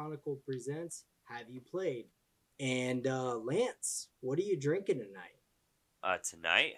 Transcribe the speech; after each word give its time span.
Chronicle 0.00 0.40
presents 0.46 1.04
Have 1.24 1.50
You 1.50 1.60
Played? 1.60 2.06
And 2.58 3.06
uh, 3.06 3.36
Lance, 3.36 4.08
what 4.22 4.38
are 4.38 4.42
you 4.42 4.56
drinking 4.56 4.98
tonight? 4.98 5.36
Uh, 6.02 6.16
tonight, 6.26 6.72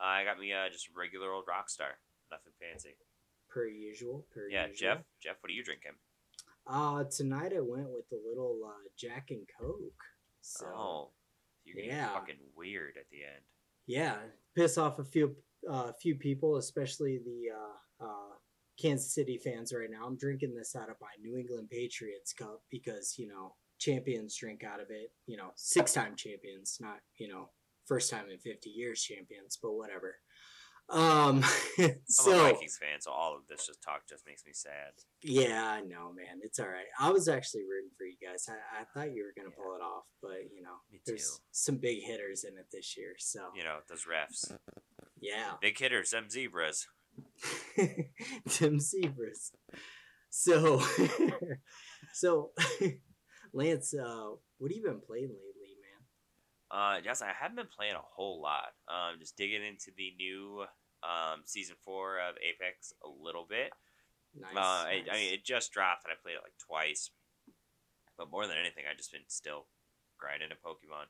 I 0.00 0.24
got 0.24 0.38
me 0.38 0.54
uh, 0.54 0.70
just 0.72 0.86
a 0.86 0.98
regular 0.98 1.30
old 1.30 1.44
Rockstar. 1.44 1.92
Nothing 2.30 2.54
fancy. 2.58 2.96
Per 3.50 3.66
usual. 3.66 4.24
Per 4.32 4.48
Yeah, 4.48 4.68
usual. 4.68 4.76
Jeff. 4.78 4.98
Jeff, 5.22 5.36
what 5.40 5.50
are 5.50 5.52
you 5.52 5.62
drinking? 5.62 5.92
Uh, 6.66 7.04
tonight 7.04 7.52
I 7.54 7.60
went 7.60 7.90
with 7.90 8.06
a 8.12 8.28
little 8.28 8.60
uh, 8.66 8.88
Jack 8.96 9.26
and 9.30 9.46
Coke. 9.60 10.04
So 10.40 10.66
oh, 10.74 11.10
you're 11.66 11.76
getting 11.76 11.90
yeah. 11.90 12.14
fucking 12.14 12.36
weird 12.56 12.94
at 12.98 13.10
the 13.10 13.18
end. 13.18 13.44
yeah, 13.86 14.14
piss 14.56 14.78
off 14.78 14.98
a 14.98 15.04
few 15.04 15.36
uh, 15.70 15.92
few 16.00 16.14
people, 16.14 16.56
especially 16.56 17.18
the 17.18 17.50
uh, 17.54 18.06
uh, 18.06 18.34
Kansas 18.80 19.12
City 19.14 19.38
fans 19.38 19.72
right 19.72 19.90
now. 19.90 20.06
I'm 20.06 20.16
drinking 20.16 20.54
this 20.54 20.76
out 20.76 20.88
of 20.90 20.96
my 21.00 21.08
New 21.20 21.36
England 21.36 21.68
Patriots 21.70 22.32
cup 22.32 22.62
because 22.70 23.14
you 23.18 23.26
know 23.28 23.54
champions 23.78 24.36
drink 24.36 24.64
out 24.64 24.80
of 24.80 24.86
it. 24.90 25.10
You 25.26 25.36
know, 25.36 25.50
six 25.56 25.92
time 25.92 26.14
champions, 26.16 26.78
not 26.80 26.98
you 27.18 27.28
know 27.28 27.50
first 27.86 28.10
time 28.10 28.26
in 28.30 28.38
50 28.38 28.68
years 28.70 29.02
champions, 29.02 29.58
but 29.62 29.72
whatever. 29.72 30.16
Um, 30.90 31.42
so, 32.08 32.32
I'm 32.32 32.38
a 32.38 32.52
Vikings 32.54 32.78
fan, 32.80 33.00
so 33.00 33.10
all 33.10 33.36
of 33.36 33.46
this 33.46 33.66
just 33.66 33.82
talk 33.82 34.02
just 34.08 34.24
makes 34.26 34.46
me 34.46 34.52
sad. 34.54 34.92
yeah, 35.22 35.66
I 35.66 35.80
know, 35.82 36.12
man. 36.14 36.40
It's 36.42 36.58
all 36.58 36.66
right. 36.68 36.86
I 36.98 37.10
was 37.10 37.28
actually 37.28 37.64
rooting 37.64 37.90
for 37.98 38.04
you 38.04 38.16
guys. 38.26 38.48
I, 38.48 38.80
I 38.80 38.84
thought 38.94 39.12
you 39.14 39.22
were 39.24 39.34
gonna 39.36 39.54
Yeah. 39.54 39.62
pull 39.62 39.74
it 39.76 39.82
off, 39.82 40.04
but 40.22 40.50
you 40.54 40.62
know, 40.62 40.76
Me 40.90 41.00
there's 41.04 41.30
too. 41.36 41.42
some 41.52 41.76
big 41.76 42.02
hitters 42.02 42.44
in 42.44 42.56
it 42.56 42.68
this 42.72 42.96
year. 42.96 43.16
So 43.18 43.40
You 43.54 43.64
know, 43.64 43.80
those 43.88 44.06
refs. 44.06 44.56
yeah, 45.20 45.52
Big 45.60 45.78
hitters, 45.78 46.10
them 46.10 46.30
zebras. 46.30 46.86
Tim 48.48 48.78
Zebras. 48.78 49.52
So, 50.30 50.82
so 52.12 52.52
Lance, 53.52 53.94
uh, 53.94 54.30
what 54.58 54.70
have 54.70 54.76
you 54.76 54.82
been 54.82 55.00
playing 55.00 55.30
lately, 55.30 55.76
man? 55.80 56.00
Uh, 56.70 57.00
yes, 57.04 57.22
I 57.22 57.32
haven't 57.38 57.56
been 57.56 57.74
playing 57.74 57.94
a 57.94 58.02
whole 58.02 58.42
lot. 58.42 58.72
Um, 58.88 59.18
just 59.18 59.36
digging 59.36 59.64
into 59.64 59.90
the 59.96 60.12
new 60.18 60.64
um, 61.02 61.42
season 61.44 61.76
four 61.84 62.18
of 62.18 62.36
Apex 62.36 62.92
a 63.04 63.08
little 63.08 63.46
bit. 63.48 63.72
Nice. 64.38 64.56
uh, 64.56 64.60
I, 64.60 65.02
I 65.10 65.16
mean, 65.16 65.32
it 65.32 65.44
just 65.44 65.72
dropped, 65.72 66.04
and 66.04 66.12
I 66.12 66.16
played 66.22 66.34
it 66.34 66.42
like 66.44 66.58
twice. 66.58 67.10
But 68.18 68.30
more 68.30 68.46
than 68.46 68.56
anything, 68.58 68.84
I 68.90 68.96
just 68.96 69.12
been 69.12 69.22
still 69.28 69.66
grinding 70.18 70.50
a 70.52 70.68
Pokemon. 70.68 71.06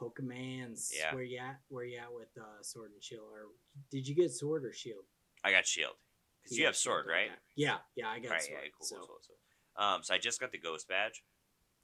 Pokemans. 0.00 0.90
yeah. 0.96 1.14
Where 1.14 1.22
you 1.22 1.38
at? 1.38 1.60
Where 1.68 1.84
you 1.84 1.98
at 1.98 2.12
with 2.12 2.30
uh, 2.38 2.62
Sword 2.62 2.90
and 2.92 3.02
Shield? 3.02 3.28
Or 3.30 3.48
did 3.90 4.08
you 4.08 4.14
get 4.14 4.32
Sword 4.32 4.64
or 4.64 4.72
Shield? 4.72 5.04
I 5.44 5.50
got 5.50 5.66
Shield 5.66 5.94
because 6.42 6.56
you 6.56 6.64
got 6.64 6.68
have 6.68 6.76
Sword, 6.76 7.06
right? 7.08 7.30
Yeah, 7.56 7.78
yeah, 7.96 8.08
I 8.08 8.18
got 8.18 8.30
Right. 8.32 8.42
Sword. 8.42 8.60
Yeah. 8.64 8.70
Cool. 8.76 8.86
so, 8.86 8.96
Cool. 8.96 9.06
Cool. 9.26 9.84
Um, 9.84 10.02
so 10.02 10.14
I 10.14 10.18
just 10.18 10.40
got 10.40 10.52
the 10.52 10.58
Ghost 10.58 10.88
badge, 10.88 11.22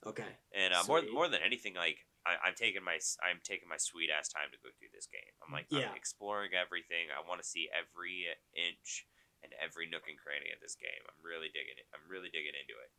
okay. 0.04 0.28
and 0.52 0.74
uh, 0.74 0.82
more 0.86 1.02
more 1.12 1.28
than 1.28 1.40
anything, 1.40 1.74
like 1.74 2.04
I, 2.27 2.36
I'm 2.42 2.54
taking 2.58 2.82
my 2.82 2.98
I'm 3.22 3.40
taking 3.46 3.68
my 3.70 3.78
sweet 3.78 4.10
ass 4.10 4.28
time 4.28 4.50
to 4.50 4.58
go 4.58 4.68
through 4.77 4.90
this 4.92 5.06
game. 5.06 5.32
I'm 5.40 5.54
like 5.54 5.66
Yeah. 5.70 5.90
I'm 5.90 5.96
exploring 5.96 6.50
everything. 6.52 7.08
I 7.14 7.22
want 7.27 7.40
to 7.40 7.46
see 7.46 7.70
every 7.72 8.27
inch 8.52 9.06
and 9.46 9.54
every 9.62 9.86
nook 9.86 10.10
and 10.10 10.18
cranny 10.18 10.50
of 10.50 10.58
this 10.60 10.74
game. 10.74 11.02
I'm 11.06 11.22
really 11.22 11.48
digging 11.55 11.78
it. 11.78 11.86
I'm 11.95 12.05
really 12.11 12.28
digging 12.28 12.58
into 12.58 12.74
it. 12.74 12.90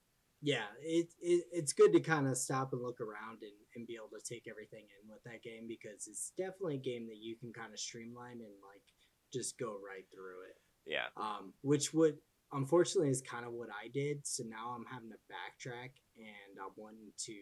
yeah, 0.42 0.72
it, 0.82 1.12
it 1.20 1.46
it's 1.52 1.74
good 1.74 1.92
to 1.94 2.00
kind 2.00 2.26
of 2.26 2.38
stop 2.38 2.72
and 2.72 2.82
look 2.82 3.02
around 3.02 3.44
and, 3.44 3.58
and 3.76 3.86
be 3.86 4.00
able 4.00 4.14
to 4.16 4.24
take 4.24 4.48
everything 4.48 4.86
in 4.88 5.10
with 5.12 5.22
that 5.26 5.44
game 5.44 5.68
because 5.68 6.08
it's 6.08 6.32
definitely 6.38 6.80
a 6.80 6.90
game 6.90 7.06
that 7.12 7.20
you 7.20 7.36
can 7.36 7.52
kind 7.52 7.74
of 7.74 7.80
streamline 7.80 8.40
and 8.40 8.56
like 8.64 8.86
just 9.34 9.58
go 9.58 9.78
right 9.84 10.06
through 10.14 10.44
it. 10.50 10.58
Yeah. 10.86 11.08
Um, 11.18 11.54
which 11.62 11.94
would 11.94 12.18
unfortunately 12.54 13.10
is 13.10 13.22
kind 13.22 13.46
of 13.46 13.52
what 13.54 13.70
I 13.70 13.90
did. 13.90 14.26
So 14.26 14.44
now 14.48 14.76
I'm 14.76 14.86
having 14.92 15.10
to 15.10 15.20
backtrack 15.28 15.92
and 16.18 16.58
I'm 16.62 16.72
wanting 16.78 17.12
to 17.26 17.36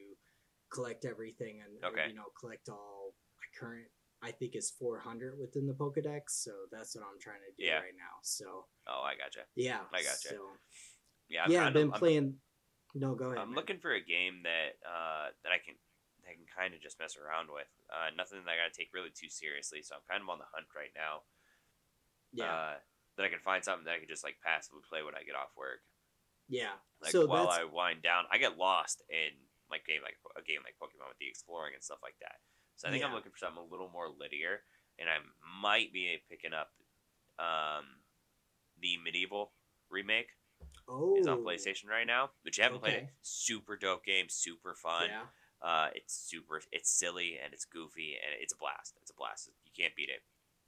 collect 0.73 1.06
everything 1.06 1.62
and 1.63 1.84
uh, 1.84 1.88
Okay. 1.90 2.09
you 2.09 2.16
know 2.16 2.25
collect 2.40 2.69
all 2.69 3.13
my 3.38 3.47
current. 3.59 3.88
I 4.23 4.31
think 4.31 4.56
is 4.56 4.72
400 4.79 5.38
within 5.38 5.68
the 5.68 5.73
Pokedex, 5.73 6.41
so 6.41 6.51
that's 6.72 6.96
what 6.96 7.03
I'm 7.06 7.19
trying 7.22 7.44
to 7.46 7.53
do 7.62 7.66
Yeah. 7.68 7.79
right 7.85 7.94
now. 7.96 8.17
So 8.23 8.66
Oh, 8.88 9.03
I 9.06 9.13
gotcha. 9.16 9.46
yeah, 9.56 9.81
I 9.94 10.02
gotcha. 10.02 10.29
So, 10.34 10.50
Yeah. 11.29 11.44
I'm 11.46 11.52
yeah, 11.52 11.67
I've 11.67 11.73
been 11.73 11.91
I'm- 11.91 12.00
playing. 12.00 12.40
No, 12.96 13.13
go 13.13 13.25
ahead. 13.25 13.38
I'm 13.40 13.50
man. 13.50 13.56
looking 13.56 13.78
for 13.78 13.91
a 13.91 14.02
game 14.02 14.41
that 14.44 14.79
uh, 14.88 15.29
that 15.44 15.52
I 15.52 15.59
can 15.59 15.75
I 16.25 16.34
can 16.34 16.47
kind 16.57 16.73
of 16.73 16.81
just 16.81 16.97
mess 16.97 17.17
around 17.17 17.52
with. 17.53 17.67
Uh, 17.94 18.09
nothing 18.17 18.41
that 18.44 18.50
I 18.50 18.56
gotta 18.57 18.73
take 18.73 18.90
really 18.96 19.12
too 19.13 19.29
seriously. 19.29 19.84
So 19.84 19.94
I'm 20.00 20.02
kind 20.09 20.23
of 20.23 20.29
on 20.29 20.40
the 20.40 20.50
hunt 20.50 20.66
right 20.73 20.90
now. 20.96 21.22
Yeah, 22.35 22.53
Uh, 22.53 22.73
that 23.18 23.25
I 23.25 23.29
can 23.29 23.40
find 23.40 23.63
something 23.63 23.85
that 23.85 23.96
I 23.96 24.00
can 24.00 24.07
just 24.09 24.23
like 24.23 24.38
passively 24.44 24.81
play 24.88 25.01
when 25.03 25.16
I 25.16 25.23
get 25.23 25.35
off 25.35 25.56
work. 25.56 25.79
yeah. 26.47 26.75
Like 27.01 27.12
so 27.12 27.25
while 27.25 27.47
that's 27.47 27.59
I 27.59 27.63
wind 27.63 28.01
down, 28.03 28.25
I 28.31 28.38
get 28.38 28.57
lost 28.57 29.01
in 29.09 29.31
like 29.72 29.85
game 29.85 30.01
like 30.03 30.18
a 30.38 30.41
game 30.44 30.59
like 30.63 30.75
Pokemon 30.81 31.07
with 31.09 31.18
the 31.19 31.28
exploring 31.28 31.73
and 31.73 31.84
stuff 31.84 32.00
like 32.03 32.16
that. 32.22 32.38
So 32.75 32.88
I 32.88 32.91
think 32.91 33.03
I'm 33.03 33.13
looking 33.13 33.31
for 33.31 33.38
something 33.38 33.63
a 33.63 33.72
little 33.72 33.90
more 33.90 34.09
linear, 34.09 34.62
and 35.00 35.07
I 35.09 35.18
might 35.62 35.94
be 35.94 36.19
picking 36.29 36.53
up 36.53 36.72
um, 37.40 37.85
the 38.81 38.97
medieval 39.03 39.52
remake. 39.90 40.29
oh, 40.88 41.17
is 41.17 41.28
on 41.28 41.40
PlayStation 41.44 41.88
right 41.90 42.06
now, 42.07 42.31
but 42.44 42.57
you 42.57 42.63
haven't 42.63 42.79
played 42.79 42.94
it. 42.96 43.09
Super 43.22 43.75
dope 43.78 44.03
game, 44.06 44.25
super 44.29 44.75
fun. 44.75 45.07
Yeah, 45.09 45.23
Uh, 45.62 45.90
it's 45.96 46.13
super, 46.13 46.62
it's 46.72 46.91
silly 46.91 47.38
and 47.44 47.53
it's 47.53 47.66
goofy 47.66 48.16
and 48.23 48.35
it's 48.41 48.53
a 48.53 48.57
blast. 48.57 48.96
It's 49.02 49.12
a 49.12 49.16
blast. 49.16 49.50
You 49.63 49.72
can't 49.75 49.96
beat 49.96 50.09
it. 50.09 50.22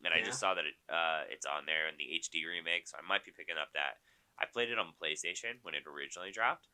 And 0.05 0.13
I 0.13 0.21
just 0.21 0.39
saw 0.39 0.53
that 0.53 0.63
it, 0.63 0.77
uh, 0.87 1.25
it's 1.27 1.45
on 1.45 1.65
there 1.65 1.89
in 1.89 1.97
the 1.97 2.05
HD 2.21 2.45
remake, 2.45 2.87
so 2.87 2.95
I 2.95 3.03
might 3.03 3.25
be 3.25 3.33
picking 3.33 3.57
up 3.57 3.73
that. 3.73 3.97
I 4.37 4.45
played 4.45 4.69
it 4.69 4.77
on 4.77 4.93
PlayStation 5.01 5.57
when 5.65 5.73
it 5.73 5.89
originally 5.89 6.29
dropped, 6.29 6.69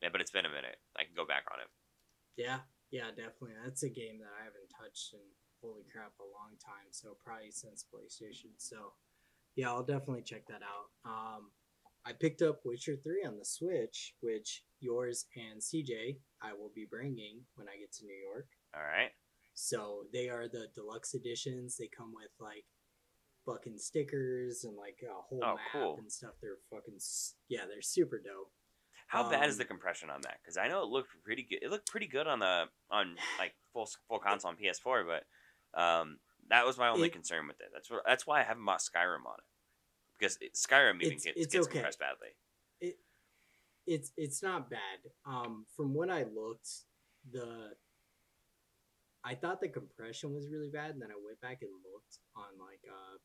yeah, 0.00 0.08
but 0.14 0.22
it's 0.22 0.30
been 0.30 0.46
a 0.46 0.52
minute. 0.52 0.78
I 0.96 1.04
can 1.04 1.12
go 1.18 1.26
back 1.26 1.44
on 1.50 1.58
it. 1.60 1.68
yeah, 2.38 2.62
yeah. 2.94 3.10
Definitely, 3.10 3.58
that's 3.58 3.82
a 3.82 3.90
game 3.90 4.22
that 4.22 4.30
I 4.30 4.46
haven't 4.46 4.70
touched 4.70 5.12
in 5.12 5.26
holy 5.60 5.84
crap 5.92 6.14
a 6.22 6.24
long 6.24 6.56
time. 6.56 6.88
So 6.90 7.18
probably 7.18 7.50
since 7.50 7.84
PlayStation. 7.84 8.56
So 8.56 8.94
yeah, 9.56 9.68
I'll 9.68 9.84
definitely 9.84 10.22
check 10.22 10.46
that 10.48 10.62
out. 10.62 10.88
Um, 11.04 11.50
I 12.06 12.12
picked 12.12 12.40
up 12.40 12.60
Witcher 12.64 12.96
Three 13.02 13.26
on 13.26 13.36
the 13.36 13.44
Switch, 13.44 14.14
which 14.20 14.62
yours 14.80 15.26
and 15.36 15.60
CJ 15.60 16.16
I 16.42 16.52
will 16.54 16.72
be 16.74 16.86
bringing 16.88 17.42
when 17.56 17.68
I 17.68 17.76
get 17.76 17.92
to 17.98 18.06
New 18.06 18.16
York. 18.16 18.46
All 18.74 18.82
right. 18.82 19.10
So 19.54 20.04
they 20.12 20.28
are 20.28 20.48
the 20.48 20.68
deluxe 20.74 21.14
editions. 21.14 21.76
They 21.76 21.88
come 21.88 22.12
with 22.14 22.30
like 22.40 22.64
fucking 23.46 23.78
stickers 23.78 24.64
and 24.64 24.76
like 24.76 24.98
a 25.02 25.12
whole 25.14 25.40
Oh, 25.44 25.54
map 25.54 25.58
cool. 25.72 25.96
and 25.98 26.10
stuff. 26.10 26.32
They're 26.40 26.58
fucking 26.70 26.98
yeah, 27.48 27.66
they're 27.68 27.82
super 27.82 28.18
dope. 28.18 28.52
How 29.08 29.28
bad 29.28 29.48
is 29.48 29.56
Um, 29.56 29.58
the 29.58 29.64
compression 29.64 30.08
on 30.08 30.20
that? 30.22 30.38
Because 30.42 30.56
I 30.56 30.68
know 30.68 30.82
it 30.82 30.88
looked 30.88 31.10
pretty 31.24 31.42
good. 31.42 31.58
It 31.62 31.70
looked 31.70 31.90
pretty 31.90 32.06
good 32.06 32.26
on 32.28 32.38
the 32.38 32.66
on 32.90 33.16
like 33.38 33.54
full 33.72 33.88
full 34.08 34.20
console 34.20 34.50
on 34.50 34.56
PS4, 34.56 35.04
but 35.04 35.80
um, 35.80 36.18
that 36.48 36.64
was 36.64 36.78
my 36.78 36.88
only 36.88 37.08
It- 37.08 37.12
concern 37.12 37.46
with 37.48 37.60
it. 37.60 37.70
That's 37.72 37.90
what 37.90 38.02
that's 38.06 38.26
why 38.26 38.40
I 38.40 38.44
haven't 38.44 38.64
bought 38.64 38.80
Skyrim 38.80 39.26
on 39.26 39.34
it 39.38 39.44
because 40.18 40.38
it, 40.40 40.54
Skyrim 40.54 40.96
even 41.02 41.16
It's- 41.16 41.24
gets, 41.24 41.36
it's 41.40 41.52
gets 41.52 41.66
okay. 41.66 41.72
compressed 41.74 41.98
badly. 41.98 42.28
It, 42.80 42.98
It's 43.86 44.12
it's 44.16 44.42
not 44.42 44.70
bad. 44.70 45.10
Um, 45.24 45.66
from 45.76 45.92
when 45.94 46.08
I 46.10 46.22
looked, 46.22 46.68
the 47.28 47.74
I 49.24 49.34
thought 49.34 49.60
the 49.60 49.68
compression 49.68 50.32
was 50.32 50.48
really 50.48 50.70
bad, 50.72 50.90
and 50.96 51.00
then 51.02 51.10
I 51.12 51.18
went 51.20 51.40
back 51.40 51.60
and 51.60 51.70
looked 51.84 52.18
on 52.36 52.56
like 52.56 52.80
uh, 52.88 53.16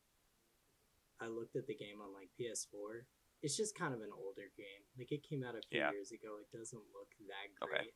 I 1.24 1.28
looked 1.32 1.56
at 1.56 1.68
the 1.68 1.76
game 1.76 2.02
on 2.04 2.12
like 2.14 2.30
PS4. 2.36 3.08
It's 3.44 3.56
just 3.56 3.78
kind 3.78 3.94
of 3.94 4.02
an 4.02 4.12
older 4.12 4.50
game. 4.58 4.84
Like 4.98 5.12
it 5.12 5.24
came 5.24 5.44
out 5.44 5.56
a 5.56 5.62
few 5.70 5.80
Yeah. 5.80 5.92
years 5.92 6.12
ago. 6.12 6.36
It 6.42 6.52
doesn't 6.52 6.84
look 6.92 7.12
that 7.32 7.48
Okay. 7.64 7.88
great. 7.88 7.96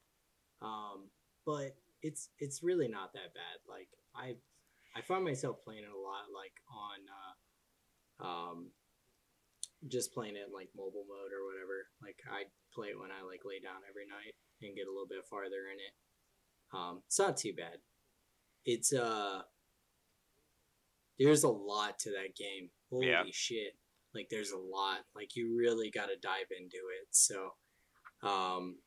Um, 0.62 1.10
but 1.46 1.75
it's 2.01 2.30
it's 2.40 2.63
really 2.63 2.88
not 2.88 3.12
that 3.13 3.34
bad. 3.36 3.57
Like 3.68 3.90
I 4.16 4.36
I 4.96 5.01
find 5.01 5.24
myself 5.24 5.60
playing 5.63 5.84
it 5.84 5.92
a 5.92 5.98
lot, 6.00 6.31
like 6.31 6.56
on 6.72 7.00
uh, 7.12 7.34
um, 8.24 8.72
just 9.88 10.13
playing 10.13 10.36
it 10.36 10.48
in 10.48 10.54
like 10.54 10.69
mobile 10.75 11.04
mode 11.07 11.31
or 11.36 11.44
whatever. 11.48 11.88
Like 12.04 12.19
I 12.31 12.48
play 12.75 12.92
it 12.96 13.00
when 13.00 13.12
I 13.12 13.24
like 13.28 13.44
lay 13.44 13.60
down 13.60 13.84
every 13.88 14.07
night 14.07 14.36
and 14.63 14.75
get 14.75 14.88
a 14.88 14.92
little 14.92 15.07
bit 15.10 15.24
farther 15.28 15.68
in 15.72 15.80
it. 15.80 15.94
Um, 16.74 17.01
it's 17.07 17.19
not 17.19 17.38
too 17.38 17.54
bad. 17.54 17.77
It's 18.66 18.94
uh, 18.94 19.42
there's 21.18 21.44
a 21.44 21.50
lot 21.50 22.00
to 22.00 22.12
that 22.12 22.36
game. 22.36 22.69
Holy 22.89 23.07
Yeah. 23.07 23.24
shit! 23.31 23.75
Like 24.13 24.27
there's 24.30 24.51
a 24.51 24.57
lot. 24.57 25.00
Like 25.16 25.36
you 25.36 25.56
really 25.57 25.89
got 25.92 26.07
to 26.07 26.16
dive 26.21 26.48
into 26.57 26.77
it. 27.01 27.07
So, 27.12 27.54
um, 28.24 28.77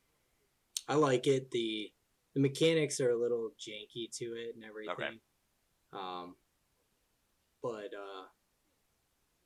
I 0.87 0.95
like 0.95 1.27
it. 1.27 1.51
the 1.51 1.91
The 2.33 2.39
mechanics 2.41 2.99
are 2.99 3.11
a 3.11 3.19
little 3.19 3.51
janky 3.59 4.09
to 4.17 4.25
it 4.25 4.55
and 4.55 4.63
everything. 4.63 4.93
Okay. 4.93 5.19
Um, 5.93 6.35
but 7.61 7.93
uh, 7.93 8.25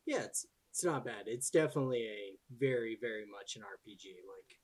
yeah, 0.06 0.22
it's 0.24 0.46
it's 0.72 0.84
not 0.84 1.06
bad. 1.06 1.24
It's 1.28 1.50
definitely 1.50 2.04
a 2.08 2.38
very 2.58 2.98
very 3.02 3.26
much 3.26 3.56
an 3.56 3.64
RPG. 3.64 4.06
Like 4.28 4.57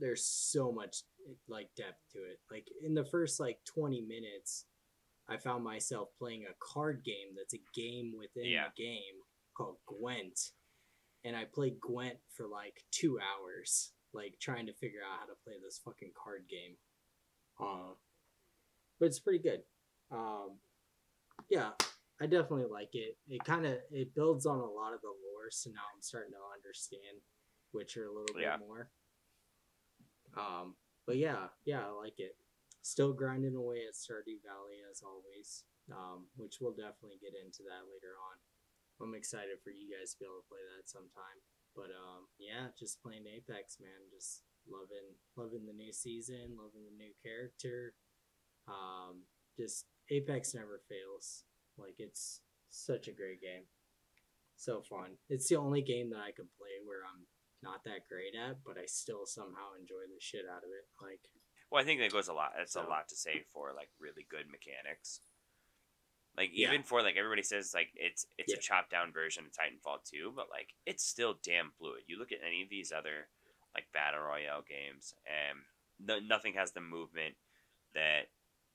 there's 0.00 0.24
so 0.24 0.70
much 0.72 1.02
like 1.48 1.68
depth 1.76 2.00
to 2.12 2.18
it. 2.18 2.40
Like 2.50 2.66
in 2.82 2.94
the 2.94 3.04
first 3.04 3.40
like 3.40 3.58
20 3.66 4.00
minutes, 4.02 4.66
I 5.28 5.36
found 5.36 5.62
myself 5.64 6.08
playing 6.18 6.44
a 6.44 6.54
card 6.60 7.02
game 7.04 7.34
that's 7.36 7.54
a 7.54 7.60
game 7.74 8.14
within 8.16 8.46
Yeah. 8.50 8.68
the 8.74 8.82
game 8.82 9.14
called 9.56 9.76
Gwent. 9.86 10.38
And 11.24 11.36
I 11.36 11.44
played 11.44 11.80
Gwent 11.80 12.18
for 12.32 12.46
like 12.46 12.84
two 12.90 13.18
hours. 13.20 13.92
like 14.14 14.38
trying 14.40 14.64
to 14.64 14.72
figure 14.72 15.00
out 15.04 15.20
how 15.20 15.26
to 15.26 15.34
play 15.44 15.52
this 15.62 15.82
fucking 15.84 16.12
card 16.16 16.48
game. 16.48 16.78
Uh, 17.60 17.92
but 18.98 19.06
it's 19.06 19.18
pretty 19.20 19.38
good. 19.38 19.62
Um, 20.10 20.58
yeah, 21.50 21.72
I 22.18 22.24
definitely 22.26 22.64
like 22.72 22.94
it. 22.94 23.18
It 23.28 23.44
kind 23.44 23.66
of 23.66 23.78
it 23.90 24.14
builds 24.14 24.46
on 24.46 24.60
a 24.60 24.64
lot 24.64 24.94
of 24.94 25.02
the 25.02 25.08
lore, 25.08 25.50
so 25.50 25.68
now 25.70 25.82
I'm 25.94 26.00
starting 26.00 26.32
to 26.32 26.38
understand 26.56 27.20
Witcher 27.74 28.06
a 28.06 28.12
little 28.12 28.40
Yeah. 28.40 28.56
bit 28.56 28.66
more. 28.66 28.90
Um, 30.38 30.74
but 31.06 31.16
yeah, 31.16 31.50
yeah, 31.66 31.82
I 31.82 31.90
like 31.90 32.18
it. 32.18 32.36
Still 32.82 33.12
grinding 33.12 33.56
away 33.56 33.84
at 33.88 33.98
Stardew 33.98 34.40
Valley 34.46 34.80
as 34.86 35.02
always, 35.02 35.64
um, 35.90 36.30
which 36.36 36.58
we'll 36.60 36.78
definitely 36.78 37.18
get 37.20 37.34
into 37.34 37.66
that 37.66 37.90
later 37.90 38.14
on. 38.16 38.36
I'm 39.00 39.14
excited 39.14 39.62
for 39.62 39.70
you 39.70 39.90
guys 39.90 40.14
to 40.14 40.18
be 40.18 40.26
able 40.26 40.42
to 40.42 40.50
play 40.50 40.62
that 40.62 40.88
sometime. 40.90 41.38
But 41.74 41.94
um, 41.94 42.26
yeah, 42.38 42.74
just 42.78 43.02
playing 43.02 43.26
Apex, 43.26 43.78
man. 43.78 44.10
Just 44.10 44.42
loving 44.66 45.14
loving 45.36 45.66
the 45.66 45.76
new 45.76 45.92
season, 45.92 46.58
loving 46.58 46.84
the 46.86 46.96
new 46.96 47.14
character. 47.22 47.94
Um, 48.66 49.24
just 49.56 49.86
Apex 50.10 50.54
never 50.54 50.80
fails. 50.88 51.44
Like 51.76 51.96
it's 51.98 52.40
such 52.70 53.08
a 53.08 53.16
great 53.16 53.40
game. 53.40 53.64
So 54.56 54.82
fun. 54.82 55.18
It's 55.28 55.48
the 55.48 55.56
only 55.56 55.82
game 55.82 56.10
that 56.10 56.18
I 56.18 56.34
can 56.34 56.50
play 56.58 56.82
where 56.84 57.06
I'm 57.06 57.26
not 57.62 57.84
that 57.84 58.08
great 58.08 58.34
at, 58.34 58.58
but 58.64 58.78
I 58.78 58.86
still 58.86 59.26
somehow 59.26 59.74
enjoy 59.78 60.06
the 60.08 60.20
shit 60.20 60.44
out 60.50 60.62
of 60.64 60.70
it. 60.70 60.86
Like 61.02 61.20
Well, 61.70 61.82
I 61.82 61.84
think 61.84 62.00
that 62.00 62.12
goes 62.12 62.28
a 62.28 62.32
lot. 62.32 62.52
It's 62.58 62.76
a 62.76 62.82
lot 62.82 63.08
to 63.08 63.16
say 63.16 63.44
for 63.52 63.72
like 63.74 63.90
really 63.98 64.26
good 64.30 64.46
mechanics. 64.50 65.20
Like 66.36 66.50
Yeah. 66.52 66.68
even 66.68 66.82
for 66.84 67.02
like 67.02 67.16
everybody 67.16 67.42
says 67.42 67.74
like 67.74 67.90
it's 67.94 68.26
it's 68.38 68.52
Yeah. 68.52 68.58
a 68.58 68.62
chopped 68.62 68.90
down 68.90 69.12
version 69.12 69.44
of 69.46 69.52
Titanfall 69.52 70.04
2, 70.04 70.32
but 70.34 70.48
like 70.50 70.74
it's 70.86 71.04
still 71.04 71.34
damn 71.42 71.72
fluid. 71.72 72.04
You 72.06 72.18
look 72.18 72.32
at 72.32 72.38
any 72.46 72.62
of 72.62 72.68
these 72.68 72.92
other 72.92 73.28
like 73.74 73.90
battle 73.92 74.20
royale 74.20 74.62
games, 74.62 75.14
and 75.26 75.58
no, 75.98 76.18
nothing 76.20 76.54
has 76.54 76.72
the 76.72 76.80
movement 76.80 77.34
that 77.94 78.30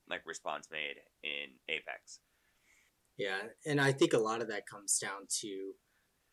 like 0.08 0.24
Respawn 0.24 0.60
made 0.70 0.96
in 1.22 1.58
Apex. 1.68 2.20
Yeah, 3.16 3.38
and 3.64 3.80
I 3.80 3.92
think 3.92 4.12
a 4.12 4.18
lot 4.18 4.42
of 4.42 4.48
that 4.48 4.66
comes 4.66 4.98
down 4.98 5.26
to 5.40 5.74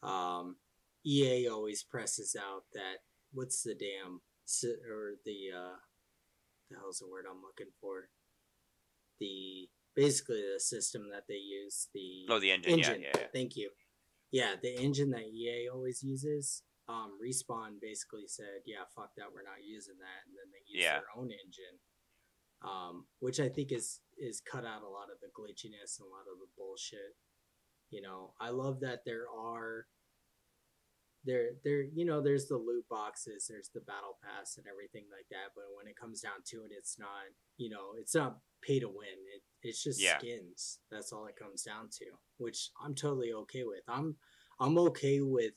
um, 0.07 0.57
EA 1.05 1.47
always 1.49 1.83
presses 1.83 2.35
out 2.39 2.63
that 2.73 2.97
what's 3.33 3.63
the 3.63 3.75
damn 3.75 4.21
or 4.89 5.13
the 5.25 5.49
uh, 5.55 5.75
the 6.69 6.77
hell's 6.77 6.99
the 6.99 7.09
word 7.09 7.25
I'm 7.29 7.41
looking 7.41 7.71
for? 7.79 8.09
The 9.19 9.69
basically 9.95 10.41
the 10.53 10.59
system 10.59 11.09
that 11.11 11.23
they 11.27 11.35
use 11.35 11.87
the 11.93 12.25
Oh, 12.29 12.39
the 12.39 12.51
engine, 12.51 12.73
engine. 12.73 13.01
yeah, 13.01 13.07
yeah, 13.15 13.21
yeah. 13.21 13.27
Thank 13.33 13.55
you. 13.55 13.69
Yeah, 14.31 14.55
the 14.61 14.75
engine 14.77 15.09
that 15.11 15.27
EA 15.27 15.69
always 15.69 16.01
uses. 16.01 16.63
Um, 16.87 17.17
Respawn 17.23 17.79
basically 17.81 18.27
said, 18.27 18.63
"Yeah, 18.65 18.83
fuck 18.95 19.11
that, 19.17 19.31
we're 19.33 19.43
not 19.43 19.63
using 19.63 19.97
that," 19.99 20.25
and 20.27 20.35
then 20.35 20.51
they 20.51 20.63
use 20.67 20.83
Yeah. 20.83 20.99
their 20.99 21.11
own 21.15 21.31
engine, 21.31 21.79
um, 22.61 23.07
which 23.19 23.39
I 23.39 23.49
think 23.49 23.71
is 23.71 24.01
is 24.17 24.41
cut 24.41 24.65
out 24.65 24.83
a 24.83 24.87
lot 24.89 25.09
of 25.09 25.19
the 25.19 25.27
glitchiness 25.29 25.99
and 25.99 26.07
a 26.07 26.11
lot 26.11 26.27
of 26.31 26.39
the 26.39 26.47
bullshit. 26.57 27.15
You 27.89 28.01
know, 28.01 28.33
I 28.39 28.49
love 28.49 28.79
that 28.81 29.03
there 29.05 29.29
are 29.29 29.87
there 31.25 31.51
there 31.63 31.83
you 31.83 32.05
know 32.05 32.21
there's 32.21 32.47
the 32.47 32.57
loot 32.57 32.85
boxes, 32.89 33.47
there's 33.49 33.69
the 33.73 33.81
battle 33.81 34.17
pass 34.23 34.57
and 34.57 34.65
everything 34.67 35.05
like 35.11 35.27
that, 35.29 35.51
but 35.55 35.65
when 35.75 35.87
it 35.87 35.95
comes 35.99 36.21
down 36.21 36.41
to 36.47 36.63
it, 36.63 36.71
it's 36.71 36.97
not 36.99 37.29
you 37.57 37.69
know 37.69 37.93
it's 37.97 38.15
not 38.15 38.37
pay 38.61 38.79
to 38.79 38.87
win. 38.87 39.17
It 39.35 39.43
it's 39.63 39.83
just 39.83 39.99
Yeah. 39.99 40.17
skins. 40.17 40.79
That's 40.91 41.11
all 41.13 41.27
it 41.27 41.35
comes 41.35 41.63
down 41.63 41.89
to, 41.99 42.05
which 42.37 42.71
I'm 42.83 42.95
totally 42.95 43.33
okay 43.33 43.63
with. 43.63 43.83
I'm 43.87 44.15
I'm 44.59 44.77
okay 44.77 45.21
with 45.21 45.53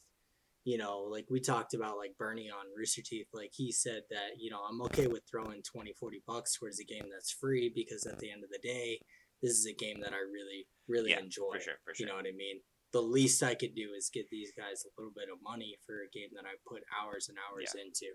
you 0.65 0.79
know, 0.79 1.01
like 1.01 1.27
we 1.31 1.41
talked 1.41 1.75
about 1.75 1.99
like 1.99 2.17
Bernie 2.19 2.49
on 2.51 2.65
Rooster 2.75 3.03
Teeth, 3.05 3.27
like 3.35 3.51
he 3.55 3.71
said 3.71 4.03
that, 4.11 4.39
you 4.39 4.51
know, 4.51 4.61
I'm 4.67 4.81
okay 4.83 5.07
with 5.07 5.23
throwing 5.31 5.63
20, 5.63 5.93
40 5.93 6.23
bucks 6.27 6.57
towards 6.59 6.81
a 6.81 6.85
game 6.85 7.05
that's 7.13 7.31
free 7.31 7.71
because 7.75 8.07
at 8.07 8.19
the 8.19 8.31
end 8.31 8.43
of 8.45 8.49
the 8.51 8.67
day, 8.67 8.99
this 9.43 9.53
is 9.53 9.67
a 9.67 9.75
game 9.75 10.01
that 10.01 10.15
I 10.15 10.21
really, 10.33 10.67
really 10.89 11.11
Yeah, 11.11 11.19
enjoy. 11.19 11.53
for 11.53 11.61
sure, 11.61 11.75
for 11.85 11.95
sure. 11.95 12.07
You 12.07 12.11
know 12.11 12.17
what 12.17 12.25
I 12.27 12.33
mean? 12.35 12.61
The 12.95 13.03
least 13.03 13.43
I 13.43 13.57
could 13.57 13.75
do 13.75 13.91
is 13.99 14.09
get 14.09 14.31
these 14.31 14.53
guys 14.57 14.87
a 14.87 14.95
little 14.97 15.13
bit 15.13 15.27
of 15.29 15.43
money 15.43 15.77
for 15.85 16.03
a 16.03 16.09
game 16.17 16.31
that 16.37 16.47
I 16.47 16.55
put 16.65 16.85
hours 16.95 17.29
and 17.29 17.37
hours 17.43 17.75
into. 17.75 18.15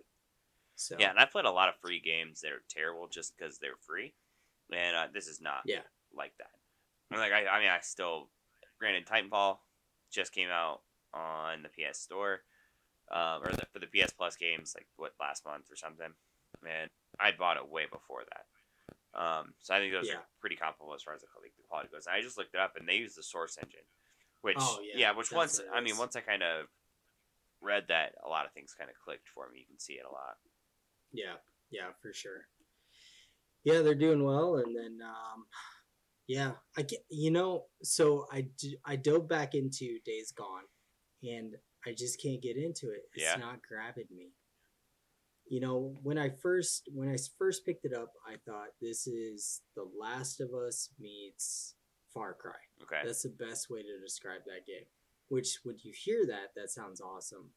So 0.78 0.96
Yeah, 0.98 1.10
and 1.10 1.20
I 1.20 1.26
played 1.26 1.44
a 1.44 1.52
lot 1.52 1.68
of 1.68 1.76
free 1.84 2.00
games 2.00 2.40
that 2.42 2.54
are 2.54 2.64
terrible 2.70 3.10
just 3.10 3.36
because 3.36 3.60
they're 3.60 3.76
free, 3.86 4.14
and 4.72 4.96
uh, 4.96 5.08
this 5.14 5.28
is 5.28 5.42
not 5.42 5.64
Yeah. 5.66 5.84
like 6.16 6.32
that. 6.40 6.56
Like 7.12 7.34
I, 7.34 7.46
I 7.46 7.60
mean, 7.60 7.68
I 7.68 7.80
still, 7.82 8.30
granted, 8.80 9.06
Titanfall 9.06 9.58
just 10.12 10.32
came 10.32 10.48
out 10.50 10.84
on 11.14 11.64
the 11.64 11.70
PS 11.70 12.00
Store, 12.00 12.40
um, 13.12 13.44
or 13.44 13.52
the, 13.52 13.66
for 13.74 13.80
the 13.80 13.88
PS 13.88 14.14
Plus 14.14 14.38
games, 14.38 14.74
like 14.78 14.88
what 14.96 15.12
last 15.20 15.44
month 15.46 15.66
or 15.70 15.76
something, 15.76 16.14
and 16.66 16.90
I 17.20 17.32
bought 17.38 17.58
it 17.58 17.68
way 17.68 17.86
before 17.92 18.24
that. 18.30 18.46
Um, 19.20 19.56
so 19.60 19.74
I 19.74 19.80
think 19.80 19.92
those 19.92 20.08
Yeah. 20.08 20.20
are 20.20 20.28
pretty 20.40 20.56
comparable 20.56 20.94
as 20.94 21.04
far 21.04 21.16
as 21.16 21.22
the, 21.22 21.28
like, 21.42 21.52
the 21.58 21.64
quality 21.68 21.90
goes. 21.92 22.06
And 22.06 22.16
I 22.16 22.22
just 22.22 22.38
looked 22.38 22.54
it 22.54 22.62
up, 22.62 22.76
and 22.78 22.88
they 22.88 22.96
use 22.96 23.16
the 23.16 23.24
Source 23.24 23.58
engine, 23.58 23.84
which 24.42 24.58
Oh, 24.60 24.80
yeah, 24.82 25.00
yeah, 25.00 25.12
which 25.16 25.32
once 25.32 25.60
I 25.74 25.82
mean 25.82 25.98
once 25.98 26.16
I 26.16 26.22
kind 26.22 26.44
of 26.44 26.68
read 27.62 27.86
that, 27.90 28.14
a 28.26 28.30
lot 28.30 28.46
of 28.46 28.54
things 28.54 28.74
kind 28.78 28.90
of 28.90 28.96
clicked 29.04 29.28
for 29.34 29.50
me. 29.52 29.60
You 29.60 29.66
can 29.66 29.80
see 29.80 29.94
it 29.94 30.06
a 30.10 30.12
lot. 30.12 30.38
Yeah, 31.12 31.36
yeah, 31.72 31.90
for 32.02 32.14
sure. 32.14 32.46
Yeah, 33.64 33.82
they're 33.82 33.96
doing 33.96 34.24
well, 34.24 34.56
and 34.56 34.76
then 34.76 35.00
um, 35.04 35.46
yeah, 36.28 36.52
I 36.78 36.84
get 36.84 37.00
you 37.10 37.32
know. 37.32 37.66
So 37.84 38.28
I 38.32 38.48
I 38.86 38.96
dove 38.96 39.28
back 39.28 39.54
into 39.56 40.00
Days 40.06 40.32
Gone, 40.32 40.64
and 41.24 41.56
I 41.86 41.94
just 41.98 42.22
can't 42.22 42.42
get 42.42 42.56
into 42.58 42.92
it. 42.92 43.02
It's 43.14 43.24
Yeah. 43.24 43.36
not 43.36 43.60
grabbing 43.68 44.08
me. 44.16 44.32
You 45.48 45.60
know, 45.60 45.96
when 46.04 46.18
I 46.18 46.30
first 46.30 46.90
when 46.94 47.10
I 47.10 47.18
first 47.38 47.66
picked 47.66 47.84
it 47.84 47.94
up, 47.94 48.14
I 48.26 48.36
thought 48.46 48.70
this 48.80 49.08
is 49.08 49.62
The 49.76 49.84
Last 50.00 50.40
of 50.40 50.54
Us 50.54 50.90
meets 51.00 51.76
Far 52.14 52.34
Cry. 52.34 52.52
Okay. 52.84 53.02
That's 53.06 53.24
the 53.24 53.30
best 53.30 53.70
way 53.70 53.82
to 53.82 54.00
describe 54.00 54.42
that 54.46 54.66
game. 54.66 54.86
Which, 55.28 55.60
when 55.64 55.78
you 55.84 55.94
hear 55.96 56.26
that, 56.28 56.54
that 56.56 56.72
sounds 56.72 57.02
awesome. 57.02 57.52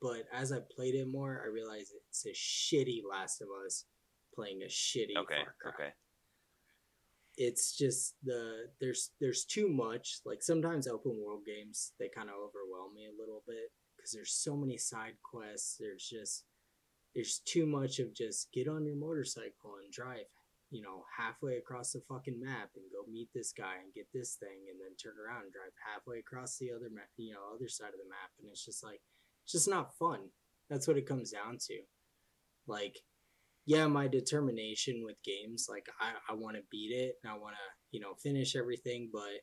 But 0.00 0.24
as 0.32 0.52
I 0.52 0.58
played 0.74 0.94
it 0.94 1.06
more, 1.06 1.42
I 1.44 1.48
realized 1.52 1.92
it's 2.08 2.24
a 2.24 2.30
shitty 2.30 3.00
Last 3.08 3.42
of 3.42 3.48
Us 3.66 3.84
playing 4.34 4.62
a 4.62 4.66
shitty 4.66 5.16
Okay. 5.16 5.42
Far 5.44 5.54
Cry. 5.60 5.70
Okay. 5.70 5.92
It's 7.36 7.76
just 7.76 8.14
the 8.22 8.68
there's 8.80 9.10
there's 9.20 9.44
too 9.44 9.68
much. 9.68 10.20
Like 10.24 10.42
sometimes 10.42 10.88
open 10.88 11.16
world 11.22 11.42
games 11.46 11.92
they 11.98 12.08
kind 12.14 12.28
of 12.28 12.34
overwhelm 12.36 12.94
me 12.94 13.06
a 13.06 13.18
little 13.18 13.42
bit 13.46 13.70
because 13.96 14.12
there's 14.12 14.32
so 14.32 14.56
many 14.56 14.76
side 14.76 15.14
quests. 15.22 15.76
There's 15.78 16.06
just 16.06 16.44
there's 17.14 17.40
too 17.44 17.66
much 17.66 17.98
of 17.98 18.14
just 18.14 18.52
get 18.52 18.68
on 18.68 18.84
your 18.84 18.96
motorcycle 18.96 19.76
and 19.82 19.92
drive 19.92 20.26
you 20.70 20.80
know, 20.80 21.04
halfway 21.18 21.56
across 21.56 21.92
the 21.92 22.00
fucking 22.08 22.38
map 22.40 22.70
and 22.76 22.84
go 22.94 23.10
meet 23.10 23.28
this 23.34 23.52
guy 23.52 23.82
and 23.82 23.92
get 23.92 24.06
this 24.14 24.36
thing 24.38 24.70
and 24.70 24.78
then 24.78 24.94
turn 24.94 25.14
around 25.18 25.42
and 25.42 25.52
drive 25.52 25.74
halfway 25.82 26.20
across 26.20 26.58
the 26.58 26.70
other 26.70 26.88
map, 26.94 27.08
you 27.16 27.34
know, 27.34 27.40
other 27.52 27.68
side 27.68 27.88
of 27.88 27.98
the 27.98 28.08
map. 28.08 28.30
And 28.38 28.48
it's 28.48 28.64
just 28.64 28.84
like, 28.84 29.00
it's 29.44 29.52
just 29.52 29.68
not 29.68 29.96
fun. 29.98 30.30
That's 30.68 30.86
what 30.86 30.96
it 30.96 31.08
comes 31.08 31.32
down 31.32 31.58
to. 31.66 31.80
Like, 32.68 32.98
yeah, 33.66 33.88
my 33.88 34.06
determination 34.06 35.02
with 35.04 35.16
games, 35.24 35.66
like, 35.68 35.86
I, 36.00 36.32
I 36.32 36.36
want 36.36 36.56
to 36.56 36.62
beat 36.70 36.92
it 36.94 37.16
and 37.24 37.32
I 37.32 37.36
want 37.36 37.56
to, 37.56 37.68
you 37.90 38.00
know, 38.00 38.14
finish 38.22 38.54
everything. 38.54 39.10
But 39.12 39.42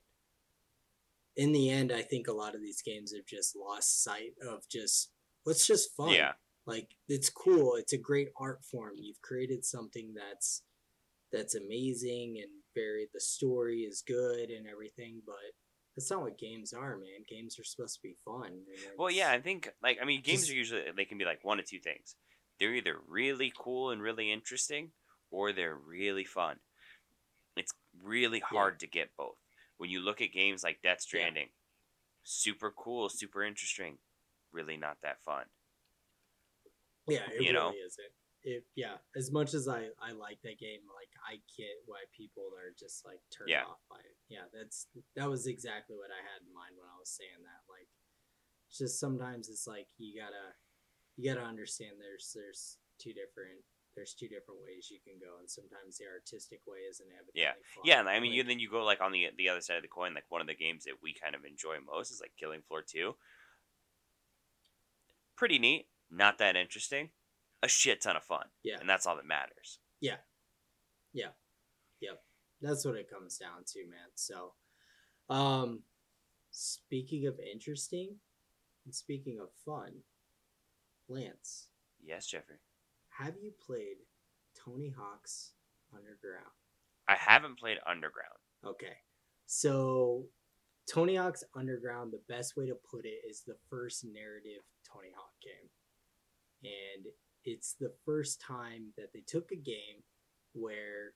in 1.35 1.51
the 1.51 1.69
end, 1.69 1.91
I 1.91 2.03
think 2.03 2.29
a 2.29 2.33
lot 2.33 2.55
of 2.55 2.61
these 2.61 2.81
games 2.81 3.11
have 3.13 3.25
just 3.25 3.53
lost 3.53 4.01
sight 4.01 4.31
of 4.49 4.61
just, 4.71 5.11
what's 5.43 5.67
just 5.67 5.93
fun. 5.97 6.13
Yeah. 6.13 6.31
Like, 6.65 6.87
it's 7.09 7.29
cool. 7.29 7.75
It's 7.75 7.91
a 7.91 7.97
great 7.97 8.29
art 8.39 8.63
form. 8.63 8.93
You've 8.95 9.21
created 9.21 9.65
something 9.65 10.13
that's, 10.15 10.63
that's 11.31 11.55
amazing 11.55 12.37
and 12.41 12.51
very 12.75 13.07
the 13.13 13.19
story 13.19 13.79
is 13.81 14.03
good 14.07 14.49
and 14.49 14.67
everything 14.67 15.21
but 15.25 15.35
that's 15.95 16.11
not 16.11 16.21
what 16.21 16.37
games 16.37 16.73
are 16.73 16.95
man 16.97 17.23
games 17.27 17.57
are 17.59 17.63
supposed 17.63 17.95
to 17.95 18.01
be 18.03 18.15
fun 18.23 18.51
Well, 18.97 19.09
yeah, 19.09 19.31
I 19.31 19.41
think 19.41 19.69
like 19.81 19.97
I 20.01 20.05
mean, 20.05 20.21
games 20.21 20.41
Just- 20.41 20.51
are 20.51 20.55
usually 20.55 20.83
they 20.95 21.05
can 21.05 21.17
be 21.17 21.25
like 21.25 21.43
one 21.43 21.59
of 21.59 21.65
two 21.65 21.79
things. 21.79 22.15
They're 22.59 22.73
either 22.75 22.97
really 23.07 23.51
cool 23.57 23.89
and 23.91 24.01
really 24.01 24.31
interesting, 24.31 24.91
or 25.31 25.53
they're 25.53 25.75
really 25.75 26.23
fun. 26.23 26.57
It's 27.55 27.71
really 28.03 28.39
hard 28.39 28.79
to 28.81 28.87
get 28.87 29.09
both. 29.17 29.37
When 29.77 29.89
you 29.89 29.99
look 29.99 30.21
at 30.21 30.31
games 30.33 30.63
like 30.63 30.79
Death 30.83 31.01
Stranding, 31.01 31.49
super 32.23 32.71
cool, 32.71 33.09
super 33.09 33.43
interesting, 33.43 33.97
really 34.51 34.77
not 34.77 34.97
that 35.03 35.17
fun. 35.25 35.45
yeah 37.07 37.25
it 37.27 37.33
you 37.33 37.39
really 37.39 37.53
know? 37.53 37.69
isn't 37.69 38.13
it 38.47 38.63
yeah 38.79 38.95
as 39.19 39.27
much 39.31 39.51
as 39.53 39.67
i 39.67 39.91
i 39.99 40.15
like 40.15 40.39
that 40.41 40.55
game 40.57 40.79
like 40.95 41.11
i 41.27 41.35
get 41.59 41.75
why 41.85 41.99
people 42.15 42.47
are 42.55 42.71
just 42.79 43.03
like 43.03 43.19
turned 43.27 43.51
Yeah. 43.51 43.67
off 43.67 43.83
by 43.91 43.99
it 43.99 44.15
yeah 44.31 44.47
that's 44.55 44.87
that 45.19 45.27
was 45.27 45.47
exactly 45.51 45.95
what 45.99 46.15
i 46.15 46.21
had 46.23 46.39
in 46.47 46.53
mind 46.55 46.79
when 46.79 46.87
i 46.87 46.95
was 46.95 47.11
saying 47.11 47.43
that 47.43 47.61
like 47.67 47.91
just 48.71 48.99
sometimes 49.03 49.49
it's 49.51 49.67
like 49.67 49.87
you 49.99 50.15
gotta 50.15 50.55
you 51.19 51.27
gotta 51.27 51.43
understand 51.45 51.99
there's 51.99 52.31
there's 52.33 52.77
two 53.03 53.11
different 53.11 53.59
there's 53.95 54.13
two 54.13 54.27
different 54.29 54.61
ways 54.63 54.87
you 54.93 55.01
can 55.03 55.17
go 55.19 55.39
and 55.41 55.49
sometimes 55.49 55.97
the 55.97 56.05
artistic 56.05 56.61
way 56.69 56.85
isn't 56.87 57.09
evidently 57.11 57.41
Yeah. 57.41 57.57
Yeah, 57.83 57.99
and 57.99 58.07
I 58.09 58.19
mean, 58.21 58.31
you 58.31 58.43
then 58.43 58.59
you 58.61 58.69
go 58.69 58.85
like 58.85 59.01
on 59.01 59.11
the 59.11 59.27
the 59.35 59.49
other 59.49 59.59
side 59.61 59.75
of 59.77 59.81
the 59.81 59.87
coin. 59.89 60.13
Like 60.13 60.29
one 60.29 60.39
of 60.39 60.45
the 60.45 60.53
games 60.53 60.83
that 60.85 61.01
we 61.01 61.15
kind 61.17 61.33
of 61.33 61.43
enjoy 61.45 61.77
most 61.81 62.11
is 62.11 62.21
like 62.21 62.31
Killing 62.37 62.61
Floor 62.61 62.83
Two. 62.85 63.15
Pretty 65.35 65.57
neat. 65.59 65.87
not 66.11 66.37
that 66.37 66.55
interesting, 66.55 67.09
a 67.63 67.67
shit 67.67 68.01
ton 68.01 68.15
of 68.15 68.23
fun. 68.23 68.45
Yeah. 68.63 68.77
And 68.79 68.89
that's 68.89 69.05
all 69.05 69.15
that 69.15 69.25
matters. 69.25 69.79
Yeah. 69.99 70.17
Yeah. 71.13 71.29
Yep. 72.01 72.19
That's 72.61 72.85
what 72.85 72.95
it 72.95 73.09
comes 73.09 73.37
down 73.37 73.63
to, 73.67 73.79
man. 73.89 74.09
So, 74.15 74.53
um, 75.29 75.81
speaking 76.51 77.27
of 77.27 77.39
interesting 77.39 78.15
and 78.85 78.93
speaking 78.93 79.39
of 79.41 79.49
fun, 79.65 79.91
Lance. 81.09 81.67
Yes, 82.03 82.27
Jeffrey. 82.27 82.57
Have 83.09 83.35
you 83.41 83.51
played 83.65 83.97
Tony 84.63 84.93
Hawk's 84.95 85.53
Underground? 85.93 86.45
I 87.07 87.15
haven't 87.15 87.59
played 87.59 87.77
Underground. 87.85 88.37
Okay. 88.65 88.97
So, 89.45 90.25
Tony 90.91 91.15
Hawk's 91.15 91.43
Underground, 91.55 92.11
the 92.11 92.33
best 92.33 92.55
way 92.57 92.67
to 92.67 92.75
put 92.89 93.05
it 93.05 93.21
is 93.29 93.43
the 93.45 93.55
first 93.69 94.05
narrative 94.05 94.63
Tony 94.91 95.09
Hawk 95.15 95.33
game. 95.41 95.69
And 96.63 97.05
it's 97.47 97.75
the 97.79 97.93
first 98.05 98.41
time 98.41 98.87
that 98.97 99.13
they 99.13 99.21
took 99.25 99.51
a 99.51 99.55
game 99.55 100.03
where 100.53 101.13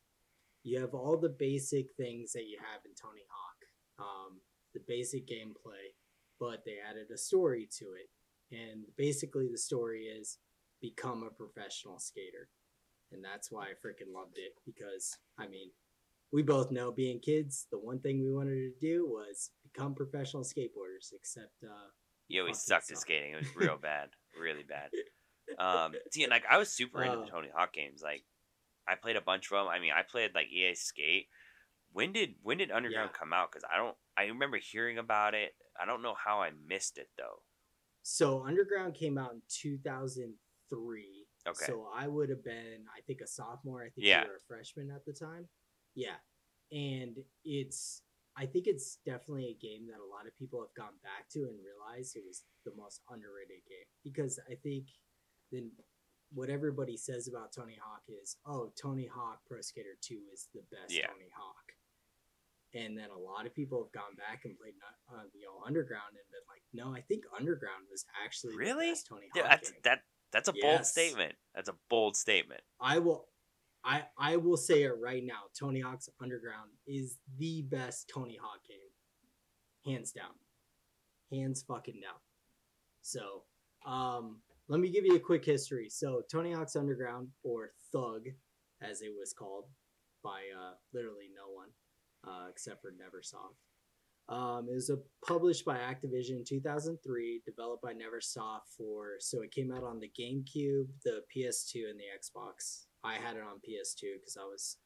you 0.64 0.80
have 0.80 0.94
all 0.94 1.18
the 1.18 1.36
basic 1.38 1.88
things 1.98 2.32
that 2.32 2.46
you 2.46 2.58
have 2.58 2.80
in 2.86 2.92
Tony 2.96 3.24
Hawk, 3.30 3.66
um, 4.00 4.40
the 4.74 4.80
basic 4.88 5.28
gameplay, 5.28 5.92
but 6.40 6.64
they 6.66 6.78
added 6.90 7.12
a 7.14 7.18
story 7.18 7.68
to 7.80 7.86
it. 7.86 8.10
And 8.56 8.84
basically, 8.98 9.50
the 9.52 9.58
story 9.58 10.04
is 10.04 10.38
become 10.82 11.24
a 11.24 11.34
professional 11.34 12.00
skater. 12.00 12.48
And 13.12 13.24
that's 13.24 13.52
why 13.52 13.64
I 13.64 13.86
freaking 13.86 14.14
loved 14.14 14.38
it 14.38 14.54
because, 14.66 15.18
I 15.38 15.48
mean, 15.48 15.70
we 16.32 16.44
both 16.44 16.72
know 16.72 16.92
being 16.92 17.20
kids, 17.20 17.68
the 17.72 17.78
one 17.78 18.00
thing 18.00 18.22
we 18.22 18.32
wanted 18.32 18.56
to 18.56 18.80
do 18.80 19.06
was 19.06 19.52
become 19.64 19.94
professional 19.94 20.44
skateboarders, 20.44 21.12
except, 21.14 21.64
uh, 21.64 21.90
yeah, 22.30 22.44
we 22.44 22.54
sucked 22.54 22.90
at 22.90 22.98
skating. 22.98 23.34
It 23.34 23.40
was 23.40 23.56
real 23.56 23.78
bad, 23.78 24.10
really 24.40 24.64
bad. 24.64 24.92
Um, 25.60 25.94
see, 26.12 26.28
like 26.28 26.44
I 26.50 26.58
was 26.58 26.70
super 26.72 27.04
into 27.04 27.18
the 27.18 27.26
Tony 27.28 27.50
Hawk 27.54 27.74
games. 27.74 28.02
Like, 28.04 28.24
I 28.88 28.96
played 28.96 29.16
a 29.16 29.22
bunch 29.22 29.52
of 29.52 29.58
them. 29.58 29.68
I 29.68 29.80
mean, 29.80 29.92
I 29.96 30.02
played 30.04 30.34
like 30.36 30.48
EA 30.52 30.76
Skate. 30.76 31.28
When 31.94 32.14
did 32.14 32.36
when 32.42 32.58
did 32.58 32.72
Underground 32.72 33.12
Yeah. 33.14 33.20
come 33.20 33.34
out? 33.34 33.52
Because 33.52 33.64
I 33.72 33.78
don't. 33.78 33.96
I 34.18 34.26
remember 34.26 34.58
hearing 34.58 34.98
about 34.98 35.34
it. 35.34 35.56
I 35.80 35.86
don't 35.86 36.02
know 36.02 36.14
how 36.16 36.42
I 36.42 36.52
missed 36.68 36.98
it 36.98 37.10
though. 37.18 37.42
So 38.04 38.44
Underground 38.44 38.96
came 38.96 39.18
out 39.18 39.34
in 39.34 39.42
2003. 39.50 41.28
Okay. 41.48 41.66
So 41.66 41.90
I 41.94 42.08
would 42.08 42.30
have 42.30 42.44
been, 42.44 42.86
I 42.96 43.02
think, 43.02 43.22
a 43.22 43.28
sophomore. 43.28 43.82
I 43.84 43.90
think 43.90 44.08
Yeah. 44.08 44.24
you 44.24 44.30
were 44.30 44.38
a 44.38 44.48
freshman 44.48 44.92
at 44.92 45.06
the 45.06 45.14
time. 45.14 45.48
Yeah. 45.96 46.18
And 46.72 47.18
it's, 47.44 48.04
I 48.38 48.46
think 48.46 48.68
it's 48.68 48.98
definitely 49.06 49.48
a 49.50 49.54
game 49.54 49.88
that 49.88 50.00
a 50.00 50.06
lot 50.06 50.28
of 50.28 50.36
people 50.38 50.62
have 50.62 50.74
gone 50.76 50.98
back 51.04 51.30
to 51.32 51.40
and 51.40 51.58
realized 51.64 52.16
it 52.16 52.24
was 52.26 52.44
the 52.64 52.74
most 52.76 53.02
underrated 53.10 53.66
game 53.68 53.86
because 54.04 54.40
I 54.50 54.56
think 54.56 54.86
then 55.52 55.72
what 56.34 56.50
everybody 56.50 56.96
says 56.98 57.28
about 57.28 57.52
Tony 57.54 57.78
Hawk 57.82 58.04
is, 58.08 58.38
oh, 58.46 58.72
Tony 58.82 59.06
Hawk 59.14 59.40
Pro 59.46 59.60
Skater 59.62 59.98
2 60.02 60.16
is 60.34 60.48
the 60.54 60.62
best 60.72 60.94
Yeah. 60.96 61.08
Tony 61.08 61.30
Hawk. 61.36 61.56
And 62.74 62.98
then 62.98 63.10
a 63.10 63.20
lot 63.20 63.46
of 63.46 63.54
people 63.54 63.84
have 63.84 63.92
gone 63.92 64.16
back 64.16 64.46
and 64.46 64.58
played 64.58 64.76
uh, 65.14 65.24
you 65.34 65.46
know 65.46 65.62
Underground 65.68 66.12
and 66.16 66.24
been 66.32 66.48
like, 66.48 66.64
no, 66.74 66.96
I 66.98 67.02
think 67.02 67.24
Underground 67.38 67.84
was 67.92 68.06
actually 68.24 68.56
Really? 68.56 68.88
the 68.88 68.92
best 68.94 69.08
Tony 69.08 69.28
Yeah, 69.36 69.42
Hawk 69.44 69.52
that's 69.52 69.72
game. 69.72 69.80
that. 69.84 70.00
That's 70.32 70.48
a 70.48 70.54
bold 70.62 70.86
statement. 70.86 71.34
That's 71.54 71.68
a 71.68 71.76
bold 71.90 72.16
statement. 72.16 72.62
I 72.80 73.00
will, 73.00 73.26
I 73.84 74.04
I 74.18 74.38
will 74.38 74.56
say 74.56 74.84
it 74.84 74.94
right 74.98 75.22
now. 75.26 75.42
Tony 75.60 75.82
Hawk's 75.82 76.08
Underground 76.22 76.70
is 76.88 77.18
the 77.38 77.64
best 77.64 78.10
Tony 78.14 78.38
Hawk 78.42 78.62
game, 78.66 79.94
hands 79.94 80.14
down, 80.14 80.32
hands 81.30 81.66
fucking 81.68 82.00
down. 82.02 82.16
So, 83.02 83.44
um, 83.86 84.38
let 84.72 84.80
me 84.80 84.90
give 84.90 85.06
you 85.06 85.18
a 85.18 85.20
quick 85.20 85.44
history. 85.44 85.90
So, 85.90 86.22
Tony 86.32 86.54
Hawk's 86.54 86.78
Underground, 86.78 87.28
or 87.44 87.72
Thug, 87.92 88.22
as 88.82 89.02
it 89.02 89.12
was 89.20 89.34
called 89.34 89.66
by 90.24 90.40
uh, 90.58 90.76
literally 90.94 91.30
no 91.36 91.54
one 91.54 91.68
uh, 92.26 92.48
except 92.50 92.82
for 92.82 92.92
NeverSoft. 92.92 93.60
Um, 94.34 94.70
it 94.72 94.76
was 94.76 94.90
a, 94.90 94.98
published 95.28 95.66
by 95.66 95.76
Activision 95.76 96.38
in 96.38 96.46
2003, 96.48 97.42
developed 97.46 97.84
by 97.84 97.92
NeverSoft 97.92 98.62
for, 98.78 99.16
so 99.20 99.42
it 99.42 99.52
came 99.52 99.74
out 99.74 99.84
on 99.84 100.00
the 100.00 100.10
GameCube, 100.18 100.88
the 101.04 101.22
PS2, 101.36 101.90
and 101.90 102.00
the 102.00 102.08
Xbox. 102.18 102.86
I 103.04 103.16
had 103.16 103.36
it 103.36 103.44
on 103.44 103.58
PS2 103.58 104.20
because 104.22 104.38
I 104.40 104.46
was 104.46 104.78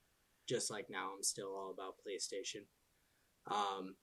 just 0.49 0.71
like 0.71 0.87
now, 0.89 1.11
I'm 1.15 1.21
still 1.21 1.53
all 1.55 1.71
about 1.71 1.95
PlayStation. 2.01 2.63
Um, 3.51 3.95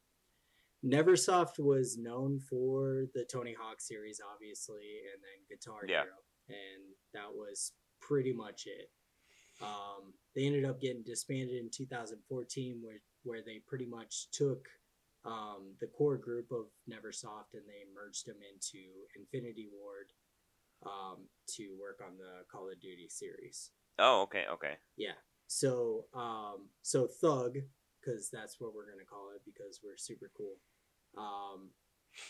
Neversoft 0.84 1.58
was 1.58 1.96
known 1.96 2.40
for 2.40 3.06
the 3.14 3.24
Tony 3.24 3.54
Hawk 3.58 3.80
series, 3.80 4.20
obviously, 4.32 5.00
and 5.12 5.22
then 5.22 5.46
Guitar 5.48 5.86
Yeah. 5.86 6.02
Hero, 6.02 6.16
and 6.48 6.94
that 7.14 7.32
was 7.32 7.72
pretty 8.00 8.32
much 8.32 8.66
it. 8.66 8.90
Um, 9.62 10.12
they 10.34 10.44
ended 10.44 10.64
up 10.64 10.80
getting 10.80 11.04
disbanded 11.04 11.56
in 11.56 11.70
2014, 11.70 12.80
where 12.82 13.00
where 13.24 13.42
they 13.42 13.60
pretty 13.66 13.86
much 13.86 14.28
took 14.32 14.66
um, 15.24 15.74
the 15.80 15.86
core 15.86 16.16
group 16.16 16.50
of 16.50 16.66
Neversoft 16.90 17.54
and 17.54 17.62
they 17.68 17.84
merged 17.94 18.26
them 18.26 18.38
into 18.42 18.82
Infinity 19.16 19.68
Ward 19.72 20.12
um, 20.84 21.28
to 21.50 21.76
work 21.80 22.00
on 22.04 22.16
the 22.18 22.42
Call 22.50 22.68
of 22.68 22.80
Duty 22.80 23.06
series. 23.08 23.70
Oh, 24.00 24.22
okay, 24.22 24.46
okay. 24.52 24.74
Yeah. 24.96 25.14
So, 25.46 26.06
um, 26.14 26.68
so 26.82 27.06
Thug, 27.06 27.58
because 28.00 28.30
that's 28.30 28.56
what 28.58 28.74
we're 28.74 28.90
gonna 28.90 29.04
call 29.08 29.30
it 29.34 29.42
because 29.44 29.80
we're 29.84 29.98
super 29.98 30.30
cool. 30.36 30.56
Um, 31.16 31.70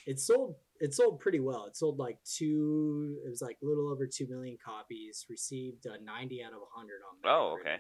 it 0.07 0.21
sold. 0.21 0.57
It 0.81 0.95
sold 0.95 1.21
pretty 1.21 1.41
well. 1.41 1.67
It 1.67 1.77
sold 1.77 1.99
like 1.99 2.19
two. 2.25 3.17
It 3.25 3.29
was 3.31 3.43
like 3.43 3.59
a 3.63 3.67
little 3.67 3.91
over 3.91 4.07
two 4.07 4.27
million 4.29 4.57
copies. 4.65 5.27
Received 5.29 5.87
a 5.87 6.03
ninety 6.03 6.43
out 6.43 6.53
of 6.53 6.61
hundred 6.75 7.01
on. 7.09 7.31
Oh, 7.31 7.59
okay. 7.61 7.77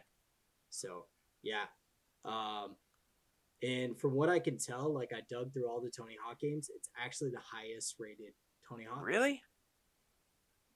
So 0.71 1.07
yeah. 1.43 1.65
Um, 2.25 2.77
and 3.63 3.99
from 3.99 4.15
what 4.15 4.29
I 4.29 4.39
can 4.39 4.59
tell, 4.59 4.93
like 4.93 5.13
I 5.13 5.21
dug 5.31 5.53
through 5.53 5.69
all 5.69 5.81
the 5.81 5.91
Tony 5.91 6.17
Hawk 6.23 6.41
games, 6.41 6.69
it's 6.75 6.89
actually 7.03 7.31
the 7.31 7.41
highest 7.41 7.97
rated 7.99 8.35
Tony 8.69 8.85
Hawk. 8.85 9.05
Really? 9.05 9.43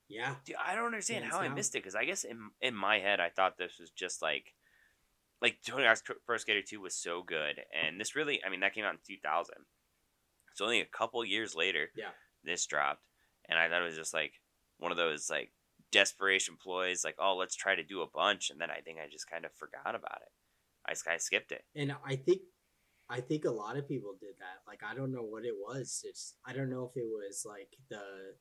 Yeah. 0.09 0.35
Dude, 0.45 0.55
I 0.65 0.75
don't 0.75 0.85
understand 0.85 1.25
how 1.25 1.39
I 1.39 1.49
missed 1.49 1.75
it 1.75 1.79
because 1.79 1.95
I 1.95 2.05
guess 2.05 2.23
in 2.23 2.49
in 2.61 2.75
my 2.75 2.99
head 2.99 3.19
I 3.19 3.29
thought 3.29 3.57
this 3.57 3.77
was 3.79 3.89
just 3.89 4.21
like 4.21 4.53
like 5.41 5.57
Tony 5.65 5.85
Hawk's 5.85 6.03
Pro 6.25 6.37
Skater 6.37 6.61
Two 6.61 6.81
was 6.81 6.95
so 6.95 7.23
good, 7.23 7.59
and 7.73 7.99
this 7.99 8.15
really 8.15 8.41
I 8.45 8.49
mean 8.49 8.61
that 8.61 8.73
came 8.73 8.85
out 8.85 8.93
in 8.93 8.99
two 9.05 9.19
thousand, 9.21 9.57
so 10.57 10.65
only 10.65 10.81
a 10.81 10.85
couple 10.85 11.23
years 11.23 11.55
later, 11.55 11.89
Yeah. 11.95 12.09
this 12.43 12.65
dropped, 12.65 13.03
and 13.47 13.57
I 13.59 13.69
thought 13.69 13.81
it 13.81 13.85
was 13.85 13.95
just 13.95 14.13
like 14.13 14.33
one 14.79 14.91
of 14.91 14.97
those 14.97 15.29
like 15.29 15.51
desperation 15.91 16.57
ploys, 16.61 17.03
like 17.05 17.15
oh 17.19 17.35
let's 17.35 17.55
try 17.55 17.75
to 17.75 17.83
do 17.83 18.01
a 18.01 18.07
bunch, 18.09 18.49
and 18.49 18.59
then 18.59 18.71
I 18.71 18.81
think 18.81 18.97
I 18.99 19.07
just 19.09 19.29
kind 19.29 19.45
of 19.45 19.51
forgot 19.53 19.95
about 19.95 20.21
it. 20.23 20.31
I 20.89 20.93
of 21.15 21.21
skipped 21.21 21.51
it. 21.51 21.63
and 21.75 21.93
I 22.05 22.15
think 22.15 22.41
I 23.09 23.21
think 23.21 23.45
a 23.45 23.51
lot 23.51 23.77
of 23.77 23.87
people 23.87 24.15
did 24.19 24.35
that. 24.39 24.57
Like 24.67 24.81
I 24.83 24.95
don't 24.95 25.11
know 25.11 25.23
what 25.23 25.45
it 25.45 25.53
was. 25.55 26.01
It's 26.03 26.35
I 26.45 26.53
don't 26.53 26.69
know 26.69 26.85
if 26.91 26.97
it 26.97 27.05
was 27.07 27.43
like 27.45 27.69
the 27.89 28.33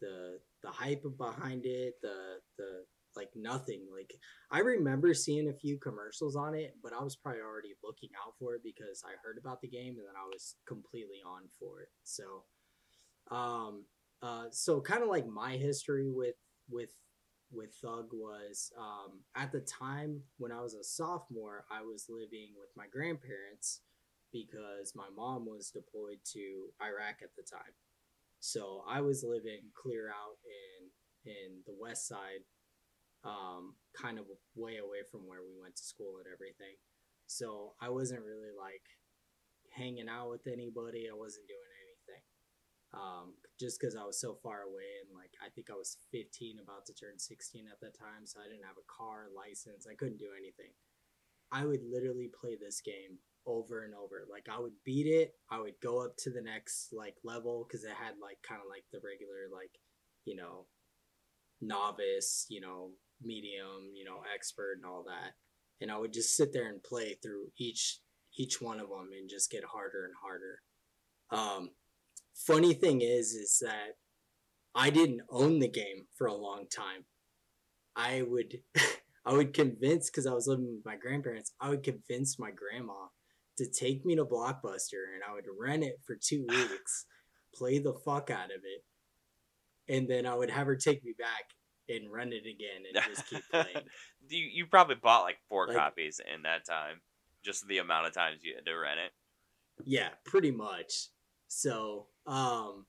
the 0.00 0.38
the 0.62 0.70
hype 0.70 1.04
behind 1.18 1.66
it, 1.66 1.94
the 2.02 2.38
the 2.56 2.84
like 3.16 3.30
nothing. 3.34 3.86
Like 3.92 4.14
I 4.50 4.60
remember 4.60 5.14
seeing 5.14 5.48
a 5.48 5.54
few 5.54 5.78
commercials 5.78 6.36
on 6.36 6.54
it, 6.54 6.74
but 6.82 6.92
I 6.92 7.02
was 7.02 7.16
probably 7.16 7.40
already 7.40 7.74
looking 7.82 8.10
out 8.24 8.34
for 8.38 8.54
it 8.54 8.62
because 8.62 9.02
I 9.04 9.12
heard 9.24 9.38
about 9.38 9.60
the 9.60 9.68
game 9.68 9.96
and 9.98 10.06
then 10.06 10.16
I 10.16 10.26
was 10.26 10.56
completely 10.66 11.20
on 11.26 11.42
for 11.58 11.80
it. 11.82 11.88
So 12.02 12.44
um 13.30 13.84
uh 14.22 14.44
so 14.50 14.80
kind 14.80 15.02
of 15.02 15.08
like 15.08 15.26
my 15.26 15.56
history 15.56 16.10
with 16.10 16.36
with 16.68 16.90
with 17.52 17.74
Thug 17.80 18.08
was 18.12 18.72
um, 18.78 19.20
at 19.36 19.52
the 19.52 19.60
time 19.60 20.20
when 20.38 20.52
I 20.52 20.60
was 20.60 20.74
a 20.74 20.82
sophomore, 20.82 21.64
I 21.70 21.82
was 21.82 22.06
living 22.08 22.48
with 22.58 22.70
my 22.76 22.86
grandparents 22.92 23.82
because 24.32 24.94
my 24.96 25.06
mom 25.16 25.46
was 25.46 25.70
deployed 25.70 26.18
to 26.32 26.66
Iraq 26.82 27.22
at 27.22 27.30
the 27.36 27.44
time. 27.44 27.72
So 28.40 28.82
I 28.88 29.00
was 29.00 29.24
living 29.24 29.70
clear 29.74 30.08
out 30.08 30.36
in 30.44 30.90
in 31.26 31.62
the 31.66 31.74
west 31.80 32.06
side, 32.06 32.44
um, 33.24 33.74
kind 33.96 34.18
of 34.18 34.26
way 34.54 34.78
away 34.78 35.02
from 35.10 35.26
where 35.26 35.40
we 35.42 35.60
went 35.60 35.76
to 35.76 35.84
school 35.84 36.18
and 36.18 36.26
everything. 36.32 36.76
So 37.26 37.72
I 37.80 37.88
wasn't 37.88 38.24
really 38.24 38.52
like 38.52 38.84
hanging 39.72 40.08
out 40.08 40.30
with 40.30 40.46
anybody. 40.46 41.08
I 41.08 41.16
wasn't 41.16 41.48
doing 41.48 41.72
anything 41.82 42.22
um, 42.94 43.34
just 43.58 43.80
because 43.80 43.96
I 43.96 44.04
was 44.04 44.20
so 44.20 44.38
far 44.42 44.62
away 44.62 45.02
and 45.02 45.10
like 45.14 45.34
I 45.42 45.50
think 45.50 45.68
I 45.70 45.74
was 45.74 45.98
15, 46.12 46.58
about 46.62 46.86
to 46.86 46.94
turn 46.94 47.18
16 47.18 47.66
at 47.70 47.80
that 47.80 47.98
time, 47.98 48.24
so 48.24 48.40
I 48.40 48.48
didn't 48.48 48.66
have 48.66 48.78
a 48.78 48.92
car 48.92 49.26
license. 49.34 49.86
I 49.90 49.94
couldn't 49.94 50.18
do 50.18 50.34
anything. 50.38 50.70
I 51.52 51.66
would 51.66 51.82
literally 51.82 52.30
play 52.30 52.56
this 52.56 52.80
game 52.80 53.18
over 53.46 53.84
and 53.84 53.94
over. 53.94 54.24
Like 54.30 54.48
I 54.50 54.58
would 54.58 54.78
beat 54.84 55.06
it, 55.06 55.34
I 55.50 55.60
would 55.60 55.78
go 55.82 56.04
up 56.04 56.16
to 56.24 56.30
the 56.30 56.42
next 56.42 56.92
like 56.92 57.16
level 57.24 57.66
because 57.66 57.84
it 57.84 57.94
had 57.94 58.14
like 58.22 58.38
kind 58.46 58.60
of 58.62 58.70
like 58.70 58.84
the 58.92 59.02
regular 59.04 59.50
like 59.52 59.74
you 60.24 60.36
know 60.36 60.66
novice, 61.60 62.46
you 62.48 62.60
know 62.60 62.90
medium, 63.24 63.92
you 63.94 64.04
know 64.04 64.18
expert 64.34 64.74
and 64.76 64.86
all 64.86 65.04
that, 65.04 65.32
and 65.80 65.90
I 65.90 65.98
would 65.98 66.12
just 66.12 66.36
sit 66.36 66.52
there 66.52 66.68
and 66.68 66.82
play 66.82 67.16
through 67.22 67.48
each 67.58 68.00
each 68.36 68.60
one 68.60 68.80
of 68.80 68.88
them 68.88 69.10
and 69.16 69.28
just 69.28 69.50
get 69.50 69.64
harder 69.64 70.04
and 70.04 70.14
harder. 70.20 70.60
Um, 71.30 71.70
funny 72.34 72.74
thing 72.74 73.00
is 73.00 73.32
is 73.32 73.58
that 73.62 73.96
I 74.74 74.90
didn't 74.90 75.22
own 75.30 75.60
the 75.60 75.68
game 75.68 76.06
for 76.16 76.26
a 76.26 76.34
long 76.34 76.66
time. 76.74 77.04
I 77.96 78.22
would 78.22 78.58
I 79.26 79.32
would 79.32 79.54
convince 79.54 80.10
because 80.10 80.26
I 80.26 80.34
was 80.34 80.46
living 80.46 80.66
with 80.74 80.84
my 80.84 80.96
grandparents, 80.96 81.52
I 81.60 81.70
would 81.70 81.82
convince 81.82 82.38
my 82.38 82.50
grandma 82.50 83.06
to 83.56 83.70
take 83.70 84.04
me 84.04 84.16
to 84.16 84.24
Blockbuster 84.24 85.14
and 85.14 85.22
I 85.26 85.32
would 85.32 85.46
rent 85.58 85.84
it 85.84 86.00
for 86.06 86.16
two 86.16 86.44
weeks, 86.48 87.06
play 87.54 87.78
the 87.78 87.94
fuck 88.04 88.30
out 88.30 88.46
of 88.46 88.62
it, 88.64 88.84
and 89.88 90.08
then 90.08 90.26
I 90.26 90.34
would 90.34 90.50
have 90.50 90.66
her 90.66 90.76
take 90.76 91.04
me 91.04 91.14
back 91.18 91.44
and 91.88 92.10
run 92.10 92.32
it 92.32 92.46
again 92.46 92.82
and 92.92 93.04
just 93.14 93.26
keep 93.28 93.42
playing. 93.50 93.86
you 94.28 94.48
you 94.52 94.66
probably 94.66 94.96
bought 94.96 95.22
like 95.22 95.38
four 95.48 95.66
Like- 95.68 95.76
copies 95.76 96.20
in 96.34 96.42
that 96.42 96.64
time, 96.66 97.00
just 97.44 97.66
the 97.68 97.78
amount 97.78 98.06
of 98.06 98.12
times 98.14 98.40
you 98.42 98.54
had 98.54 98.66
to 98.66 98.74
rent 98.74 99.00
it. 99.04 99.12
Yeah, 99.84 100.10
pretty 100.24 100.50
much. 100.50 101.08
So, 101.48 102.06
um, 102.26 102.86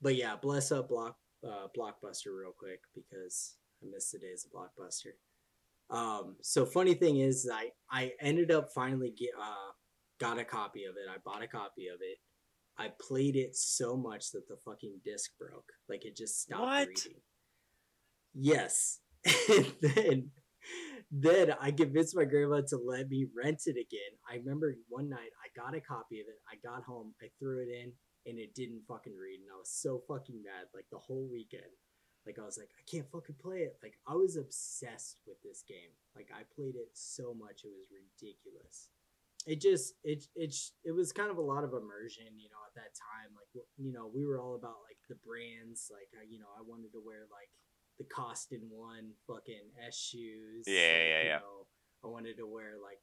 but 0.00 0.14
yeah, 0.16 0.36
bless 0.40 0.72
up 0.72 0.88
Block 0.88 1.16
uh, 1.46 1.68
Blockbuster 1.76 2.36
real 2.38 2.52
quick 2.56 2.80
because 2.94 3.54
I 3.82 3.86
missed 3.92 4.12
the 4.12 4.18
days 4.18 4.46
of 4.46 4.52
Blockbuster. 4.52 5.12
Um, 5.88 6.36
so 6.42 6.64
funny 6.66 6.94
thing 6.94 7.18
is, 7.18 7.48
I 7.52 7.70
I 7.90 8.12
ended 8.20 8.50
up 8.50 8.70
finally 8.74 9.10
get 9.16 9.30
uh 9.40 9.72
got 10.18 10.38
a 10.38 10.44
copy 10.44 10.84
of 10.84 10.94
it. 10.96 11.08
I 11.12 11.16
bought 11.24 11.42
a 11.42 11.46
copy 11.48 11.88
of 11.88 11.98
it. 12.00 12.18
I 12.78 12.90
played 13.00 13.36
it 13.36 13.56
so 13.56 13.96
much 13.96 14.32
that 14.32 14.48
the 14.48 14.56
fucking 14.64 15.00
disc 15.04 15.30
broke. 15.38 15.70
Like 15.88 16.04
it 16.04 16.16
just 16.16 16.40
stopped 16.42 16.60
What? 16.62 16.88
reading. 16.88 17.20
Yes, 18.38 19.00
and 19.48 19.72
then 19.80 20.30
then 21.10 21.54
I 21.60 21.70
convinced 21.70 22.16
my 22.16 22.24
grandma 22.24 22.62
to 22.68 22.76
let 22.76 23.08
me 23.08 23.26
rent 23.36 23.62
it 23.66 23.76
again. 23.78 24.12
I 24.30 24.36
remember 24.36 24.74
one 24.88 25.08
night 25.08 25.30
I 25.40 25.48
got 25.58 25.74
a 25.76 25.80
copy 25.80 26.20
of 26.20 26.26
it. 26.28 26.40
I 26.50 26.56
got 26.66 26.84
home, 26.84 27.14
I 27.22 27.28
threw 27.38 27.62
it 27.62 27.68
in, 27.70 27.92
and 28.26 28.38
it 28.38 28.54
didn't 28.54 28.82
fucking 28.88 29.16
read. 29.16 29.40
And 29.40 29.50
I 29.54 29.58
was 29.58 29.70
so 29.70 30.02
fucking 30.08 30.42
mad, 30.42 30.66
like 30.74 30.86
the 30.92 30.98
whole 30.98 31.28
weekend. 31.30 31.70
Like 32.26 32.38
I 32.40 32.44
was 32.44 32.58
like, 32.58 32.70
I 32.74 32.82
can't 32.90 33.08
fucking 33.10 33.36
play 33.40 33.62
it. 33.64 33.78
Like 33.82 33.94
I 34.08 34.14
was 34.14 34.36
obsessed 34.36 35.22
with 35.26 35.38
this 35.44 35.62
game. 35.66 35.94
Like 36.16 36.28
I 36.34 36.42
played 36.54 36.74
it 36.74 36.90
so 36.92 37.32
much, 37.38 37.62
it 37.64 37.70
was 37.72 37.86
ridiculous. 37.94 38.90
It 39.46 39.62
just 39.62 39.94
it 40.02 40.26
it 40.34 40.50
it 40.84 40.90
was 40.92 41.12
kind 41.14 41.30
of 41.30 41.38
a 41.38 41.44
lot 41.44 41.62
of 41.62 41.70
immersion, 41.70 42.26
you 42.34 42.50
know, 42.50 42.58
at 42.66 42.74
that 42.74 42.98
time. 42.98 43.30
Like 43.38 43.48
you 43.78 43.92
know, 43.94 44.10
we 44.10 44.26
were 44.26 44.40
all 44.42 44.56
about 44.58 44.82
like 44.82 44.98
the 45.08 45.14
brands. 45.22 45.86
Like 45.86 46.10
you 46.28 46.40
know, 46.42 46.50
I 46.58 46.66
wanted 46.66 46.90
to 46.98 47.02
wear 47.04 47.30
like 47.30 47.50
the 47.98 48.04
Costin 48.04 48.62
one 48.70 49.12
fucking 49.26 49.70
S 49.86 49.96
shoes. 49.98 50.64
Yeah, 50.66 50.74
yeah, 50.80 51.22
you 51.22 51.28
yeah. 51.28 51.38
know, 51.38 51.66
I 52.04 52.08
wanted 52.08 52.36
to 52.38 52.46
wear 52.46 52.74
like 52.82 52.98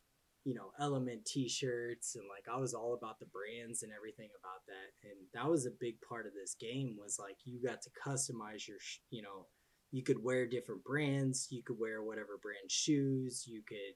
you 0.45 0.53
know 0.53 0.71
Element 0.79 1.25
T-shirts 1.25 2.15
and 2.15 2.25
like 2.27 2.53
I 2.53 2.59
was 2.59 2.73
all 2.73 2.93
about 2.93 3.19
the 3.19 3.25
brands 3.27 3.83
and 3.83 3.91
everything 3.95 4.29
about 4.39 4.61
that. 4.67 5.09
And 5.09 5.17
that 5.33 5.49
was 5.49 5.65
a 5.65 5.71
big 5.79 5.95
part 6.07 6.25
of 6.27 6.33
this 6.33 6.55
game 6.59 6.97
was 6.99 7.17
like 7.19 7.37
you 7.45 7.61
got 7.65 7.81
to 7.83 7.89
customize 8.05 8.67
your 8.67 8.79
sh- 8.79 8.99
you 9.09 9.21
know 9.21 9.47
you 9.91 10.03
could 10.03 10.21
wear 10.23 10.47
different 10.47 10.83
brands. 10.83 11.47
You 11.51 11.63
could 11.63 11.77
wear 11.79 12.01
whatever 12.03 12.39
brand 12.41 12.69
shoes. 12.69 13.45
You 13.47 13.61
could 13.67 13.95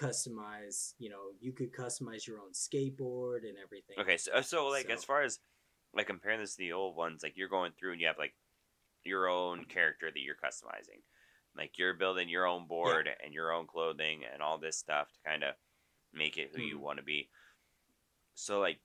customize. 0.00 0.92
You 0.98 1.10
know, 1.10 1.30
you 1.40 1.52
could 1.52 1.72
customize 1.72 2.26
your 2.26 2.38
own 2.40 2.52
skateboard 2.52 3.38
and 3.48 3.56
everything. 3.62 3.96
Okay, 3.98 4.16
so 4.16 4.40
so 4.42 4.66
like 4.68 4.86
So- 4.88 4.92
as 4.94 5.04
far 5.04 5.22
as 5.22 5.38
like 5.94 6.08
comparing 6.08 6.40
this 6.40 6.56
to 6.56 6.58
the 6.58 6.72
old 6.72 6.96
ones, 6.96 7.22
like 7.22 7.34
you're 7.36 7.48
going 7.48 7.72
through 7.78 7.92
and 7.92 8.00
you 8.00 8.06
have 8.06 8.18
like 8.18 8.34
your 9.06 9.28
own 9.28 9.64
character 9.64 10.10
that 10.10 10.20
you're 10.20 10.36
customizing. 10.36 11.02
Like 11.56 11.78
you're 11.78 11.94
building 11.94 12.28
your 12.28 12.46
own 12.46 12.66
board 12.66 13.08
and 13.24 13.32
your 13.32 13.52
own 13.52 13.66
clothing 13.66 14.22
and 14.30 14.42
all 14.42 14.58
this 14.58 14.78
stuff 14.78 15.12
to 15.12 15.20
kind 15.28 15.42
of 15.44 15.54
make 16.12 16.36
it 16.38 16.50
who 16.52 16.60
you 16.60 16.76
Mhm. 16.76 16.82
want 16.82 16.98
to 16.98 17.04
be. 17.04 17.30
So 18.34 18.60
like 18.60 18.80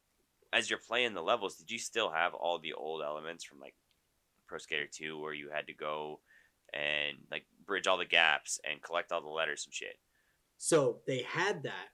as 0.53 0.69
you're 0.69 0.79
playing 0.79 1.13
the 1.13 1.21
levels, 1.23 1.57
did 1.57 1.71
you 1.71 1.79
still 1.79 2.11
have 2.11 2.33
all 2.33 2.59
the 2.59 2.73
old 2.73 3.01
elements 3.03 3.43
from 3.43 3.59
like 3.59 3.75
Pro 4.47 4.57
Skater 4.59 4.87
2 4.87 5.19
where 5.19 5.33
you 5.33 5.49
had 5.49 5.67
to 5.67 5.73
go 5.73 6.21
and 6.73 7.17
like 7.31 7.45
bridge 7.65 7.87
all 7.87 7.97
the 7.97 8.05
gaps 8.05 8.59
and 8.63 8.81
collect 8.83 9.11
all 9.11 9.21
the 9.21 9.29
letters 9.29 9.65
and 9.65 9.73
shit? 9.73 9.99
So 10.57 11.01
they 11.07 11.23
had 11.23 11.63
that, 11.63 11.89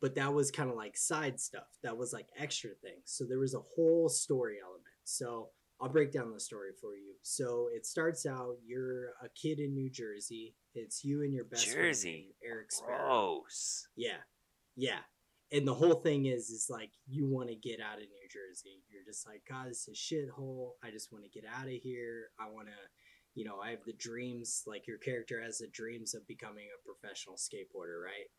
but 0.00 0.14
that 0.16 0.34
was 0.34 0.50
kind 0.50 0.70
of 0.70 0.76
like 0.76 0.96
side 0.96 1.40
stuff. 1.40 1.68
That 1.82 1.96
was 1.96 2.12
like 2.12 2.28
extra 2.36 2.70
things. 2.70 3.04
So 3.06 3.24
there 3.24 3.38
was 3.38 3.54
a 3.54 3.60
whole 3.60 4.08
story 4.08 4.58
element. 4.62 4.84
So 5.04 5.50
I'll 5.82 5.88
break 5.88 6.12
down 6.12 6.32
the 6.32 6.38
story 6.38 6.70
for 6.80 6.94
you. 6.94 7.14
So 7.22 7.68
it 7.74 7.84
starts 7.86 8.24
out 8.24 8.56
you're 8.64 9.08
a 9.22 9.28
kid 9.34 9.58
in 9.58 9.74
New 9.74 9.90
Jersey. 9.90 10.54
It's 10.74 11.02
you 11.02 11.22
and 11.22 11.34
your 11.34 11.44
best 11.44 11.66
Jersey. 11.66 12.34
friend 12.40 12.52
Eric 12.54 12.70
Sparrow. 12.70 13.40
Gross. 13.40 13.88
Yeah, 13.96 14.22
yeah. 14.76 15.00
And 15.50 15.66
the 15.66 15.74
whole 15.74 15.96
thing 15.96 16.26
is, 16.26 16.50
is 16.50 16.68
like 16.70 16.90
you 17.08 17.26
want 17.26 17.48
to 17.48 17.56
get 17.56 17.80
out 17.80 17.96
of 17.96 18.04
New 18.04 18.28
Jersey. 18.30 18.84
You're 18.90 19.04
just 19.04 19.26
like, 19.26 19.42
God, 19.48 19.68
this 19.68 19.86
is 19.86 19.88
a 19.88 20.14
shithole. 20.40 20.70
I 20.84 20.90
just 20.90 21.12
want 21.12 21.24
to 21.24 21.30
get 21.30 21.44
out 21.52 21.66
of 21.66 21.72
here. 21.72 22.28
I 22.38 22.48
want 22.48 22.68
to, 22.68 22.74
you 23.34 23.44
know, 23.44 23.58
I 23.58 23.70
have 23.70 23.84
the 23.84 23.92
dreams. 23.92 24.62
Like 24.66 24.86
your 24.86 24.98
character 24.98 25.42
has 25.42 25.58
the 25.58 25.68
dreams 25.68 26.14
of 26.14 26.26
becoming 26.28 26.66
a 26.72 26.86
professional 26.86 27.36
skateboarder, 27.36 28.02
right? 28.02 28.30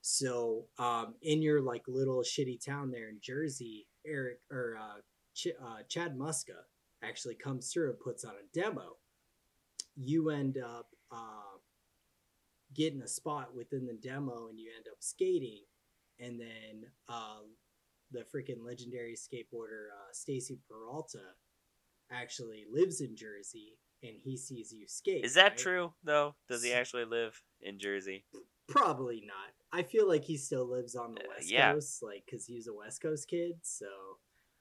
So, 0.00 0.64
um, 0.78 1.16
in 1.22 1.42
your 1.42 1.60
like 1.60 1.82
little 1.86 2.22
shitty 2.22 2.64
town 2.64 2.90
there 2.92 3.10
in 3.10 3.18
Jersey, 3.20 3.86
Eric 4.06 4.38
or 4.50 4.76
uh, 4.80 5.00
Ch- 5.34 5.58
uh, 5.62 5.82
Chad 5.88 6.16
Muska 6.16 6.64
actually 7.02 7.34
comes 7.34 7.72
through 7.72 7.90
and 7.90 8.00
puts 8.00 8.24
on 8.24 8.32
a 8.32 8.58
demo. 8.58 8.96
You 9.96 10.30
end 10.30 10.58
up 10.58 10.88
uh, 11.10 11.58
getting 12.74 13.02
a 13.02 13.08
spot 13.08 13.54
within 13.54 13.86
the 13.86 13.94
demo, 13.94 14.48
and 14.48 14.58
you 14.58 14.70
end 14.76 14.86
up 14.90 14.98
skating, 15.00 15.62
and 16.20 16.40
then 16.40 16.86
uh, 17.08 17.40
the 18.12 18.20
freaking 18.20 18.64
legendary 18.64 19.14
skateboarder 19.14 19.88
uh, 19.92 20.12
Stacy 20.12 20.58
Peralta 20.68 21.20
actually 22.10 22.64
lives 22.70 23.00
in 23.00 23.16
Jersey, 23.16 23.78
and 24.02 24.14
he 24.16 24.36
sees 24.36 24.72
you 24.72 24.86
skate. 24.86 25.24
Is 25.24 25.34
that 25.34 25.50
right? 25.50 25.58
true 25.58 25.92
though? 26.04 26.34
Does 26.48 26.62
he 26.64 26.72
actually 26.72 27.04
live 27.04 27.40
in 27.60 27.78
Jersey? 27.78 28.24
Probably 28.68 29.22
not. 29.26 29.52
I 29.72 29.82
feel 29.82 30.06
like 30.06 30.24
he 30.24 30.36
still 30.36 30.70
lives 30.70 30.94
on 30.94 31.14
the 31.14 31.22
Uh, 31.22 31.28
West 31.36 31.50
yeah. 31.50 31.72
Coast, 31.72 32.02
like 32.02 32.24
because 32.26 32.46
he 32.46 32.54
was 32.54 32.68
a 32.68 32.74
West 32.74 33.02
Coast 33.02 33.28
kid. 33.28 33.58
So, 33.62 33.86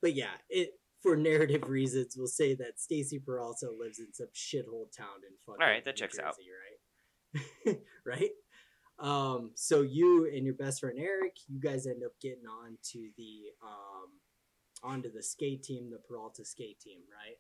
but 0.02 0.14
yeah, 0.14 0.34
it 0.50 0.72
for 1.02 1.16
narrative 1.16 1.68
reasons, 1.68 2.16
we'll 2.18 2.28
say 2.28 2.56
that 2.56 2.80
Stacy 2.80 3.20
Peralta 3.20 3.70
lives 3.70 4.00
in 4.00 4.14
some 4.14 4.28
shithole 4.34 4.96
town 4.96 5.22
in 5.28 5.36
fucking. 5.46 5.62
All 5.62 5.68
right, 5.68 5.84
that 5.86 5.96
New 5.96 6.00
checks 6.00 6.20
out. 6.20 6.36
Jersey, 6.38 6.50
Right, 7.66 7.80
right. 8.06 8.30
Um, 9.00 9.52
so 9.56 9.82
you 9.82 10.30
and 10.34 10.44
your 10.44 10.56
best 10.56 10.80
friend 10.80 10.98
Eric, 11.00 11.38
you 11.48 11.60
guys 11.60 11.86
end 11.86 12.04
up 12.04 12.14
getting 12.22 12.48
on 12.48 12.78
to 12.92 13.10
the 13.18 13.52
um, 13.64 14.10
onto 14.84 15.12
the 15.12 15.22
skate 15.22 15.64
team, 15.64 15.92
the 15.92 16.00
Peralta 16.00 16.44
skate 16.44 16.80
team, 16.80 17.00
right? 17.12 17.38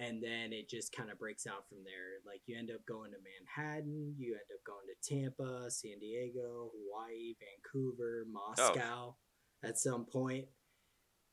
and 0.00 0.22
then 0.22 0.52
it 0.52 0.68
just 0.68 0.96
kind 0.96 1.10
of 1.10 1.18
breaks 1.18 1.46
out 1.46 1.68
from 1.68 1.78
there. 1.84 2.24
Like 2.26 2.40
you 2.46 2.58
end 2.58 2.70
up 2.70 2.84
going 2.86 3.10
to 3.10 3.18
Manhattan, 3.20 4.14
you 4.16 4.32
end 4.32 4.48
up 4.52 4.64
going 4.64 4.86
to 4.88 5.14
Tampa, 5.14 5.70
San 5.70 5.98
Diego, 6.00 6.70
Hawaii, 6.72 7.34
Vancouver, 7.38 8.24
Moscow 8.32 9.14
at 9.62 9.78
some 9.78 10.06
point. 10.06 10.46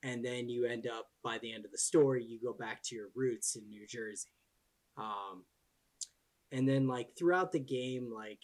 And 0.04 0.24
then 0.24 0.48
you 0.48 0.66
end 0.66 0.88
up 0.88 1.08
by 1.24 1.40
the 1.40 1.54
end 1.54 1.66
of 1.66 1.72
the 1.72 1.78
story, 1.78 2.24
you 2.24 2.40
go 2.42 2.54
back 2.54 2.84
to 2.84 2.96
your 2.96 3.08
roots 3.16 3.56
in 3.56 3.68
New 3.68 3.86
Jersey. 3.88 4.30
Um, 4.98 5.44
and 6.52 6.68
then 6.68 6.88
like 6.88 7.10
throughout 7.18 7.52
the 7.52 7.60
game, 7.60 8.12
like 8.14 8.40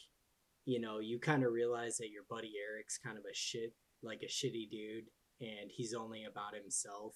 you 0.66 0.80
know, 0.80 1.00
you 1.00 1.20
kind 1.20 1.44
of 1.44 1.52
realize 1.52 1.98
that 1.98 2.10
your 2.10 2.24
buddy 2.30 2.54
Eric's 2.72 2.98
kind 2.98 3.18
of 3.18 3.26
a 3.26 3.34
shit, 3.34 3.74
like 4.02 4.24
a 4.24 4.28
shitty 4.28 4.70
dude, 4.72 5.06
and 5.42 5.70
he's 5.70 5.94
only 5.94 6.24
about 6.24 6.56
himself 6.56 7.16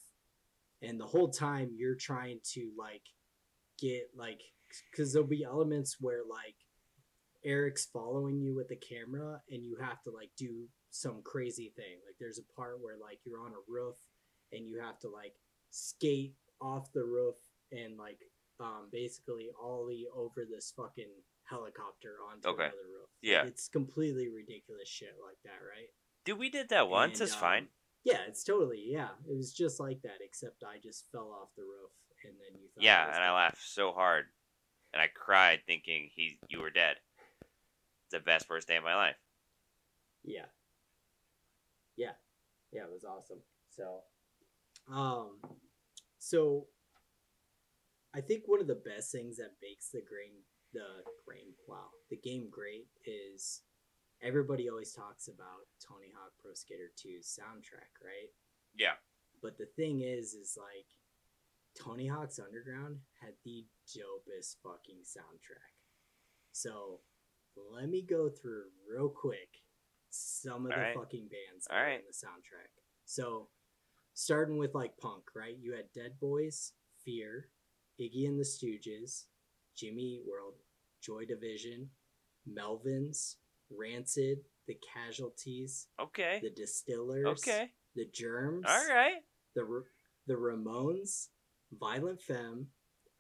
and 0.82 1.00
the 1.00 1.06
whole 1.06 1.30
time 1.30 1.72
you're 1.76 1.96
trying 1.96 2.40
to 2.44 2.72
like 2.78 3.04
get 3.80 4.04
like 4.16 4.42
because 4.92 5.14
there'll 5.14 5.28
be 5.28 5.44
elements 5.44 5.98
where 6.00 6.22
like 6.30 6.56
eric's 7.46 7.86
following 7.86 8.40
you 8.40 8.56
with 8.56 8.68
the 8.68 8.76
camera 8.76 9.40
and 9.52 9.64
you 9.64 9.78
have 9.80 10.02
to 10.04 10.12
like 10.12 10.30
do 10.38 10.66
some 10.90 11.22
crazy 11.24 11.72
thing 11.76 11.98
like 12.06 12.16
there's 12.20 12.40
a 12.40 12.54
part 12.56 12.78
where 12.82 12.98
like 13.02 13.20
you're 13.24 13.40
on 13.40 13.52
a 13.52 13.72
roof 13.72 13.96
and 14.52 14.68
you 14.68 14.80
have 14.80 15.00
to 15.00 15.10
like 15.10 15.34
skate 15.72 16.36
off 16.62 16.92
the 16.94 17.04
roof 17.04 17.36
and 17.72 17.98
like 17.98 18.20
um 18.60 18.88
basically 18.92 19.50
ollie 19.62 20.08
over 20.16 20.46
this 20.50 20.74
fucking 20.76 21.10
helicopter 21.44 22.16
onto 22.32 22.48
Okay. 22.50 22.64
another 22.64 22.88
roof 22.92 23.10
Yeah. 23.22 23.44
it's 23.44 23.68
completely 23.68 24.30
ridiculous 24.30 24.88
shit 24.90 25.16
like 25.26 25.38
that 25.44 25.60
right 25.64 25.90
Dude, 26.26 26.40
we 26.40 26.50
did 26.50 26.68
that 26.70 26.90
once. 26.90 27.22
And, 27.22 27.28
it's 27.28 27.36
um, 27.36 27.40
fine. 27.40 27.68
yeah, 28.04 28.18
it's 28.28 28.44
totally 28.44 28.84
yeah. 28.86 29.08
It 29.30 29.34
was 29.38 29.54
just 29.54 29.80
like 29.80 30.02
that, 30.02 30.18
except 30.20 30.62
I 30.62 30.76
just 30.78 31.06
fell 31.10 31.32
off 31.32 31.56
the 31.56 31.64
roof, 31.64 31.92
and 32.26 32.34
then 32.34 32.60
you. 32.62 32.68
Thought 32.76 32.84
Yeah, 32.84 33.06
and 33.16 33.24
I 33.24 33.32
laughed 33.34 33.62
so 33.66 33.94
hard, 33.94 34.26
and 34.92 35.02
I 35.02 35.08
cried 35.08 35.62
thinking 35.66 36.10
he 36.14 36.38
you 36.50 36.60
were 36.60 36.70
dead. 36.70 36.98
It's 37.40 38.12
the 38.12 38.20
best 38.20 38.46
first 38.46 38.68
day 38.68 38.76
of 38.76 38.84
my 38.84 38.96
life. 38.96 39.16
Yeah. 40.26 40.48
Yeah, 41.96 42.12
yeah, 42.74 42.82
it 42.82 42.92
was 42.92 43.06
awesome. 43.06 43.40
So, 43.70 44.02
um, 44.92 45.38
so 46.20 46.68
I 48.16 48.22
think 48.22 48.44
one 48.46 48.62
of 48.62 48.68
the 48.68 48.76
best 48.76 49.12
things 49.12 49.38
that 49.38 49.52
makes 49.62 49.90
the 49.90 50.02
grain, 50.08 50.42
the 50.74 51.04
grain, 51.26 51.54
wow, 51.68 51.90
the 52.10 52.18
game 52.18 52.48
great 52.50 52.88
is 53.06 53.62
everybody 54.22 54.70
always 54.70 54.94
talks 54.94 55.28
about 55.28 55.68
Tony 55.86 56.12
Hawk 56.16 56.32
Pro 56.42 56.54
Skater 56.54 56.92
2's 56.98 57.28
soundtrack, 57.40 57.94
right? 58.04 58.32
Yeah. 58.76 58.96
But 59.42 59.58
the 59.58 59.68
thing 59.76 60.02
is, 60.02 60.34
is 60.34 60.58
like 60.58 60.88
Tony 61.78 62.08
Hawk's 62.08 62.40
Underground 62.40 62.98
had 63.22 63.34
the 63.46 63.66
dopest 63.88 64.56
fucking 64.64 65.04
soundtrack. 65.06 65.76
So 66.54 67.02
let 67.72 67.90
me 67.90 68.02
go 68.02 68.30
through 68.30 68.64
real 68.90 69.10
quick 69.10 69.50
some 70.10 70.66
of 70.66 70.72
All 70.72 70.78
the 70.78 70.84
right. 70.84 70.96
fucking 70.96 71.28
bands 71.30 71.68
All 71.70 71.78
right. 71.82 72.00
in 72.00 72.06
the 72.08 72.14
soundtrack. 72.14 72.72
So 73.06 73.50
starting 74.22 74.58
with 74.58 74.74
like 74.74 74.98
punk, 74.98 75.24
right? 75.36 75.56
You 75.62 75.74
had 75.74 75.86
Dead 75.94 76.14
Boys, 76.20 76.74
Fear, 77.06 77.50
Iggy 78.02 78.28
and 78.28 78.40
the 78.40 78.44
Stooges, 78.44 79.26
Jimmy 79.78 80.22
World, 80.28 80.56
Joy 81.04 81.26
Division, 81.26 81.90
Melvins, 82.50 83.36
Rancid, 83.70 84.40
The 84.68 84.76
Casualties, 84.94 85.88
Okay. 86.02 86.40
The 86.42 86.50
Distillers, 86.50 87.28
Okay. 87.28 87.70
The 87.96 88.06
Germs, 88.12 88.66
All 88.68 88.88
right. 88.90 89.18
the 89.56 89.84
the 90.26 90.34
Ramones, 90.34 91.28
Violent 91.72 92.20
Femme, 92.22 92.68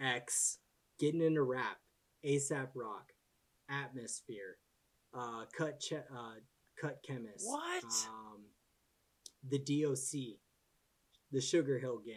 X, 0.02 0.58
Getting 1.00 1.22
into 1.22 1.44
Rap, 1.44 1.78
Aesop 2.24 2.72
Rock, 2.74 3.12
Atmosphere, 3.70 4.58
uh, 5.14 5.46
Cut 5.56 5.80
che- 5.80 5.98
uh, 6.12 6.36
Cut 6.82 7.04
Chemist, 7.04 7.46
What? 7.46 7.84
Um, 8.10 8.46
the 9.48 9.60
DOC, 9.60 10.40
the 11.32 11.42
Sugar 11.42 11.80
Hill 11.80 12.00
Gang, 12.06 12.16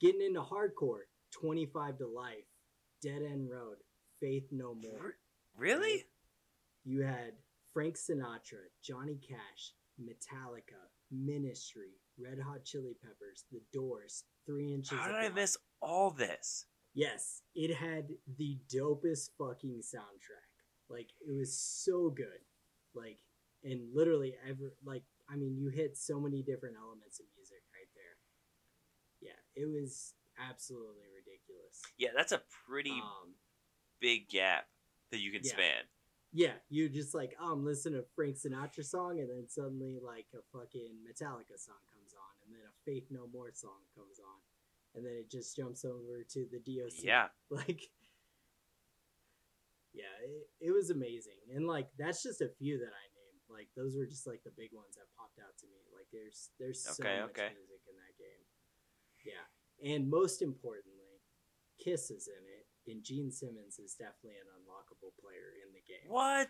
Getting 0.00 0.22
into 0.22 0.40
Hardcore, 0.40 1.06
Twenty 1.32 1.66
Five 1.66 1.98
to 1.98 2.06
Life, 2.06 2.46
Dead 3.02 3.22
End 3.22 3.50
Road, 3.50 3.76
Faith 4.20 4.46
No 4.52 4.74
More. 4.74 5.16
Really? 5.56 6.04
You 6.84 7.02
had 7.02 7.32
Frank 7.72 7.96
Sinatra, 7.96 8.68
Johnny 8.82 9.18
Cash, 9.26 9.72
Metallica, 10.00 10.78
Ministry, 11.10 11.98
Red 12.16 12.38
Hot 12.38 12.64
Chili 12.64 12.94
Peppers, 13.02 13.44
The 13.50 13.60
Doors, 13.72 14.24
Three 14.46 14.72
Inches. 14.72 14.96
How 14.96 15.08
did 15.08 15.16
I 15.16 15.28
miss 15.30 15.56
all 15.80 16.10
this? 16.10 16.66
Yes, 16.94 17.42
it 17.54 17.74
had 17.74 18.08
the 18.38 18.58
dopest 18.72 19.30
fucking 19.38 19.82
soundtrack. 19.82 20.48
Like 20.88 21.08
it 21.20 21.36
was 21.36 21.56
so 21.58 22.10
good. 22.10 22.40
Like 22.94 23.18
and 23.64 23.80
literally 23.94 24.34
ever 24.48 24.74
like 24.84 25.02
I 25.30 25.36
mean 25.36 25.56
you 25.56 25.68
hit 25.68 25.96
so 25.96 26.20
many 26.20 26.42
different 26.42 26.76
elements 26.80 27.20
of 27.20 27.26
music 27.36 27.37
right 27.37 27.37
there. 27.37 27.37
Yeah, 27.37 27.37
it 29.58 29.66
was 29.66 30.14
absolutely 30.38 31.10
ridiculous. 31.10 31.82
Yeah, 31.98 32.10
that's 32.16 32.32
a 32.32 32.42
pretty 32.68 32.94
Um 32.94 33.34
big 34.00 34.28
gap 34.28 34.66
that 35.10 35.18
you 35.18 35.32
can 35.32 35.42
yeah. 35.42 35.52
span. 35.52 35.82
Yeah, 36.32 36.56
you 36.68 36.88
just 36.88 37.14
like, 37.14 37.34
oh, 37.40 37.52
I'm 37.52 37.64
listening 37.64 38.00
to 38.00 38.06
Frank 38.14 38.36
Sinatra 38.36 38.84
song, 38.84 39.18
and 39.20 39.30
then 39.30 39.48
suddenly 39.48 39.98
like 39.98 40.26
a 40.36 40.44
fucking 40.52 41.00
Metallica 41.00 41.56
song 41.56 41.80
comes 41.88 42.12
on, 42.12 42.32
and 42.44 42.52
then 42.52 42.60
a 42.68 42.74
Faith 42.84 43.08
No 43.10 43.26
More 43.32 43.50
song 43.54 43.80
comes 43.96 44.20
on, 44.20 44.38
and 44.94 45.04
then 45.06 45.14
it 45.16 45.30
just 45.30 45.56
jumps 45.56 45.84
over 45.84 46.22
to 46.28 46.46
the 46.52 46.60
DOC. 46.60 47.02
Yeah. 47.02 47.28
like, 47.50 47.80
yeah, 49.96 50.12
it, 50.22 50.68
it 50.68 50.70
was 50.70 50.90
amazing, 50.90 51.40
and 51.54 51.66
like 51.66 51.88
that's 51.98 52.22
just 52.22 52.42
a 52.44 52.52
few 52.60 52.76
that 52.78 52.92
I 52.92 53.04
named. 53.16 53.42
Like 53.48 53.68
those 53.74 53.96
were 53.96 54.04
just 54.06 54.26
like 54.28 54.44
the 54.44 54.52
big 54.52 54.70
ones 54.76 55.00
that 55.00 55.08
popped 55.16 55.40
out 55.40 55.56
to 55.64 55.66
me. 55.66 55.80
Like 55.96 56.06
there's 56.12 56.50
there's 56.60 56.84
so 56.84 57.00
Okay, 57.00 57.24
much 57.24 57.32
okay. 57.32 57.50
music 57.56 57.80
in 57.88 57.96
that 57.96 58.14
game. 58.20 58.44
Yeah, 59.28 59.92
and 59.92 60.08
most 60.08 60.42
importantly, 60.42 61.20
Kiss 61.82 62.10
is 62.10 62.28
in 62.28 62.44
it, 62.58 62.92
and 62.92 63.04
Gene 63.04 63.30
Simmons 63.30 63.78
is 63.78 63.94
definitely 63.94 64.38
an 64.40 64.48
unlockable 64.56 65.12
player 65.20 65.52
in 65.64 65.72
the 65.72 65.82
game. 65.86 66.10
What? 66.10 66.48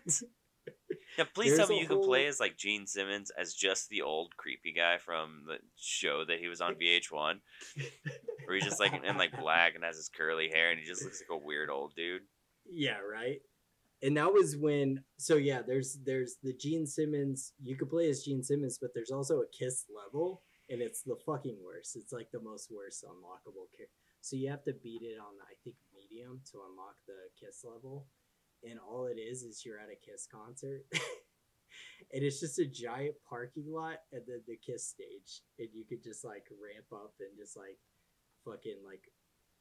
yeah, 1.17 1.25
please 1.33 1.57
tell 1.57 1.67
me 1.67 1.77
a 1.77 1.81
you 1.81 1.87
can 1.87 2.01
play 2.01 2.27
as 2.27 2.39
like 2.39 2.57
Gene 2.57 2.87
Simmons 2.87 3.31
as 3.37 3.53
just 3.53 3.89
the 3.89 4.01
old 4.01 4.35
creepy 4.37 4.73
guy 4.73 4.97
from 4.97 5.43
the 5.47 5.57
show 5.77 6.25
that 6.25 6.39
he 6.39 6.47
was 6.47 6.61
on 6.61 6.75
VH1, 6.75 7.35
where 8.45 8.55
he's 8.55 8.65
just 8.65 8.79
like 8.79 8.93
in 8.93 9.17
like 9.17 9.39
black 9.39 9.75
and 9.75 9.83
has 9.83 9.97
his 9.97 10.09
curly 10.09 10.49
hair 10.49 10.71
and 10.71 10.79
he 10.79 10.85
just 10.85 11.03
looks 11.03 11.21
like 11.21 11.41
a 11.41 11.45
weird 11.45 11.69
old 11.69 11.93
dude. 11.95 12.21
Yeah, 12.69 12.99
right. 12.99 13.39
And 14.01 14.15
that 14.17 14.31
was 14.31 14.55
when 14.55 15.03
so 15.17 15.35
yeah, 15.35 15.61
there's 15.65 15.97
there's 16.05 16.37
the 16.41 16.53
Gene 16.53 16.87
Simmons 16.87 17.53
you 17.61 17.75
could 17.75 17.89
play 17.89 18.09
as 18.09 18.23
Gene 18.23 18.43
Simmons, 18.43 18.77
but 18.81 18.91
there's 18.93 19.11
also 19.11 19.39
a 19.39 19.47
Kiss 19.57 19.85
level, 19.93 20.41
and 20.69 20.81
it's 20.81 21.01
the 21.03 21.17
fucking 21.25 21.57
worst. 21.63 21.95
It's 21.95 22.13
like 22.13 22.29
the 22.31 22.41
most 22.41 22.69
worst 22.71 23.03
unlockable 23.03 23.67
kick. 23.77 23.89
So 24.21 24.35
you 24.35 24.49
have 24.49 24.63
to 24.65 24.73
beat 24.83 25.01
it 25.01 25.17
on 25.19 25.33
I 25.41 25.53
think 25.63 25.75
medium 25.95 26.41
to 26.51 26.59
unlock 26.69 26.95
the 27.07 27.15
Kiss 27.39 27.63
level. 27.63 28.05
And 28.63 28.77
all 28.79 29.05
it 29.07 29.17
is 29.19 29.43
is 29.43 29.63
you're 29.65 29.79
at 29.79 29.87
a 29.89 29.95
Kiss 29.95 30.27
concert. 30.29 30.83
and 32.13 32.23
it's 32.23 32.39
just 32.39 32.59
a 32.59 32.65
giant 32.65 33.15
parking 33.27 33.65
lot 33.71 33.97
and 34.11 34.21
then 34.27 34.41
the 34.47 34.57
Kiss 34.57 34.85
stage. 34.87 35.41
And 35.57 35.69
you 35.73 35.85
could 35.85 36.03
just 36.03 36.23
like 36.25 36.43
ramp 36.51 36.85
up 36.93 37.13
and 37.19 37.29
just 37.37 37.55
like 37.57 37.77
fucking 38.45 38.77
like 38.85 39.01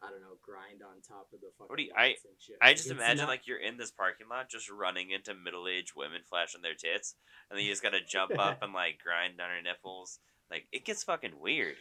I 0.01 0.11
don't 0.11 0.21
know, 0.21 0.39
grind 0.47 0.79
on 0.87 1.03
top 1.03 1.27
of 1.35 1.41
the 1.41 1.51
fucking 1.59 1.71
What 1.71 1.77
do 1.79 1.83
you- 1.83 1.93
I- 1.97 2.15
and 2.23 2.39
shit. 2.39 2.57
I 2.63 2.73
just 2.73 2.87
it's 2.87 2.93
imagine 2.93 3.27
not- 3.27 3.29
like 3.29 3.47
you're 3.49 3.59
in 3.59 3.77
this 3.79 3.91
parking 3.91 4.29
lot 4.29 4.49
just 4.49 4.71
running 4.71 5.11
into 5.11 5.35
middle 5.35 5.67
aged 5.67 5.95
women 5.97 6.21
flashing 6.29 6.63
their 6.63 6.75
tits, 6.79 7.17
and 7.51 7.59
then 7.59 7.65
you 7.67 7.73
just 7.73 7.83
gotta 7.83 7.99
jump 8.01 8.39
up 8.39 8.59
and 8.63 8.73
like 8.73 8.99
grind 9.03 9.41
on 9.41 9.51
her 9.51 9.63
nipples. 9.63 10.21
Like 10.51 10.67
it 10.73 10.85
gets 10.85 11.05
fucking 11.05 11.39
weird. 11.39 11.77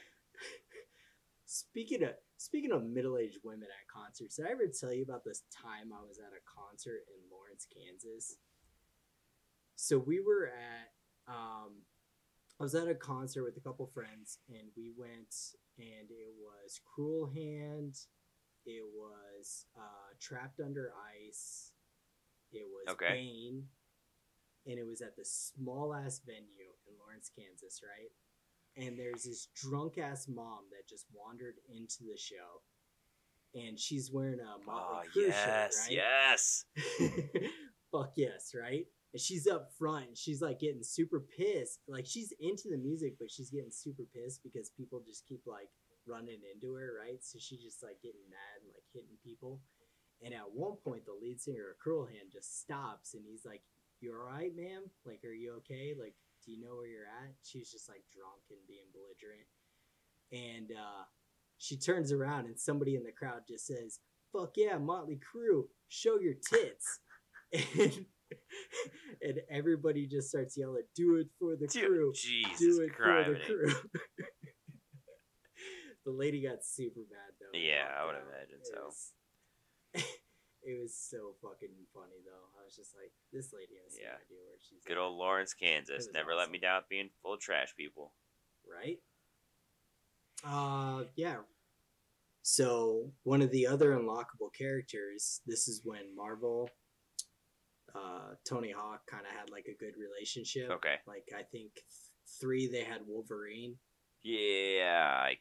Speaking 1.46 2.04
of 2.04 2.12
speaking 2.38 2.72
of 2.72 2.84
middle 2.84 3.18
aged 3.18 3.40
women 3.44 3.70
at 3.70 3.88
concerts, 3.88 4.36
did 4.36 4.48
I 4.48 4.52
ever 4.52 4.68
tell 4.68 4.92
you 4.92 5.04
about 5.04 5.24
this 5.24 5.44
time 5.52 5.94
I 5.94 6.02
was 6.06 6.20
at 6.20 6.34
a 6.34 6.44
concert 6.44 7.02
in 7.08 7.24
Lawrence, 7.32 7.66
Kansas? 7.74 8.36
So 9.76 9.98
we 9.98 10.20
were 10.20 10.48
at 10.48 11.34
um 11.34 11.84
I 12.60 12.64
was 12.64 12.76
at 12.76 12.88
a 12.88 12.96
concert 12.96 13.44
with 13.44 13.56
a 13.56 13.62
couple 13.62 13.86
friends 13.88 14.40
and 14.50 14.68
we 14.76 14.92
went 14.98 15.34
and 15.78 16.10
it 16.10 16.34
was 16.38 16.82
Cruel 16.84 17.28
Hand, 17.28 17.96
it 18.66 18.84
was 18.94 19.66
uh 19.78 20.12
Trapped 20.20 20.60
Under 20.60 20.92
Ice, 21.26 21.72
it 22.52 22.66
was 22.68 22.94
Okay. 22.94 23.14
Bane, 23.14 23.64
and 24.66 24.78
it 24.78 24.86
was 24.86 25.02
at 25.02 25.16
the 25.16 25.24
small 25.24 25.94
ass 25.94 26.20
venue 26.26 26.74
in 26.88 26.94
Lawrence, 27.00 27.32
Kansas, 27.34 27.82
right? 27.82 28.12
And 28.78 28.98
there's 28.98 29.24
this 29.24 29.48
drunk 29.56 29.98
ass 29.98 30.28
mom 30.28 30.60
that 30.72 30.88
just 30.88 31.06
wandered 31.14 31.56
into 31.70 32.04
the 32.04 32.18
show, 32.18 32.62
and 33.56 33.80
she's 33.80 34.12
wearing 34.12 34.40
a 34.40 34.66
Motley 34.66 35.08
Oh 35.16 35.20
Crue 35.20 35.28
yes, 35.28 35.44
shirt, 35.44 35.72
right? 35.84 35.92
yes. 35.92 36.66
Fuck 37.92 38.14
yes, 38.16 38.54
right? 38.60 38.86
And 39.14 39.22
she's 39.22 39.48
up 39.48 39.72
front, 39.78 40.08
and 40.10 40.18
she's 40.18 40.42
like 40.42 40.60
getting 40.60 40.84
super 40.84 41.20
pissed. 41.38 41.80
Like 41.88 42.06
she's 42.06 42.34
into 42.40 42.70
the 42.70 42.78
music, 42.78 43.16
but 43.20 43.32
she's 43.32 43.50
getting 43.50 43.72
super 43.72 44.04
pissed 44.14 44.44
because 44.44 44.70
people 44.70 45.02
just 45.06 45.26
keep 45.28 45.42
like 45.48 45.70
running 46.06 46.40
into 46.54 46.74
her, 46.76 46.94
right? 47.00 47.24
So 47.24 47.40
she's 47.40 47.64
just 47.64 47.82
like 47.84 48.02
getting 48.04 48.22
mad 48.30 48.62
and 48.64 48.72
like 48.74 48.84
hitting 48.94 49.18
people. 49.24 49.60
And 50.24 50.34
at 50.34 50.52
one 50.54 50.76
point, 50.84 51.06
the 51.06 51.14
lead 51.20 51.40
singer 51.40 51.70
of 51.72 51.78
Cruel 51.80 52.06
Hand 52.06 52.30
just 52.32 52.60
stops, 52.62 53.14
and 53.14 53.24
he's 53.26 53.46
like, 53.46 53.62
"You 54.02 54.14
all 54.14 54.26
right, 54.26 54.56
ma'am? 54.56 54.84
Like, 55.06 55.24
are 55.24 55.34
you 55.34 55.54
okay? 55.58 55.94
Like, 56.00 56.16
do 56.48 56.54
you 56.54 56.60
know 56.62 56.78
where 56.78 56.88
you're 56.88 57.06
at?" 57.06 57.36
She's 57.44 57.70
just 57.70 57.90
like 57.90 58.04
drunk 58.16 58.42
and 58.50 58.60
being 58.68 58.88
belligerent, 58.96 59.48
and 60.32 60.72
uh, 60.72 61.04
she 61.60 61.78
turns 61.78 62.12
around, 62.12 62.46
and 62.46 62.60
somebody 62.60 62.96
in 62.96 63.04
the 63.04 63.12
crowd 63.12 63.42
just 63.48 63.68
says, 63.68 64.00
"Fuck 64.34 64.54
yeah, 64.56 64.78
Motley 64.78 65.20
Crue, 65.20 65.68
show 65.90 66.18
your 66.20 66.34
tits!" 66.36 67.00
and, 67.54 68.06
and 69.22 69.42
everybody 69.52 70.08
just 70.08 70.30
starts 70.30 70.58
yelling, 70.58 70.84
"Do 70.96 71.18
it 71.18 71.28
for 71.38 71.56
the 71.56 71.68
Dude, 71.68 71.86
crew! 71.86 72.14
Jesus 72.16 72.60
Do 72.60 72.82
it 72.82 72.94
Christ. 72.94 73.28
for 73.28 73.34
the 73.34 73.40
crew!" 73.40 73.74
the 76.06 76.12
lady 76.12 76.42
got 76.42 76.64
super 76.64 77.02
mad 77.12 77.34
though. 77.40 77.58
Yeah, 77.60 77.88
I 78.00 78.06
would 78.06 78.16
imagine 78.16 78.64
so. 78.64 78.92
It 80.68 80.78
was 80.82 80.94
so 80.94 81.34
fucking 81.42 81.74
funny 81.94 82.20
though. 82.26 82.46
I 82.60 82.64
was 82.66 82.76
just 82.76 82.94
like, 82.96 83.12
this 83.32 83.54
lady 83.54 83.80
has 83.84 83.96
Yeah. 83.98 84.10
no 84.10 84.16
idea 84.16 84.38
where 84.46 84.60
she's 84.60 84.84
Good 84.86 84.98
at, 84.98 85.02
old 85.02 85.18
Lawrence, 85.18 85.54
Kansas. 85.54 86.10
Never 86.14 86.36
let 86.36 86.52
me 86.52 86.58
awesome. 86.58 86.62
down 86.62 86.82
being 86.90 87.10
full 87.24 87.34
of 87.36 87.40
trash 87.40 87.74
people. 87.76 88.14
right? 88.70 89.00
Uh, 90.44 91.06
yeah. 91.16 91.38
So 92.42 93.12
one 93.24 93.42
of 93.42 93.52
the 93.52 93.66
other 93.68 93.92
unlockable 93.98 94.54
characters. 94.58 95.42
This 95.46 95.68
is 95.68 95.82
when 95.84 96.16
Marvel, 96.16 96.70
uh, 97.96 98.36
Tony 98.48 98.72
Hawk 98.72 99.02
kind 99.10 99.26
of 99.26 99.32
had 99.38 99.50
like 99.50 99.66
a 99.68 99.78
good 99.78 99.94
relationship. 99.98 100.70
Okay. 100.72 100.96
Like 101.08 101.28
I 101.36 101.44
think 101.44 101.74
th- 101.76 101.84
three 102.40 102.68
they 102.68 102.84
had 102.84 103.02
Wolverine, 103.08 103.78
Yeah, 104.22 105.10
I, 105.24 105.38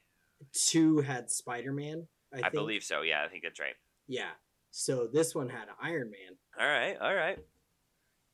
two 0.52 1.00
had 1.00 1.30
Spider 1.30 1.72
Man. 1.72 2.06
I, 2.32 2.46
I 2.46 2.48
believe 2.50 2.82
so. 2.82 3.02
Yeah, 3.02 3.22
I 3.24 3.28
think 3.28 3.42
that's 3.42 3.60
right. 3.60 3.74
Yeah. 4.08 4.30
So 4.78 5.06
this 5.10 5.34
one 5.34 5.48
had 5.48 5.68
Iron 5.82 6.10
Man. 6.10 6.36
All 6.60 6.66
right, 6.68 6.98
all 7.00 7.14
right. 7.14 7.38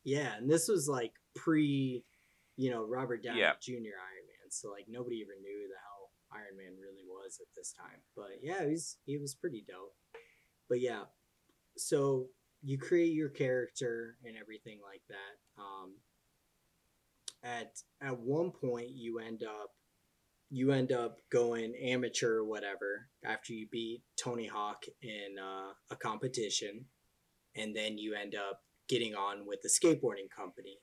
Yeah, 0.02 0.34
and 0.36 0.50
this 0.50 0.66
was 0.66 0.88
like 0.88 1.12
pre, 1.36 2.02
you 2.56 2.68
know, 2.68 2.84
Robert 2.84 3.22
Downey 3.22 3.38
Yeah. 3.38 3.52
Jr. 3.62 3.94
Iron 3.94 4.26
Man. 4.26 4.50
So 4.50 4.68
like 4.68 4.86
nobody 4.88 5.22
ever 5.22 5.40
knew 5.40 5.68
the 5.68 5.78
hell 5.78 6.10
Iron 6.32 6.56
Man 6.56 6.72
really 6.82 7.04
was 7.06 7.38
at 7.40 7.46
this 7.56 7.72
time. 7.72 8.00
But 8.16 8.40
yeah, 8.42 8.64
he 8.64 8.72
was 8.72 8.96
he 9.04 9.18
was 9.18 9.36
pretty 9.36 9.64
dope. 9.68 9.94
But 10.68 10.80
yeah, 10.80 11.04
so 11.76 12.26
you 12.60 12.76
create 12.76 13.12
your 13.12 13.28
character 13.28 14.16
and 14.24 14.36
everything 14.36 14.80
like 14.84 15.02
that. 15.10 15.62
Um, 15.62 15.94
at 17.44 17.80
at 18.00 18.18
one 18.18 18.50
point, 18.50 18.88
you 18.90 19.20
end 19.20 19.44
up 19.44 19.70
you 20.54 20.70
end 20.70 20.92
up 20.92 21.16
going 21.30 21.74
amateur 21.82 22.40
or 22.40 22.44
whatever 22.44 23.08
after 23.24 23.54
you 23.54 23.66
beat 23.72 24.02
Tony 24.22 24.46
Hawk 24.46 24.84
in 25.00 25.38
uh, 25.42 25.72
a 25.90 25.96
competition, 25.96 26.84
and 27.56 27.74
then 27.74 27.96
you 27.96 28.14
end 28.14 28.34
up 28.34 28.60
getting 28.86 29.14
on 29.14 29.46
with 29.46 29.60
the 29.62 29.70
skateboarding 29.70 30.28
company. 30.34 30.76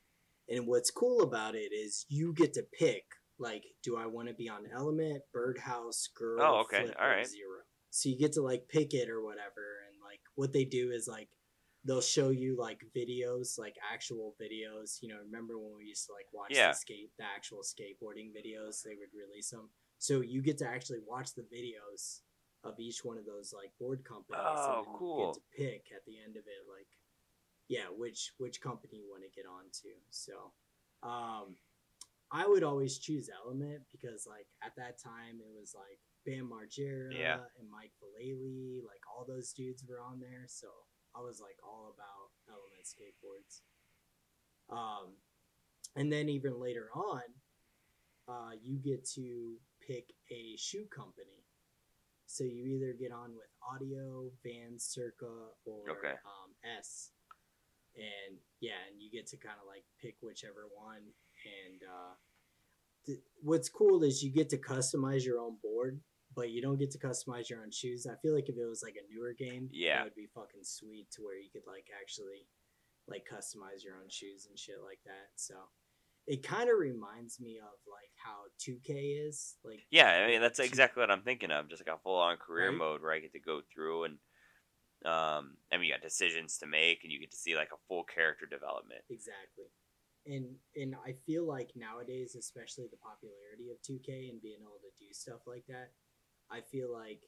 And 0.49 0.65
what's 0.65 0.89
cool 0.89 1.21
about 1.21 1.53
it 1.53 1.71
is 1.71 2.08
you 2.10 2.34
get 2.34 2.53
to 2.53 2.63
pick 2.63 3.03
like, 3.38 3.63
do 3.84 3.95
I 3.95 4.08
want 4.08 4.27
to 4.27 4.34
be 4.34 4.49
on 4.49 4.63
Element, 4.73 5.21
Birdhouse, 5.32 6.10
Girl, 6.17 6.41
Oh, 6.41 6.60
okay. 6.62 6.91
All. 6.99 7.23
Zero? 7.23 7.60
So 7.91 8.10
you 8.10 8.17
get 8.17 8.34
to 8.34 8.41
like 8.41 8.63
pick 8.69 8.95
it 8.95 9.08
or 9.08 9.23
whatever, 9.23 9.86
and 9.88 10.01
like 10.03 10.19
what 10.34 10.51
they 10.51 10.65
do 10.65 10.91
is 10.91 11.08
like 11.08 11.29
they'll 11.85 12.01
show 12.01 12.29
you 12.29 12.57
like 12.57 12.81
videos, 12.95 13.57
like 13.57 13.75
actual 13.93 14.35
videos. 14.41 15.01
You 15.01 15.09
know, 15.09 15.19
remember 15.23 15.57
when 15.57 15.75
we 15.77 15.85
used 15.85 16.05
to 16.07 16.13
like 16.13 16.27
watch 16.33 16.51
Yeah. 16.51 16.69
the 16.71 16.75
skate, 16.77 17.11
the 17.17 17.23
actual 17.25 17.59
skateboarding 17.63 18.31
videos? 18.35 18.81
They 18.83 18.95
would 18.95 19.13
release 19.13 19.49
them, 19.49 19.69
so 19.97 20.21
you 20.21 20.41
get 20.41 20.57
to 20.59 20.67
actually 20.67 20.99
watch 21.07 21.33
the 21.33 21.43
videos 21.43 22.21
of 22.65 22.77
each 22.79 23.05
one 23.05 23.17
of 23.17 23.25
those 23.25 23.53
like 23.53 23.71
board 23.79 24.03
companies. 24.03 24.41
Oh, 24.45 24.79
and 24.79 24.87
You 24.87 24.93
cool. 24.97 25.25
get 25.27 25.33
to 25.35 25.41
pick 25.63 25.91
at 25.95 26.03
the 26.05 26.17
end 26.23 26.35
of 26.35 26.43
it, 26.43 26.67
like 26.69 26.87
yeah, 27.69 27.85
which 27.95 28.33
which 28.39 28.59
company 28.61 28.97
you 28.97 29.09
want 29.09 29.23
to 29.23 29.29
get 29.29 29.45
on 29.47 29.63
to. 29.83 29.89
So, 30.09 30.51
um, 31.03 31.55
I 32.31 32.45
would 32.47 32.63
always 32.63 32.97
choose 32.99 33.29
Element 33.29 33.83
because 33.91 34.27
like 34.27 34.47
at 34.63 34.75
that 34.75 34.99
time 35.01 35.39
it 35.39 35.51
was 35.57 35.73
like 35.75 35.99
Bam 36.25 36.49
Margera 36.51 37.11
Yeah. 37.17 37.37
and 37.59 37.69
Mike 37.71 37.93
Vallely, 38.03 38.83
like 38.85 39.01
all 39.07 39.23
those 39.25 39.53
dudes 39.53 39.83
were 39.87 39.99
on 40.01 40.19
there. 40.19 40.45
So 40.47 40.67
I 41.15 41.21
was 41.21 41.39
like 41.41 41.57
all 41.63 41.93
about 41.95 42.29
Element 42.49 42.85
skateboards. 42.85 43.61
Um, 44.69 45.13
and 45.95 46.11
then 46.11 46.29
even 46.29 46.59
later 46.61 46.89
on, 46.95 47.21
uh, 48.27 48.51
you 48.61 48.77
get 48.77 49.05
to 49.15 49.55
pick 49.85 50.13
a 50.31 50.55
shoe 50.57 50.85
company. 50.95 51.43
So 52.27 52.43
you 52.43 52.67
either 52.67 52.93
get 52.93 53.11
on 53.11 53.31
with 53.35 53.47
Adio, 53.73 54.29
Vans, 54.45 54.83
Circa, 54.83 55.25
or 55.65 55.89
Okay. 55.89 56.11
um, 56.25 56.51
S. 56.79 57.09
And 57.95 58.37
yeah, 58.59 58.77
and 58.91 59.01
you 59.01 59.09
get 59.11 59.25
to 59.27 59.37
kind 59.37 59.55
of 59.59 59.67
like 59.67 59.83
pick 59.99 60.15
whichever 60.21 60.67
one. 60.75 61.01
And 61.43 61.81
uh, 61.83 62.13
th- 63.07 63.19
what's 63.41 63.67
cool 63.67 64.03
is 64.03 64.21
you 64.23 64.31
get 64.31 64.47
to 64.49 64.57
customize 64.57 65.25
your 65.25 65.39
own 65.39 65.57
board, 65.63 65.99
but 66.39 66.52
you 66.52 66.62
don't 66.62 66.78
get 66.80 66.89
to 66.91 66.97
customize 66.97 67.49
your 67.49 67.62
own 67.62 67.71
shoes. 67.71 68.08
I 68.10 68.15
feel 68.21 68.34
like 68.34 68.47
if 68.47 68.56
it 68.58 68.65
was 68.65 68.82
like 68.82 68.95
a 68.95 69.13
newer 69.13 69.34
game, 69.38 69.67
Yeah. 69.73 69.99
it 70.02 70.04
would 70.06 70.15
be 70.15 70.28
fucking 70.34 70.63
sweet 70.63 71.12
to 71.12 71.21
where 71.21 71.38
you 71.38 71.49
could 71.52 71.67
like 71.67 71.88
actually 72.02 72.47
like 73.08 73.28
customize 73.30 73.84
your 73.84 73.95
own 74.02 74.10
shoes 74.10 74.47
and 74.49 74.58
shit 74.58 74.78
like 74.86 74.99
that. 75.06 75.28
So 75.36 75.56
it 76.28 76.43
kind 76.43 76.69
of 76.69 76.78
reminds 76.80 77.39
me 77.41 77.58
of 77.60 77.75
like 77.91 78.12
how 78.15 78.45
2K 78.63 79.28
is 79.28 79.58
like 79.65 79.82
Yeah, 79.91 80.08
I 80.23 80.28
mean 80.28 80.39
that's 80.41 80.60
exactly 80.60 81.02
what 81.02 81.12
I'm 81.12 81.23
thinking 81.23 81.52
of. 81.52 81.67
Just 81.69 81.86
like 81.86 81.93
a 81.93 81.99
full 81.99 82.15
on 82.17 82.38
career 82.38 82.69
Right. 82.69 82.78
mode 82.78 83.02
where 83.02 83.12
I 83.13 83.19
get 83.19 83.34
to 83.34 83.39
go 83.39 83.62
through 83.73 84.06
and 84.06 84.17
um 85.06 85.58
I 85.71 85.78
mean 85.78 85.86
you 85.88 85.93
got 85.93 86.02
decisions 86.02 86.58
to 86.60 86.67
make 86.67 87.04
and 87.04 87.12
you 87.12 87.19
get 87.19 87.32
to 87.32 87.38
see 87.38 87.56
like 87.56 87.71
a 87.73 87.82
full 87.88 88.04
character 88.06 88.45
development. 88.45 89.02
Exactly. 89.10 89.71
And 90.28 90.56
and 90.75 90.93
I 91.04 91.15
feel 91.25 91.47
like 91.47 91.71
nowadays, 91.75 92.36
especially 92.36 92.88
the 92.91 92.97
popularity 92.97 93.71
of 93.71 93.82
2K 93.82 94.30
and 94.30 94.41
being 94.41 94.60
able 94.62 94.80
to 94.84 94.91
do 94.99 95.12
stuff 95.13 95.41
like 95.47 95.63
that, 95.69 95.91
I 96.51 96.62
feel 96.62 96.91
like 96.91 97.21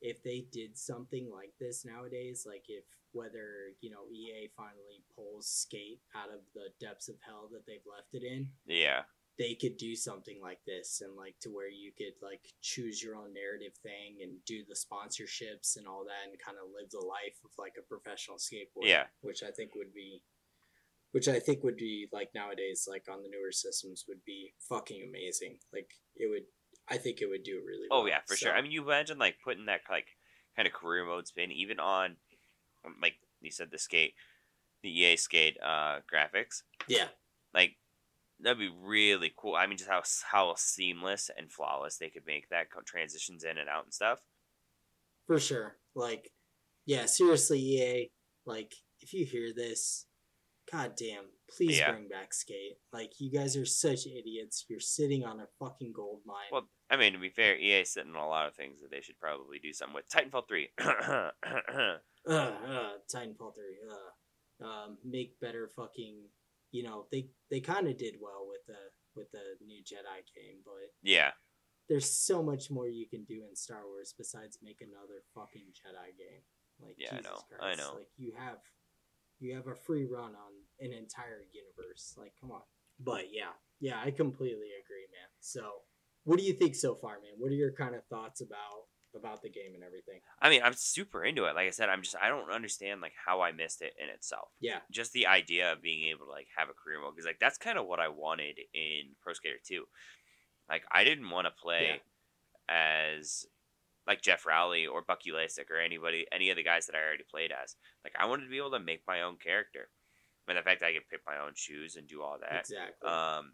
if 0.00 0.22
they 0.22 0.46
did 0.52 0.76
something 0.76 1.30
like 1.30 1.52
this 1.60 1.84
nowadays, 1.84 2.44
like 2.46 2.64
if 2.68 2.84
whether, 3.12 3.74
you 3.80 3.90
know, 3.90 4.04
EA 4.10 4.48
finally 4.56 5.04
pulls 5.14 5.46
skate 5.48 6.00
out 6.16 6.30
of 6.32 6.40
the 6.54 6.68
depths 6.80 7.08
of 7.08 7.16
hell 7.20 7.48
that 7.52 7.66
they've 7.66 7.86
left 7.86 8.14
it 8.14 8.22
in, 8.24 8.48
Yeah. 8.66 9.02
they 9.38 9.54
could 9.54 9.76
do 9.76 9.94
something 9.94 10.40
like 10.40 10.60
this 10.66 11.02
and 11.02 11.14
like 11.14 11.38
to 11.40 11.50
where 11.50 11.68
you 11.68 11.92
could 11.92 12.14
like 12.22 12.40
choose 12.62 13.02
your 13.02 13.14
own 13.16 13.32
narrative 13.34 13.74
thing 13.82 14.18
and 14.22 14.42
do 14.46 14.64
the 14.66 14.74
sponsorships 14.74 15.76
and 15.76 15.86
all 15.86 16.04
that 16.04 16.28
and 16.30 16.38
kind 16.38 16.56
of 16.58 16.70
live 16.74 16.90
the 16.90 16.98
life 17.06 17.38
of 17.44 17.50
like 17.58 17.74
a 17.78 17.82
professional 17.82 18.38
skateboarder. 18.38 18.88
Yeah. 18.88 19.06
Which 19.20 19.42
I 19.42 19.50
think 19.50 19.74
would 19.74 19.92
be 19.94 20.22
which 21.12 21.28
I 21.28 21.38
think 21.38 21.62
would 21.62 21.76
be 21.76 22.08
like 22.10 22.30
nowadays, 22.34 22.86
like 22.88 23.04
on 23.10 23.22
the 23.22 23.28
newer 23.28 23.52
systems 23.52 24.06
would 24.08 24.24
be 24.24 24.54
fucking 24.66 25.02
amazing. 25.06 25.58
Like 25.70 25.90
it 26.16 26.30
would 26.30 26.44
I 26.92 26.98
think 26.98 27.22
it 27.22 27.26
would 27.26 27.42
do 27.42 27.62
really 27.66 27.86
well. 27.90 28.02
Oh 28.02 28.06
yeah, 28.06 28.18
for 28.26 28.36
sure. 28.36 28.52
I 28.52 28.60
mean, 28.60 28.70
you 28.70 28.84
imagine 28.84 29.18
like 29.18 29.36
putting 29.42 29.66
that 29.66 29.80
like 29.90 30.08
kind 30.54 30.68
of 30.68 30.74
career 30.74 31.06
mode 31.06 31.26
spin 31.26 31.50
even 31.50 31.80
on 31.80 32.16
um, 32.84 32.96
like 33.00 33.14
you 33.40 33.50
said 33.50 33.70
the 33.70 33.78
skate, 33.78 34.12
the 34.82 34.90
EA 34.90 35.16
skate 35.16 35.56
uh, 35.64 36.00
graphics. 36.12 36.62
Yeah. 36.88 37.06
Like 37.54 37.76
that'd 38.40 38.58
be 38.58 38.70
really 38.82 39.32
cool. 39.36 39.54
I 39.54 39.66
mean, 39.66 39.78
just 39.78 39.88
how 39.88 40.02
how 40.30 40.54
seamless 40.58 41.30
and 41.36 41.50
flawless 41.50 41.96
they 41.96 42.10
could 42.10 42.26
make 42.26 42.50
that 42.50 42.66
transitions 42.84 43.42
in 43.42 43.56
and 43.56 43.70
out 43.70 43.84
and 43.84 43.94
stuff. 43.94 44.18
For 45.26 45.40
sure. 45.40 45.76
Like 45.94 46.30
yeah, 46.84 47.06
seriously, 47.06 47.58
EA, 47.58 48.10
like 48.44 48.74
if 49.00 49.14
you 49.14 49.24
hear 49.24 49.52
this, 49.54 50.06
god 50.70 50.92
damn, 50.96 51.24
please 51.56 51.78
Yeah. 51.78 51.92
bring 51.92 52.08
back 52.08 52.32
skate. 52.34 52.78
Like 52.92 53.12
you 53.18 53.30
guys 53.30 53.56
are 53.56 53.66
such 53.66 54.06
idiots. 54.06 54.64
You're 54.68 54.80
sitting 54.80 55.24
on 55.24 55.40
a 55.40 55.46
fucking 55.58 55.92
gold 55.92 56.22
mine. 56.24 56.48
Well, 56.50 56.68
I 56.90 56.96
mean, 56.96 57.12
to 57.12 57.18
be 57.18 57.28
fair, 57.30 57.56
EA 57.56 57.84
sitting 57.84 58.14
on 58.14 58.22
a 58.22 58.28
lot 58.28 58.46
of 58.48 58.54
things 58.54 58.80
that 58.80 58.90
they 58.90 59.00
should 59.00 59.18
probably 59.18 59.58
do 59.58 59.72
something 59.72 59.94
with. 59.94 60.08
Titanfall 60.08 60.48
three. 60.48 60.68
uh, 60.78 61.30
uh, 62.28 62.90
Titanfall 63.12 63.54
three. 63.54 63.78
Uh, 63.90 64.64
um, 64.66 64.98
make 65.04 65.38
better 65.40 65.68
fucking. 65.74 66.28
You 66.70 66.82
know 66.84 67.06
they 67.12 67.28
they 67.50 67.60
kind 67.60 67.86
of 67.86 67.98
did 67.98 68.14
well 68.20 68.46
with 68.48 68.64
the 68.66 68.78
with 69.14 69.30
the 69.32 69.62
new 69.64 69.82
Jedi 69.82 70.24
game, 70.34 70.60
but 70.64 70.88
yeah, 71.02 71.32
there's 71.88 72.10
so 72.10 72.42
much 72.42 72.70
more 72.70 72.88
you 72.88 73.06
can 73.06 73.24
do 73.24 73.42
in 73.48 73.54
Star 73.54 73.86
Wars 73.86 74.14
besides 74.16 74.58
make 74.62 74.80
another 74.80 75.22
fucking 75.34 75.66
Jedi 75.76 76.16
game. 76.16 76.40
Like 76.80 76.94
Yeah, 76.96 77.08
I 77.12 77.16
Jesus 77.18 77.30
know, 77.30 77.56
I 77.66 77.74
know. 77.74 77.94
Like 77.96 78.08
you 78.16 78.32
have 78.38 78.56
you 79.42 79.54
have 79.54 79.66
a 79.66 79.74
free 79.74 80.06
run 80.06 80.32
on 80.34 80.52
an 80.80 80.92
entire 80.92 81.42
universe. 81.52 82.14
Like 82.16 82.32
come 82.40 82.52
on. 82.52 82.62
But 83.00 83.26
yeah, 83.32 83.52
yeah, 83.80 84.00
I 84.02 84.10
completely 84.10 84.70
agree, 84.78 85.06
man. 85.10 85.28
So, 85.40 85.62
what 86.24 86.38
do 86.38 86.44
you 86.44 86.52
think 86.52 86.74
so 86.74 86.94
far, 86.94 87.14
man? 87.14 87.32
What 87.38 87.50
are 87.50 87.56
your 87.56 87.72
kind 87.72 87.94
of 87.94 88.04
thoughts 88.06 88.40
about 88.40 88.86
about 89.14 89.42
the 89.42 89.50
game 89.50 89.74
and 89.74 89.82
everything? 89.82 90.20
I 90.40 90.48
mean, 90.50 90.62
I'm 90.62 90.74
super 90.74 91.24
into 91.24 91.44
it. 91.44 91.54
Like 91.54 91.66
I 91.66 91.70
said, 91.70 91.88
I'm 91.88 92.02
just 92.02 92.16
I 92.20 92.28
don't 92.28 92.52
understand 92.52 93.00
like 93.00 93.14
how 93.26 93.40
I 93.40 93.52
missed 93.52 93.82
it 93.82 93.92
in 94.02 94.08
itself. 94.08 94.48
Yeah, 94.60 94.78
just 94.90 95.12
the 95.12 95.26
idea 95.26 95.72
of 95.72 95.82
being 95.82 96.08
able 96.10 96.26
to 96.26 96.30
like 96.30 96.46
have 96.56 96.68
a 96.68 96.74
career 96.74 97.00
mode 97.00 97.14
because 97.14 97.26
like 97.26 97.40
that's 97.40 97.58
kind 97.58 97.78
of 97.78 97.86
what 97.86 98.00
I 98.00 98.08
wanted 98.08 98.58
in 98.72 99.16
Pro 99.20 99.32
Skater 99.32 99.56
2. 99.66 99.84
Like 100.68 100.84
I 100.92 101.04
didn't 101.04 101.28
want 101.28 101.46
to 101.46 101.62
play 101.62 102.00
as 102.68 103.46
like 104.06 104.22
Geoff 104.22 104.46
Rowley 104.46 104.86
or 104.86 105.02
Bucky 105.02 105.30
Lasek 105.30 105.70
or 105.70 105.78
anybody 105.78 106.26
any 106.32 106.50
of 106.50 106.56
the 106.56 106.64
guys 106.64 106.86
that 106.86 106.96
I 106.96 107.02
already 107.02 107.24
played 107.30 107.52
as. 107.52 107.76
Like 108.04 108.14
I 108.18 108.26
wanted 108.26 108.44
to 108.44 108.50
be 108.50 108.58
able 108.58 108.72
to 108.72 108.80
make 108.80 109.02
my 109.06 109.22
own 109.22 109.36
character. 109.36 109.88
And 110.48 110.58
the 110.58 110.62
fact 110.62 110.80
that 110.80 110.86
I 110.86 110.92
could 110.92 111.08
pick 111.08 111.20
my 111.26 111.38
own 111.38 111.52
shoes 111.54 111.96
and 111.96 112.06
do 112.06 112.20
all 112.20 112.36
that, 112.40 112.66
exactly. 112.68 113.08
um, 113.08 113.52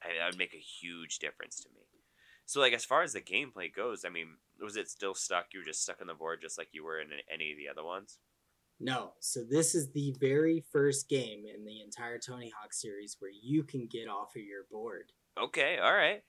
I, 0.00 0.16
that 0.18 0.30
would 0.30 0.38
make 0.38 0.54
a 0.54 0.58
huge 0.58 1.18
difference 1.18 1.60
to 1.60 1.68
me. 1.70 1.82
So 2.46 2.60
like 2.60 2.72
as 2.72 2.84
far 2.84 3.02
as 3.02 3.12
the 3.12 3.20
gameplay 3.20 3.74
goes, 3.74 4.04
I 4.04 4.08
mean, 4.08 4.36
was 4.62 4.76
it 4.76 4.88
still 4.88 5.14
stuck? 5.14 5.46
You 5.52 5.60
were 5.60 5.66
just 5.66 5.82
stuck 5.82 6.00
on 6.00 6.06
the 6.06 6.14
board 6.14 6.40
just 6.40 6.58
like 6.58 6.68
you 6.72 6.84
were 6.84 7.00
in 7.00 7.08
any 7.32 7.52
of 7.52 7.58
the 7.58 7.68
other 7.68 7.84
ones? 7.84 8.18
No, 8.80 9.12
so 9.20 9.44
this 9.48 9.74
is 9.74 9.92
the 9.92 10.14
very 10.18 10.64
first 10.72 11.08
game 11.08 11.44
in 11.46 11.64
the 11.64 11.80
entire 11.82 12.18
Tony 12.18 12.50
Hawk 12.56 12.72
series 12.72 13.16
where 13.20 13.30
you 13.30 13.62
can 13.62 13.86
get 13.86 14.08
off 14.08 14.34
of 14.34 14.42
your 14.42 14.64
board. 14.70 15.12
Okay, 15.40 15.78
all 15.78 15.92
right. 15.92 16.22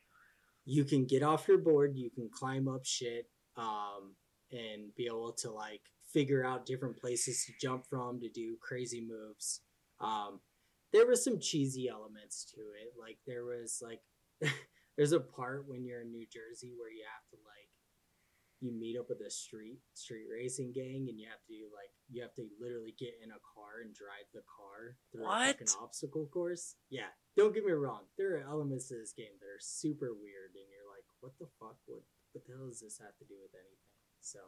you 0.66 0.84
can 0.84 1.06
get 1.06 1.24
off 1.24 1.48
your 1.48 1.58
board, 1.58 1.94
you 1.96 2.10
can 2.10 2.30
climb 2.32 2.68
up 2.68 2.86
shit, 2.86 3.28
um, 3.58 4.16
and 4.52 4.94
be 4.96 5.06
able 5.06 5.34
to 5.34 5.52
like 5.52 5.82
figure 6.12 6.46
out 6.46 6.66
different 6.66 6.98
places 6.98 7.46
to 7.46 7.54
jump 7.60 7.86
from 7.90 8.20
to 8.22 8.30
do 8.30 8.56
crazy 8.62 9.02
moves. 9.02 9.62
Um, 10.00 10.40
there 10.92 11.08
was 11.08 11.24
some 11.24 11.40
cheesy 11.40 11.90
elements 11.90 12.46
to 12.54 12.62
it, 12.62 12.94
like 13.00 13.18
there 13.26 13.46
was 13.46 13.82
like 13.82 14.02
there's 14.98 15.12
a 15.14 15.20
part 15.20 15.68
when 15.68 15.84
you're 15.86 16.02
in 16.02 16.12
New 16.12 16.26
Jersey 16.32 16.74
where 16.78 16.92
you 16.92 17.04
have 17.10 17.26
to 17.32 17.38
like 17.46 17.70
you 18.62 18.72
meet 18.72 18.98
up 18.98 19.10
with 19.10 19.20
a 19.20 19.30
street 19.30 19.80
street 19.94 20.24
racing 20.32 20.72
gang 20.72 21.08
and 21.10 21.20
you 21.20 21.28
have 21.28 21.44
to 21.48 21.54
like 21.76 21.92
you 22.10 22.22
have 22.22 22.34
to 22.36 22.48
literally 22.62 22.96
get 22.98 23.12
in 23.24 23.32
a 23.32 23.42
car 23.44 23.84
and 23.84 23.92
drive 23.94 24.28
the 24.34 24.46
car 24.48 24.96
through 25.12 25.26
What? 25.28 25.60
a 25.60 25.84
obstacle 25.84 26.30
course. 26.32 26.76
Yeah, 26.90 27.12
don't 27.36 27.54
get 27.54 27.66
me 27.66 27.74
wrong. 27.74 28.08
There 28.18 28.38
are 28.38 28.48
elements 28.48 28.88
to 28.90 28.96
this 28.96 29.12
game 29.12 29.36
that 29.40 29.48
are 29.48 29.60
super 29.60 30.14
weird, 30.14 30.56
and 30.56 30.68
you're 30.72 30.88
like, 30.88 31.04
what 31.20 31.34
the 31.40 31.48
fuck? 31.60 31.76
What 31.88 32.04
what 32.34 32.44
the 32.46 32.54
hell 32.58 32.68
does 32.68 32.82
this 32.82 32.98
have 33.00 33.16
to 33.22 33.26
do 33.30 33.38
with 33.40 33.54
anything? 33.54 33.98
So, 34.20 34.40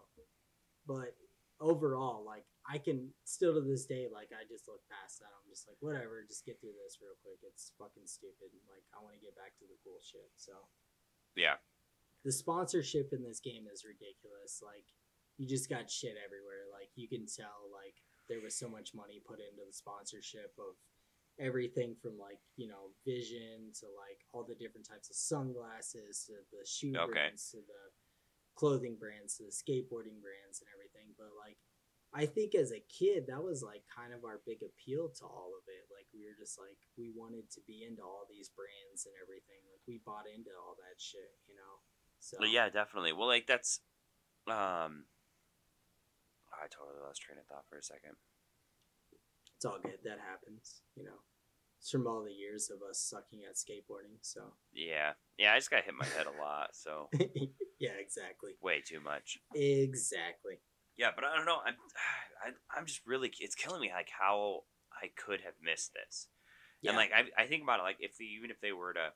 but 0.89 1.13
overall, 1.61 2.25
like 2.25 2.45
I 2.67 2.77
can 2.81 3.13
still 3.23 3.53
to 3.55 3.61
this 3.63 3.85
day, 3.85 4.09
like 4.11 4.33
I 4.35 4.43
just 4.49 4.67
look 4.67 4.81
past 4.91 5.21
that. 5.21 5.31
I'm 5.31 5.47
just 5.47 5.69
like, 5.69 5.77
whatever, 5.79 6.25
just 6.27 6.43
get 6.45 6.59
through 6.59 6.75
this 6.81 6.99
real 6.99 7.15
quick. 7.23 7.39
It's 7.45 7.71
fucking 7.79 8.09
stupid. 8.09 8.51
Like 8.67 8.83
I 8.91 8.99
want 8.99 9.15
to 9.15 9.23
get 9.23 9.37
back 9.37 9.55
to 9.61 9.65
the 9.69 9.77
cool 9.85 10.01
shit. 10.03 10.27
So 10.35 10.53
Yeah. 11.37 11.61
the 12.25 12.33
sponsorship 12.33 13.13
in 13.13 13.21
this 13.23 13.39
game 13.39 13.69
is 13.71 13.85
ridiculous. 13.85 14.59
Like 14.65 14.89
you 15.37 15.45
just 15.47 15.69
got 15.69 15.91
shit 15.91 16.17
everywhere. 16.17 16.65
Like 16.73 16.89
you 16.97 17.07
can 17.07 17.27
tell 17.29 17.69
like 17.71 17.95
there 18.27 18.41
was 18.41 18.57
so 18.57 18.65
much 18.67 18.95
money 18.97 19.21
put 19.21 19.37
into 19.37 19.61
the 19.67 19.75
sponsorship 19.75 20.55
of 20.57 20.73
everything 21.39 21.95
from 22.01 22.17
like 22.17 22.39
you 22.55 22.67
know 22.67 22.91
vision 23.05 23.71
to 23.73 23.85
like 23.99 24.19
all 24.31 24.43
the 24.43 24.55
different 24.55 24.87
types 24.87 25.09
of 25.09 25.15
sunglasses 25.15 26.23
to 26.27 26.33
the 26.55 26.63
shoe 26.65 26.95
Okay. 26.95 27.11
brands 27.27 27.51
to 27.51 27.57
the 27.67 27.83
clothing 28.55 28.95
brands 28.95 29.35
to 29.37 29.43
the 29.43 29.51
skateboarding 29.51 30.23
brands 30.23 30.63
and 30.63 30.69
everything 30.71 31.11
but 31.19 31.27
like 31.35 31.59
i 32.15 32.23
think 32.25 32.55
as 32.55 32.71
a 32.71 32.79
kid 32.87 33.27
that 33.27 33.43
was 33.43 33.59
like 33.59 33.83
kind 33.91 34.13
of 34.15 34.23
our 34.23 34.39
big 34.47 34.63
appeal 34.63 35.11
to 35.11 35.27
all 35.27 35.51
of 35.59 35.67
it 35.67 35.83
like 35.91 36.07
we 36.15 36.23
were 36.23 36.37
just 36.39 36.55
like 36.55 36.79
we 36.95 37.11
wanted 37.11 37.43
to 37.51 37.59
be 37.67 37.83
into 37.83 37.99
all 37.99 38.23
these 38.31 38.47
brands 38.55 39.03
and 39.03 39.15
everything 39.19 39.59
like 39.67 39.83
we 39.87 39.99
bought 40.07 40.23
into 40.31 40.55
all 40.55 40.79
that 40.79 40.95
shit 40.95 41.35
you 41.51 41.55
know 41.59 41.83
so 42.23 42.37
But 42.39 42.49
yeah, 42.49 42.69
definitely. 42.69 43.11
Well, 43.13 43.27
like 43.27 43.45
that's, 43.45 43.81
um, 44.47 45.05
I 46.49 46.65
totally 46.71 46.97
lost 47.05 47.21
train 47.21 47.37
of 47.37 47.45
thought 47.45 47.65
for 47.69 47.77
a 47.77 47.83
second. 47.83 48.15
It's 49.55 49.65
all 49.65 49.79
good 49.81 49.99
that 50.03 50.19
happens 50.19 50.81
you 50.95 51.03
know 51.03 51.19
it's 51.79 51.91
from 51.91 52.07
all 52.07 52.23
the 52.23 52.33
years 52.33 52.71
of 52.71 52.81
us 52.89 52.99
sucking 52.99 53.41
at 53.47 53.55
skateboarding 53.55 54.17
so 54.21 54.41
Yeah, 54.73 55.13
yeah. 55.37 55.53
I 55.53 55.57
just 55.57 55.69
got 55.69 55.83
hit 55.83 55.93
my 55.93 56.05
head 56.17 56.25
a 56.25 56.41
lot, 56.41 56.69
so 56.73 57.09
yeah 57.79 57.91
exactly 57.99 58.53
way 58.61 58.81
too 58.83 58.99
much. 58.99 59.37
exactly 59.53 60.59
Yeah, 60.97 61.11
but 61.15 61.25
I 61.25 61.35
don't 61.35 61.45
know. 61.45 61.59
I'm, 61.65 61.75
I, 62.43 62.77
I'm 62.77 62.85
just 62.85 63.01
really. 63.05 63.31
It's 63.39 63.55
killing 63.55 63.81
me 63.81 63.91
like 63.93 64.09
how 64.09 64.63
I 64.91 65.11
could 65.15 65.41
have 65.41 65.53
missed 65.61 65.93
this. 65.93 66.27
yeah 66.81 66.91
And 66.91 66.97
like 66.97 67.11
I, 67.13 67.43
I 67.43 67.45
think 67.45 67.63
about 67.63 67.79
it 67.79 67.83
like 67.83 67.97
if 67.99 68.17
they, 68.17 68.25
even 68.25 68.49
if 68.49 68.61
they 68.61 68.71
were 68.71 68.93
to 68.93 69.13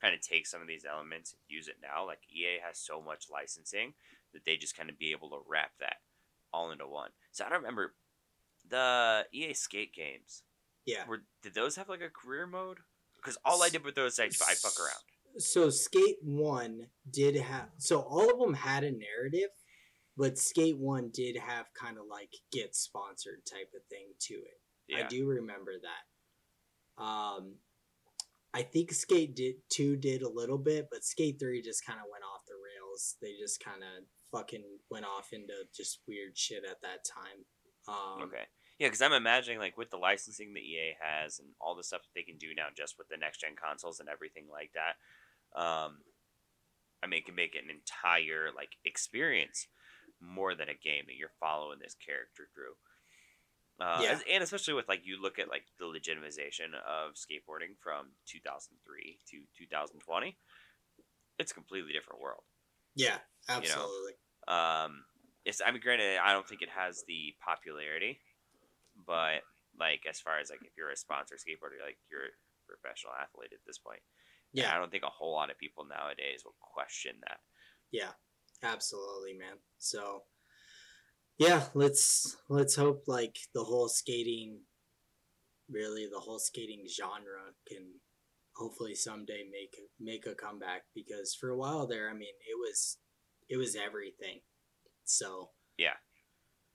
kind 0.00 0.14
of 0.14 0.20
take 0.20 0.46
some 0.46 0.62
of 0.62 0.68
these 0.68 0.84
elements 0.88 1.32
and 1.32 1.40
use 1.48 1.66
it 1.66 1.76
now, 1.82 2.06
like 2.06 2.20
EA 2.30 2.60
has 2.64 2.78
so 2.78 3.00
much 3.02 3.26
licensing 3.32 3.94
that 4.32 4.44
they 4.44 4.56
just 4.56 4.76
kind 4.76 4.90
of 4.90 4.98
be 4.98 5.10
able 5.10 5.30
to 5.30 5.42
wrap 5.48 5.72
that 5.80 5.96
all 6.52 6.70
into 6.70 6.86
one. 6.86 7.10
So 7.32 7.44
I 7.44 7.48
don't 7.48 7.58
remember 7.58 7.94
the 8.70 9.26
EA 9.32 9.54
Skate 9.54 9.92
games. 9.94 10.42
yeah 10.86 11.06
Were 11.06 11.22
did 11.42 11.54
those 11.54 11.76
have 11.76 11.88
like 11.88 12.00
a 12.02 12.10
career 12.10 12.46
mode? 12.46 12.78
Because 13.16 13.38
all 13.44 13.62
I 13.62 13.68
did 13.68 13.84
with 13.84 13.94
those, 13.96 14.18
I, 14.20 14.24
I 14.24 14.28
fuck 14.54 14.78
around. 14.78 15.02
so 15.38 15.70
skate 15.70 16.16
one 16.22 16.86
did 17.10 17.36
have 17.36 17.68
so 17.78 18.00
all 18.00 18.30
of 18.30 18.38
them 18.38 18.54
had 18.54 18.84
a 18.84 18.90
narrative 18.90 19.50
but 20.16 20.38
skate 20.38 20.78
one 20.78 21.10
did 21.12 21.36
have 21.36 21.66
kind 21.74 21.96
of 21.98 22.04
like 22.10 22.30
get 22.50 22.74
sponsored 22.74 23.44
type 23.48 23.70
of 23.76 23.82
thing 23.90 24.06
to 24.18 24.34
it 24.34 24.60
Yeah. 24.88 25.04
i 25.04 25.06
do 25.06 25.26
remember 25.26 25.72
that 25.82 27.02
um 27.02 27.54
i 28.54 28.62
think 28.62 28.92
skate 28.92 29.36
did 29.36 29.56
two 29.70 29.96
did 29.96 30.22
a 30.22 30.28
little 30.28 30.58
bit 30.58 30.88
but 30.90 31.04
skate 31.04 31.38
three 31.38 31.60
just 31.62 31.84
kind 31.86 31.98
of 32.00 32.06
went 32.10 32.24
off 32.24 32.42
the 32.48 32.54
rails 32.54 33.16
they 33.20 33.32
just 33.38 33.62
kind 33.62 33.82
of 33.82 34.04
fucking 34.32 34.64
went 34.90 35.04
off 35.04 35.28
into 35.32 35.54
just 35.76 36.00
weird 36.08 36.36
shit 36.36 36.64
at 36.68 36.80
that 36.82 37.04
time 37.04 37.44
um 37.86 38.22
Okay. 38.22 38.44
Yeah, 38.78 38.86
because 38.88 39.02
I'm 39.02 39.12
imagining 39.12 39.58
like 39.58 39.76
with 39.76 39.90
the 39.90 39.96
licensing 39.98 40.54
that 40.54 40.60
EA 40.62 40.96
has 41.00 41.38
and 41.40 41.54
all 41.60 41.74
the 41.74 41.82
stuff 41.82 42.02
that 42.02 42.10
they 42.14 42.22
can 42.22 42.38
do 42.38 42.54
now 42.54 42.68
just 42.74 42.96
with 42.98 43.08
the 43.08 43.16
next 43.16 43.40
gen 43.40 43.56
consoles 43.56 43.98
and 44.00 44.08
everything 44.08 44.48
like 44.48 44.72
that. 44.74 44.96
Um, 45.60 46.02
I 47.02 47.06
mean, 47.06 47.18
it 47.20 47.26
can 47.26 47.34
make 47.34 47.54
it 47.54 47.64
an 47.64 47.70
entire 47.70 48.52
like 48.52 48.76
experience 48.84 49.68
more 50.20 50.54
than 50.54 50.68
a 50.68 50.74
game 50.74 51.04
that 51.06 51.16
you're 51.16 51.32
following 51.40 51.78
this 51.78 51.94
character 51.94 52.48
through. 52.54 52.74
Uh, 53.80 54.02
Yeah. 54.02 54.18
and 54.28 54.42
especially 54.42 54.74
with 54.74 54.88
like 54.88 55.06
you 55.06 55.20
look 55.20 55.38
at 55.38 55.48
like 55.48 55.66
the 55.78 55.84
legitimization 55.84 56.74
of 56.74 57.14
skateboarding 57.14 57.78
from 57.78 58.12
2003 58.26 59.20
to 59.26 59.44
2020, 59.56 60.36
it's 61.38 61.52
a 61.52 61.54
completely 61.54 61.92
different 61.92 62.20
world. 62.22 62.44
yeah 62.94 63.20
absolutely 63.48 64.12
Um, 64.46 65.04
it's 65.44 65.60
I 65.64 65.70
mean, 65.70 65.80
granted, 65.80 66.18
I 66.18 66.32
don't 66.32 66.46
think 66.48 66.62
it 66.62 66.68
has 66.70 67.04
the 67.06 67.34
popularity, 67.40 68.20
but 69.06 69.42
like 69.78 70.02
as 70.08 70.20
far 70.20 70.38
as 70.38 70.50
like 70.50 70.60
if 70.62 70.76
you're 70.76 70.90
a 70.90 70.96
sponsor 70.96 71.36
skateboarder, 71.36 71.84
like 71.84 71.98
you're 72.10 72.32
a 72.32 72.38
professional 72.66 73.14
athlete 73.14 73.52
at 73.52 73.64
this 73.66 73.78
point. 73.78 74.00
And 74.54 74.64
yeah 74.64 74.74
I 74.74 74.78
don't 74.78 74.90
think 74.90 75.04
a 75.04 75.12
whole 75.12 75.32
lot 75.32 75.50
of 75.50 75.58
people 75.58 75.84
nowadays 75.84 76.42
will 76.44 76.56
question 76.60 77.16
that. 77.28 77.38
Yeah, 77.90 78.12
absolutely, 78.62 79.34
man. 79.34 79.58
So, 79.78 80.22
yeah, 81.38 81.64
let's 81.74 82.36
let's 82.48 82.74
hope 82.76 83.04
like 83.06 83.38
the 83.54 83.64
whole 83.64 83.88
skating, 83.88 84.60
really 85.70 86.06
the 86.10 86.20
whole 86.20 86.38
skating 86.38 86.84
genre 86.88 87.52
can 87.68 88.00
hopefully 88.56 88.94
someday 88.94 89.44
make 89.50 89.76
make 90.00 90.26
a 90.26 90.34
comeback 90.34 90.82
because 90.94 91.36
for 91.38 91.50
a 91.50 91.56
while 91.56 91.86
there, 91.86 92.10
I 92.10 92.14
mean, 92.14 92.34
it 92.48 92.58
was 92.58 92.98
it 93.48 93.56
was 93.56 93.76
everything. 93.76 94.40
So 95.04 95.50
Yeah. 95.78 95.96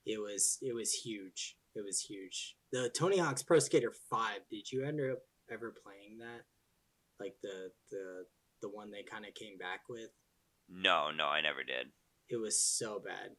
it 0.05 0.19
was 0.19 0.57
it 0.61 0.73
was 0.73 0.91
huge. 0.93 1.57
It 1.75 1.83
was 1.83 2.01
huge. 2.01 2.55
The 2.71 2.89
Tony 2.89 3.17
Hawk's 3.17 3.43
Pro 3.43 3.59
Skater 3.59 3.91
Five. 4.09 4.41
Did 4.49 4.71
you 4.71 4.83
end 4.85 4.99
up 5.01 5.19
ever 5.51 5.73
playing 5.83 6.19
that? 6.19 6.43
Like 7.19 7.35
the 7.41 7.71
the 7.91 8.25
the 8.61 8.69
one 8.69 8.91
they 8.91 9.03
kind 9.03 9.25
of 9.25 9.33
came 9.33 9.57
back 9.57 9.81
with 9.89 10.09
No, 10.69 11.11
no, 11.11 11.25
I 11.25 11.41
never 11.41 11.63
did. 11.63 11.87
it 12.29 12.37
was 12.37 12.59
so 12.61 12.99
bad. 13.03 13.31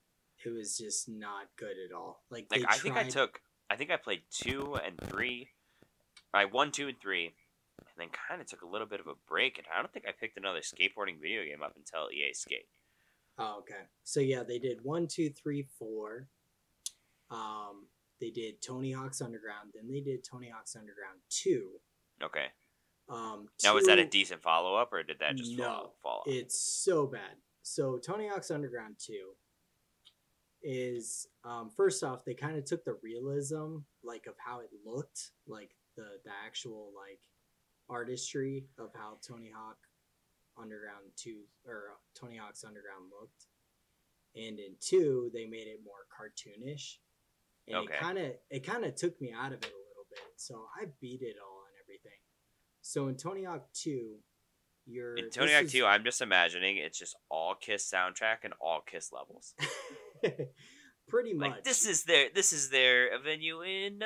It 0.44 0.50
was 0.50 0.76
just 0.76 1.08
not 1.08 1.46
good 1.56 1.76
at 1.88 1.94
all. 1.96 2.24
Like, 2.30 2.46
Like 2.50 2.64
I 2.68 2.76
think 2.76 2.96
I 2.96 3.04
took, 3.04 3.40
I 3.70 3.76
think 3.76 3.90
I 3.90 3.96
played 3.96 4.22
two 4.30 4.76
and 4.84 4.98
three. 5.08 5.48
I 6.34 6.44
won 6.44 6.70
two 6.72 6.88
and 6.88 7.00
three, 7.00 7.26
and 7.78 7.86
then 7.96 8.08
kind 8.28 8.40
of 8.42 8.46
took 8.46 8.60
a 8.62 8.66
little 8.68 8.86
bit 8.86 9.00
of 9.00 9.06
a 9.06 9.14
break. 9.28 9.56
And 9.58 9.66
I 9.74 9.80
don't 9.80 9.90
think 9.92 10.04
I 10.06 10.12
picked 10.12 10.36
another 10.36 10.58
skateboarding 10.60 11.20
video 11.22 11.44
game 11.44 11.62
up 11.62 11.74
until 11.76 12.10
EA 12.12 12.34
Skate. 12.34 12.66
Oh, 13.38 13.60
okay. 13.60 13.84
So 14.02 14.20
yeah, 14.20 14.42
they 14.42 14.58
did 14.58 14.80
one, 14.82 15.06
two, 15.08 15.30
three, 15.30 15.66
four. 15.78 16.28
Um, 17.30 17.86
they 18.24 18.30
did 18.30 18.62
Tony 18.62 18.90
Hawk's 18.92 19.20
Underground. 19.20 19.72
Then 19.74 19.86
they 19.86 20.00
did 20.00 20.24
Tony 20.24 20.48
Hawk's 20.48 20.74
Underground 20.76 21.20
two. 21.28 21.72
Okay. 22.22 22.46
Um, 23.06 23.48
Now 23.62 23.74
was 23.74 23.84
that 23.84 23.98
a 23.98 24.06
decent 24.06 24.40
follow 24.40 24.74
up, 24.76 24.92
or 24.94 25.02
did 25.02 25.18
that 25.18 25.36
just 25.36 25.52
No, 25.52 25.64
fall, 25.64 25.94
fall 26.02 26.18
off? 26.20 26.28
It's 26.28 26.58
so 26.58 27.06
bad. 27.06 27.36
So 27.62 27.98
Tony 27.98 28.28
Hawk's 28.28 28.50
Underground 28.50 28.96
2 28.98 29.12
is 30.62 31.26
um, 31.44 31.70
first 31.76 32.02
off 32.02 32.24
they 32.24 32.32
kind 32.32 32.56
of 32.56 32.64
took 32.64 32.82
the 32.84 32.96
realism 33.02 33.78
like 34.02 34.26
of 34.26 34.34
how 34.38 34.60
it 34.60 34.70
looked, 34.86 35.32
like 35.46 35.72
the 35.96 36.06
the 36.24 36.30
actual 36.46 36.92
like 36.96 37.20
artistry 37.90 38.64
of 38.78 38.90
how 38.94 39.18
Tony 39.26 39.50
Hawk 39.54 39.76
Underground 40.58 41.10
2 41.16 41.40
or 41.66 41.90
uh, 41.92 41.96
Tony 42.18 42.38
Hawk's 42.38 42.64
Underground 42.64 43.10
looked. 43.20 43.46
And 44.34 44.58
in 44.58 44.76
2 44.80 45.30
they 45.34 45.44
made 45.44 45.68
it 45.68 45.80
more 45.84 46.06
cartoonish. 46.08 46.96
And 47.66 47.76
Okay. 47.76 47.94
it 47.94 48.00
kind 48.00 48.18
of 48.18 48.32
it 48.50 48.66
kind 48.66 48.84
of 48.84 48.94
took 48.94 49.20
me 49.20 49.32
out 49.32 49.52
of 49.52 49.58
it 49.58 49.64
a 49.72 49.82
little 49.88 50.06
bit. 50.10 50.20
So 50.36 50.66
I 50.80 50.86
beat 51.00 51.22
it 51.22 51.36
all 51.42 51.62
and 51.68 51.76
everything. 51.84 52.18
So 52.82 53.08
in 53.08 53.16
Tony 53.16 53.44
Hawk 53.44 53.66
2 53.72 54.18
you're 54.86 55.16
In 55.16 55.30
Tony 55.30 55.52
Hawk 55.52 55.64
is- 55.64 55.72
2, 55.72 55.86
I'm 55.86 56.04
just 56.04 56.20
imagining 56.20 56.76
it's 56.76 56.98
just 56.98 57.16
all 57.30 57.54
Kiss 57.54 57.90
soundtrack 57.90 58.38
and 58.44 58.52
all 58.60 58.82
Kiss 58.82 59.10
levels. 59.12 59.54
Pretty 61.08 61.32
much. 61.34 61.50
Like 61.50 61.64
this 61.64 61.86
is 61.86 62.04
their 62.04 62.28
this 62.34 62.52
is 62.52 62.68
their 62.70 63.18
venue 63.22 63.62
in 63.62 64.00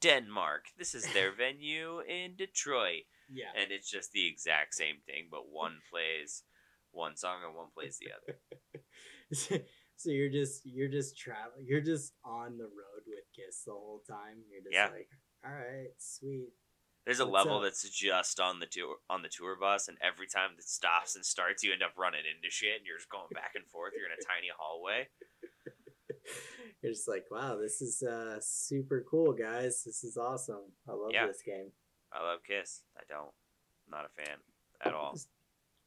Denmark. 0.00 0.66
This 0.78 0.94
is 0.94 1.12
their 1.12 1.32
venue 1.36 2.00
in 2.00 2.34
Detroit, 2.36 3.04
yeah. 3.30 3.46
and 3.56 3.70
it's 3.72 3.88
just 3.90 4.12
the 4.12 4.26
exact 4.26 4.74
same 4.74 4.96
thing, 5.06 5.28
but 5.30 5.48
one 5.48 5.78
plays 5.90 6.42
one 6.90 7.16
song 7.16 7.38
and 7.44 7.54
one 7.56 7.68
plays 7.74 7.98
the 7.98 8.10
other. 8.16 9.64
so 9.96 10.10
you're 10.10 10.30
just 10.30 10.64
you're 10.64 10.88
just 10.88 11.16
traveling. 11.18 11.64
You're 11.66 11.80
just 11.80 12.12
on 12.24 12.56
the 12.58 12.64
road 12.64 13.02
with 13.06 13.24
Kiss 13.34 13.62
the 13.64 13.72
whole 13.72 14.02
time. 14.08 14.42
You're 14.50 14.62
just 14.62 14.72
Yeah. 14.74 14.88
like, 14.88 15.08
all 15.44 15.52
right, 15.52 15.90
sweet. 15.98 16.50
There's 17.06 17.20
a 17.20 17.26
What's 17.26 17.44
level 17.46 17.58
up? 17.58 17.64
that's 17.64 17.88
just 17.90 18.40
on 18.40 18.60
the 18.60 18.66
tour 18.66 18.96
on 19.10 19.22
the 19.22 19.28
tour 19.28 19.56
bus, 19.60 19.88
and 19.88 19.98
every 20.00 20.26
time 20.26 20.50
it 20.56 20.64
stops 20.64 21.16
and 21.16 21.24
starts, 21.24 21.62
you 21.62 21.72
end 21.72 21.82
up 21.82 21.92
running 21.98 22.22
into 22.24 22.50
shit, 22.50 22.76
and 22.78 22.86
you're 22.86 22.96
just 22.98 23.10
going 23.10 23.28
back 23.34 23.52
and 23.54 23.66
forth. 23.68 23.92
You're 23.96 24.06
in 24.06 24.12
a 24.12 24.24
tiny 24.24 24.48
hallway. 24.56 25.08
You're 26.82 26.92
just 26.92 27.08
like, 27.08 27.24
wow, 27.30 27.56
this 27.56 27.80
is 27.82 28.02
uh 28.02 28.38
super 28.40 29.04
cool, 29.10 29.32
guys. 29.32 29.82
This 29.84 30.04
is 30.04 30.16
awesome. 30.16 30.72
I 30.88 30.92
love 30.92 31.10
Yeah. 31.12 31.26
this 31.26 31.42
game. 31.42 31.70
I 32.12 32.22
love 32.22 32.40
Kiss. 32.46 32.82
I 32.96 33.02
don't. 33.08 33.32
I'm 33.86 33.90
not 33.90 34.04
a 34.06 34.22
fan 34.22 34.36
at 34.84 34.94
all. 34.94 35.16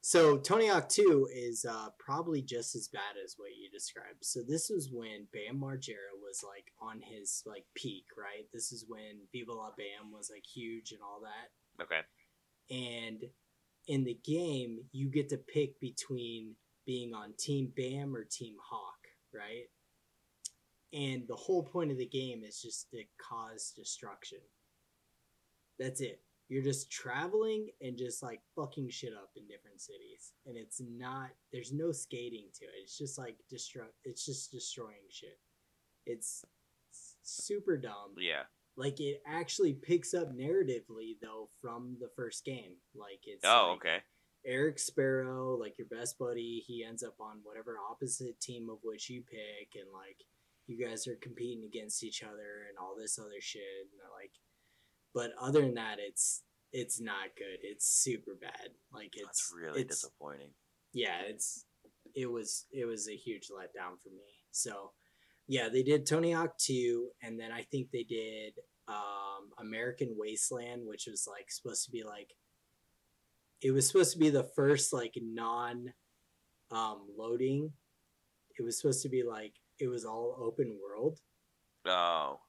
So 0.01 0.37
Tony 0.37 0.67
Hawk 0.67 0.87
2 0.87 1.27
is 1.33 1.65
uh, 1.65 1.89
probably 1.99 2.41
just 2.41 2.75
as 2.75 2.87
bad 2.87 3.17
as 3.23 3.35
what 3.37 3.49
you 3.49 3.69
described. 3.69 4.23
So 4.23 4.39
this 4.47 4.69
was 4.69 4.89
when 4.91 5.27
Bam 5.33 5.59
Margera 5.59 6.15
was 6.21 6.43
like 6.47 6.71
on 6.81 7.01
his 7.01 7.43
like 7.45 7.65
peak, 7.75 8.05
right? 8.17 8.45
This 8.53 8.71
is 8.71 8.85
when 8.87 9.27
Viva 9.33 9.51
La 9.51 9.71
Bam 9.77 10.11
was 10.13 10.29
like 10.33 10.45
huge 10.45 10.91
and 10.91 11.01
all 11.01 11.21
that. 11.21 11.83
Okay. 11.83 12.01
And 12.69 13.23
in 13.87 14.03
the 14.03 14.17
game, 14.23 14.79
you 14.91 15.09
get 15.09 15.29
to 15.29 15.37
pick 15.37 15.79
between 15.79 16.55
being 16.85 17.13
on 17.13 17.33
Team 17.37 17.71
Bam 17.75 18.15
or 18.15 18.23
Team 18.23 18.55
Hawk, 18.63 18.99
right? 19.33 19.65
And 20.93 21.27
the 21.27 21.35
whole 21.35 21.63
point 21.63 21.91
of 21.91 21.97
the 21.97 22.07
game 22.07 22.43
is 22.43 22.61
just 22.61 22.89
to 22.91 23.03
cause 23.21 23.73
destruction. 23.75 24.39
That's 25.77 26.01
it. 26.01 26.21
You're 26.49 26.63
just 26.63 26.89
traveling 26.91 27.67
and 27.81 27.97
just 27.97 28.23
like 28.23 28.41
fucking 28.55 28.89
shit 28.89 29.13
up 29.13 29.31
in 29.35 29.47
different 29.47 29.81
cities. 29.81 30.31
And 30.45 30.57
it's 30.57 30.81
not 30.81 31.29
there's 31.51 31.73
no 31.73 31.91
skating 31.91 32.47
to 32.59 32.65
it. 32.65 32.71
It's 32.83 32.97
just 32.97 33.17
like 33.17 33.35
destruct 33.53 33.93
it's 34.05 34.25
just 34.25 34.51
destroying 34.51 35.07
shit. 35.09 35.37
It's 36.05 36.45
super 37.23 37.77
dumb 37.77 38.15
Yeah. 38.17 38.43
like 38.77 38.99
it 39.01 39.21
actually 39.27 39.73
picks 39.73 40.13
up 40.13 40.33
narratively 40.33 41.17
though 41.21 41.49
from 41.61 41.97
the 41.99 42.09
first 42.15 42.45
game. 42.45 42.75
Like 42.95 43.19
it's 43.25 43.43
Oh, 43.45 43.71
like, 43.71 43.77
okay. 43.77 43.97
Eric 44.45 44.79
Sparrow, 44.79 45.57
like 45.59 45.77
your 45.77 45.87
best 45.87 46.17
buddy, 46.17 46.63
he 46.65 46.85
ends 46.87 47.03
up 47.03 47.15
on 47.19 47.39
whatever 47.43 47.75
opposite 47.91 48.39
team 48.39 48.69
of 48.69 48.77
which 48.83 49.09
you 49.09 49.21
pick, 49.29 49.75
and 49.75 49.91
like 49.93 50.19
you 50.67 50.77
guys 50.85 51.07
are 51.07 51.17
competing 51.21 51.65
against 51.65 52.03
each 52.03 52.23
other 52.23 52.63
and 52.69 52.77
all 52.79 52.95
this 52.97 53.19
other 53.19 53.41
shit. 53.41 53.61
And 53.91 53.99
like, 54.13 54.31
but 55.17 55.31
other 55.41 55.61
than 55.61 55.73
that, 55.73 55.97
it's 55.97 56.43
it's 56.71 57.01
not 57.01 57.35
good. 57.35 57.57
It's 57.63 57.87
super 57.87 58.33
bad. 58.39 58.69
Like 58.93 59.13
it's 59.15 59.25
That's 59.25 59.51
really 59.55 59.81
it's, 59.81 60.01
disappointing. 60.01 60.51
yeah, 60.93 61.21
it's 61.27 61.65
it 62.15 62.29
was 62.29 62.67
it 62.71 62.85
was 62.85 63.09
a 63.09 63.15
huge 63.15 63.47
letdown 63.49 63.97
for 64.03 64.09
me. 64.09 64.29
So 64.51 64.91
yeah, 65.47 65.69
they 65.69 65.81
did 65.81 66.05
Tony 66.05 66.33
Hawk 66.33 66.55
2 66.59 67.07
and 67.23 67.39
then 67.39 67.51
I 67.51 67.63
think 67.63 67.87
they 67.91 68.03
did 68.03 68.53
um 68.87 69.49
American 69.59 70.15
Wasteland, 70.15 70.83
which 70.85 71.07
was 71.09 71.27
like 71.27 71.49
supposed 71.49 71.85
to 71.85 71.91
be 71.91 72.03
like 72.03 72.29
it 73.63 73.71
was 73.71 73.87
supposed 73.87 74.13
to 74.13 74.19
be 74.19 74.29
the 74.29 74.47
first 74.55 74.93
like 74.93 75.15
non 75.19 75.93
um 76.69 77.07
loading. 77.17 77.71
It 78.59 78.61
was 78.61 78.79
supposed 78.79 79.01
to 79.01 79.09
be 79.09 79.23
like 79.23 79.53
it 79.79 79.87
was 79.87 80.05
all 80.05 80.37
open 80.39 80.77
world 80.79 81.19
Oh, 81.87 82.39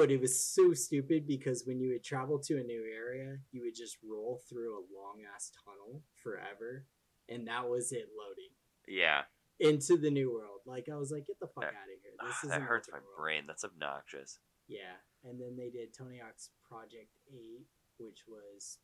but 0.00 0.10
it 0.10 0.20
was 0.20 0.40
so 0.40 0.72
stupid 0.72 1.26
because 1.26 1.64
when 1.66 1.78
you 1.78 1.90
would 1.90 2.02
travel 2.02 2.38
to 2.38 2.58
a 2.58 2.62
new 2.62 2.82
area, 2.90 3.36
you 3.52 3.62
would 3.62 3.74
just 3.74 3.98
roll 4.02 4.40
through 4.48 4.72
a 4.72 4.86
long 4.96 5.18
ass 5.34 5.52
tunnel 5.62 6.02
forever, 6.22 6.86
and 7.28 7.46
that 7.46 7.68
was 7.68 7.92
it 7.92 8.08
loading 8.18 8.50
yeah. 8.88 9.22
into 9.60 9.98
the 9.98 10.10
new 10.10 10.32
world. 10.32 10.60
Like 10.64 10.88
I 10.90 10.96
was 10.96 11.10
like, 11.12 11.26
get 11.26 11.38
the 11.38 11.48
fuck 11.48 11.64
That- 11.64 11.74
out 11.74 11.92
of 11.92 12.00
here. 12.02 12.12
This 12.26 12.44
is 12.44 12.50
that 12.50 12.62
hurts 12.62 12.88
my 12.90 12.98
brain. 13.18 13.44
That's 13.46 13.64
obnoxious. 13.64 14.38
Yeah, 14.68 14.96
and 15.22 15.38
then 15.38 15.56
they 15.56 15.68
did 15.68 15.92
Tony 15.96 16.18
Hawk's 16.24 16.48
Project 16.66 17.10
Eight, 17.30 17.66
which 17.98 18.20
was 18.26 18.78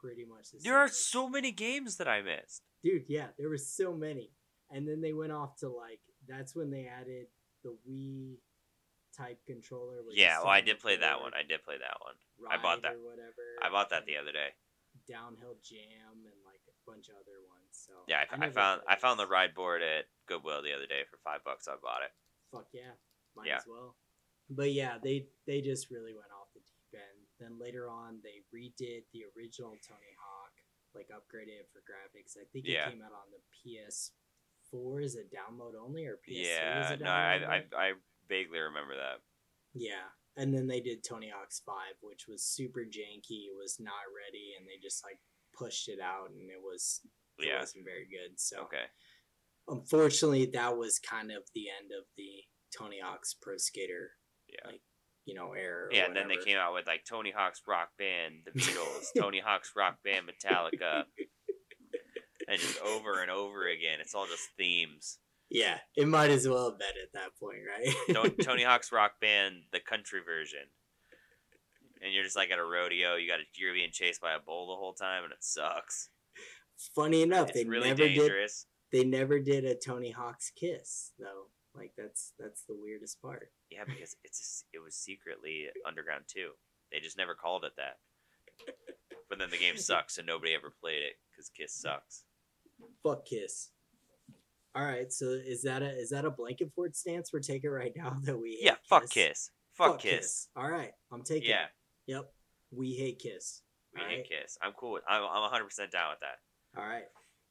pretty 0.00 0.24
much 0.24 0.50
the 0.52 0.60
same. 0.60 0.70
There 0.70 0.78
are 0.78 0.88
so 0.88 1.28
many 1.28 1.50
games 1.50 1.96
that 1.96 2.06
I 2.06 2.22
missed. 2.22 2.62
dude. 2.84 3.04
Yeah, 3.08 3.28
there 3.36 3.48
were 3.48 3.58
so 3.58 3.94
many, 3.94 4.30
and 4.70 4.86
then 4.86 5.00
they 5.00 5.12
went 5.12 5.32
off 5.32 5.56
to 5.58 5.68
like 5.68 6.00
that's 6.28 6.54
when 6.54 6.70
they 6.70 6.86
added 6.86 7.26
the 7.64 7.76
Wii 7.88 8.36
type 9.16 9.38
controller. 9.46 10.00
Yeah, 10.12 10.38
well, 10.40 10.48
I 10.52 10.60
did 10.60 10.78
play 10.80 10.96
that 10.96 11.20
one. 11.20 11.32
I 11.34 11.42
did 11.46 11.62
play 11.62 11.76
that 11.78 11.98
one. 12.00 12.16
I 12.50 12.56
bought 12.56 12.82
Ride 12.82 12.92
that. 12.92 12.96
or 12.96 13.04
whatever. 13.04 13.44
I 13.62 13.68
bought 13.70 13.90
that 13.90 14.06
the 14.06 14.16
other 14.16 14.32
day. 14.32 14.56
downhill 15.08 15.56
jam 15.64 16.24
and 16.24 16.38
like 16.44 16.60
a 16.68 16.74
bunch 16.88 17.08
of 17.08 17.16
other 17.16 17.40
ones. 17.48 17.72
So 17.72 17.92
Yeah, 18.08 18.24
I, 18.30 18.34
I 18.34 18.36
never 18.38 18.52
found 18.52 18.80
I 18.88 18.96
found 18.96 19.18
the 19.18 19.26
ride 19.26 19.54
board 19.54 19.82
at 19.82 20.06
Goodwill 20.28 20.62
the 20.62 20.72
other 20.74 20.86
day 20.86 21.02
for 21.10 21.18
five 21.24 21.40
bucks. 21.44 21.68
I 21.68 21.76
bought 21.82 22.02
it. 22.04 22.12
Fuck 22.52 22.68
yeah, 22.72 22.96
might 23.36 23.48
Yeah. 23.48 23.56
as 23.60 23.68
well. 23.68 23.96
But 24.50 24.72
yeah, 24.72 24.98
they 25.02 25.28
they 25.46 25.60
just 25.60 25.90
really 25.90 26.12
went 26.12 26.32
off 26.32 26.48
the 26.54 26.60
deep 26.60 26.92
end. 27.00 27.20
Then 27.40 27.58
later 27.58 27.88
on, 27.88 28.20
they 28.22 28.44
redid 28.54 29.04
the 29.12 29.24
original 29.36 29.72
Tony 29.80 30.12
Hawk, 30.20 30.52
like 30.94 31.08
upgraded 31.08 31.64
it 31.64 31.68
for 31.72 31.80
graphics. 31.80 32.36
I 32.36 32.44
think 32.52 32.66
Yeah. 32.68 32.86
it 32.88 32.92
came 32.92 33.02
out 33.02 33.12
on 33.16 33.28
the 33.32 33.40
PS4. 33.56 35.02
Is 35.04 35.14
it 35.16 35.32
download 35.32 35.72
only 35.80 36.06
or 36.06 36.18
PS3? 36.28 36.40
is 36.40 36.48
yeah, 36.48 36.96
no, 37.00 37.10
I, 37.10 37.34
only? 37.36 37.46
I 37.46 37.56
I 37.76 37.92
vaguely 38.32 38.58
remember 38.60 38.96
that. 38.96 39.20
Yeah. 39.74 40.08
And 40.36 40.54
then 40.54 40.66
they 40.66 40.80
did 40.80 41.04
Tony 41.04 41.28
Hawk's 41.28 41.60
5, 41.66 41.76
which 42.00 42.24
was 42.26 42.42
super 42.42 42.80
janky. 42.80 43.52
It 43.52 43.56
was 43.56 43.76
not 43.78 44.08
ready, 44.16 44.54
and 44.56 44.66
they 44.66 44.80
just 44.82 45.04
like 45.04 45.18
pushed 45.52 45.88
it 45.88 46.00
out, 46.00 46.30
and 46.30 46.48
it 46.50 46.60
was 46.62 47.00
it 47.38 47.46
Yeah. 47.48 47.60
wasn't 47.60 47.84
very 47.84 48.06
good. 48.06 48.40
So 48.40 48.62
Okay. 48.64 48.86
unfortunately, 49.68 50.46
that 50.46 50.76
was 50.76 50.98
kind 50.98 51.30
of 51.30 51.44
the 51.54 51.68
end 51.68 51.90
of 51.92 52.04
the 52.16 52.44
Tony 52.76 53.00
Hawk's 53.00 53.34
Pro 53.34 53.56
Skater, 53.58 54.16
Yeah. 54.48 54.66
like 54.66 54.82
you 55.24 55.34
know, 55.34 55.52
era. 55.52 55.86
or 55.86 55.92
Yeah, 55.92 56.06
and 56.06 56.16
then 56.16 56.26
they 56.28 56.36
came 56.36 56.56
out 56.56 56.74
with 56.74 56.86
like 56.88 57.04
Tony 57.04 57.30
Hawk's 57.30 57.62
Rock 57.66 57.96
Band, 57.96 58.44
The 58.44 58.50
Beatles, 58.52 59.06
Tony 59.16 59.38
Hawk's 59.38 59.72
Rock 59.76 60.02
Band, 60.02 60.26
Metallica, 60.28 61.04
and 62.48 62.58
just 62.60 62.80
over 62.80 63.20
and 63.22 63.30
over 63.30 63.68
again. 63.68 64.00
It's 64.00 64.14
all 64.16 64.26
just 64.26 64.48
themes. 64.56 65.20
Yeah, 65.54 65.76
it 65.96 66.08
might 66.08 66.30
as 66.30 66.48
well 66.48 66.70
have 66.70 66.78
been 66.78 66.88
at 67.02 67.12
that 67.12 67.36
point, 67.38 67.58
right? 67.68 67.94
Tony, 68.14 68.30
Tony 68.42 68.62
Hawk's 68.64 68.90
Rock 68.90 69.12
Band, 69.20 69.56
the 69.70 69.80
country 69.80 70.20
version. 70.24 70.60
And 72.02 72.12
you're 72.12 72.24
just 72.24 72.36
like 72.36 72.50
at 72.50 72.58
a 72.58 72.64
rodeo. 72.64 73.16
You 73.16 73.28
got 73.28 73.36
to 73.36 73.42
you're 73.54 73.74
being 73.74 73.90
chased 73.92 74.20
by 74.22 74.32
a 74.32 74.40
bull 74.40 74.66
the 74.68 74.76
whole 74.76 74.94
time, 74.94 75.24
and 75.24 75.32
it 75.32 75.44
sucks. 75.44 76.08
Funny 76.94 77.20
enough, 77.22 77.50
It's 77.50 77.58
they 77.58 77.64
really 77.68 77.88
never 77.90 78.08
did. 78.08 78.14
dangerous. 78.16 78.66
They 78.90 79.04
never 79.04 79.38
did 79.38 79.64
a 79.66 79.74
Tony 79.74 80.10
Hawk's 80.10 80.50
kiss 80.50 81.12
though. 81.18 81.48
Like 81.74 81.92
that's 81.96 82.32
that's 82.38 82.62
the 82.68 82.74
weirdest 82.74 83.20
part. 83.22 83.50
Yeah, 83.70 83.84
because 83.86 84.16
it's 84.24 84.64
a 84.74 84.78
it 84.78 84.80
was 84.82 84.94
secretly 84.96 85.66
Underground 85.86 86.24
2. 86.28 86.50
They 86.90 87.00
just 87.00 87.16
never 87.18 87.34
called 87.34 87.64
it 87.64 87.72
that. 87.76 87.98
But 89.28 89.38
then 89.38 89.50
the 89.50 89.58
game 89.58 89.76
sucks, 89.78 90.16
and 90.18 90.26
nobody 90.26 90.54
ever 90.54 90.72
played 90.80 91.02
it 91.02 91.14
because 91.30 91.50
Kiss 91.50 91.74
sucks. 91.74 92.24
Fuck 93.02 93.24
kiss. 93.26 93.70
All 94.74 94.84
right, 94.84 95.12
so 95.12 95.26
is 95.26 95.62
that 95.62 95.82
a 95.82 95.90
is 95.90 96.10
that 96.10 96.24
a 96.24 96.30
blanket 96.30 96.72
fort 96.74 96.96
stance 96.96 97.30
we're 97.32 97.40
taking 97.40 97.70
right 97.70 97.92
now 97.94 98.16
that 98.22 98.38
we 98.38 98.52
hate 98.52 98.64
Yeah, 98.64 98.74
fuck 98.88 99.08
Kiss. 99.10 99.50
Fuck, 99.74 100.00
Kiss. 100.00 100.48
All 100.56 100.70
right, 100.70 100.92
I'm 101.12 101.22
taking. 101.22 101.50
Yeah, 101.50 101.64
it. 101.64 102.12
Yep. 102.12 102.32
We 102.70 102.94
hate 102.94 103.18
Kiss. 103.18 103.62
we 103.94 104.00
All 104.00 104.08
hate 104.08 104.16
right. 104.16 104.42
Kiss. 104.42 104.56
I'm 104.62 104.72
cool. 104.72 104.92
With, 104.92 105.02
I'm 105.08 105.22
I'm 105.22 105.42
100 105.42 105.64
percent 105.64 105.90
down 105.90 106.10
with 106.10 106.20
that. 106.20 106.80
All 106.80 106.88
right. 106.88 107.04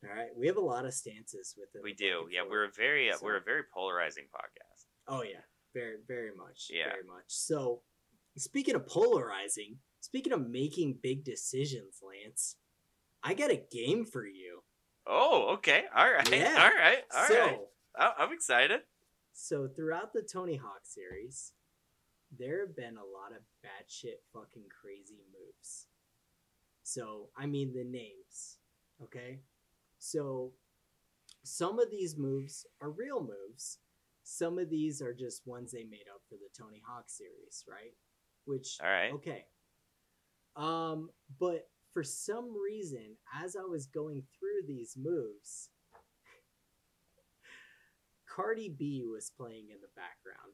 All 0.03 0.15
right. 0.15 0.29
We 0.35 0.47
have 0.47 0.57
a 0.57 0.61
lot 0.61 0.85
of 0.85 0.93
stances 0.93 1.53
with 1.57 1.69
it. 1.75 1.83
We 1.83 1.93
do. 1.93 2.27
Yeah, 2.31 2.41
we're 2.49 2.65
a 2.65 2.71
very 2.75 3.11
uh, 3.11 3.17
we're 3.21 3.37
a 3.37 3.43
very 3.43 3.61
polarizing 3.71 4.25
podcast. 4.33 4.85
Oh 5.07 5.21
yeah, 5.21 5.41
very 5.75 5.97
very 6.07 6.31
much. 6.35 6.69
Yeah. 6.71 6.89
Very 6.89 7.05
much. 7.05 7.25
So, 7.27 7.81
speaking 8.37 8.73
of 8.73 8.87
polarizing, 8.87 9.77
speaking 9.99 10.33
of 10.33 10.49
making 10.49 10.97
big 11.03 11.23
decisions, 11.23 11.99
Lance, 12.01 12.55
I 13.23 13.35
got 13.35 13.51
a 13.51 13.61
game 13.71 14.05
for 14.05 14.25
you. 14.25 14.63
Oh, 15.07 15.53
okay. 15.55 15.83
All 15.95 16.11
right. 16.11 16.29
Yeah. 16.31 16.55
All 16.63 16.77
right. 16.77 17.03
All 17.15 17.27
so, 17.27 17.39
right. 17.39 17.59
I- 17.97 18.13
I'm 18.19 18.31
excited. 18.33 18.81
so 19.33 19.67
throughout 19.67 20.13
the 20.13 20.21
Tony 20.21 20.55
Hawk 20.55 20.81
series, 20.83 21.53
there 22.37 22.61
have 22.65 22.75
been 22.75 22.97
a 22.97 23.03
lot 23.03 23.31
of 23.31 23.41
batshit 23.65 24.19
fucking 24.33 24.63
crazy 24.81 25.21
moves. 25.33 25.87
So, 26.83 27.29
I 27.37 27.45
mean 27.45 27.73
the 27.73 27.83
names, 27.83 28.57
okay? 29.03 29.39
So, 29.99 30.51
some 31.43 31.79
of 31.79 31.89
these 31.89 32.17
moves 32.17 32.65
are 32.81 32.89
real 32.89 33.21
moves. 33.21 33.79
Some 34.23 34.57
of 34.59 34.69
these 34.69 35.01
are 35.01 35.13
just 35.13 35.45
ones 35.47 35.71
they 35.71 35.83
made 35.83 36.05
up 36.13 36.21
for 36.29 36.35
the 36.35 36.49
Tony 36.57 36.81
Hawk 36.87 37.05
series, 37.07 37.65
right? 37.69 37.93
Which 38.45 38.77
All 38.83 38.89
right. 38.89 39.11
okay. 39.13 39.45
Um, 40.55 41.09
but 41.39 41.67
for 41.93 42.03
some 42.03 42.53
reason, 42.61 43.15
as 43.41 43.55
I 43.55 43.63
was 43.63 43.85
going 43.87 44.23
through 44.37 44.67
these 44.67 44.95
moves, 44.97 45.69
Cardi 48.27 48.69
B 48.69 49.03
was 49.05 49.31
playing 49.37 49.69
in 49.71 49.77
the 49.81 49.89
background. 49.95 50.53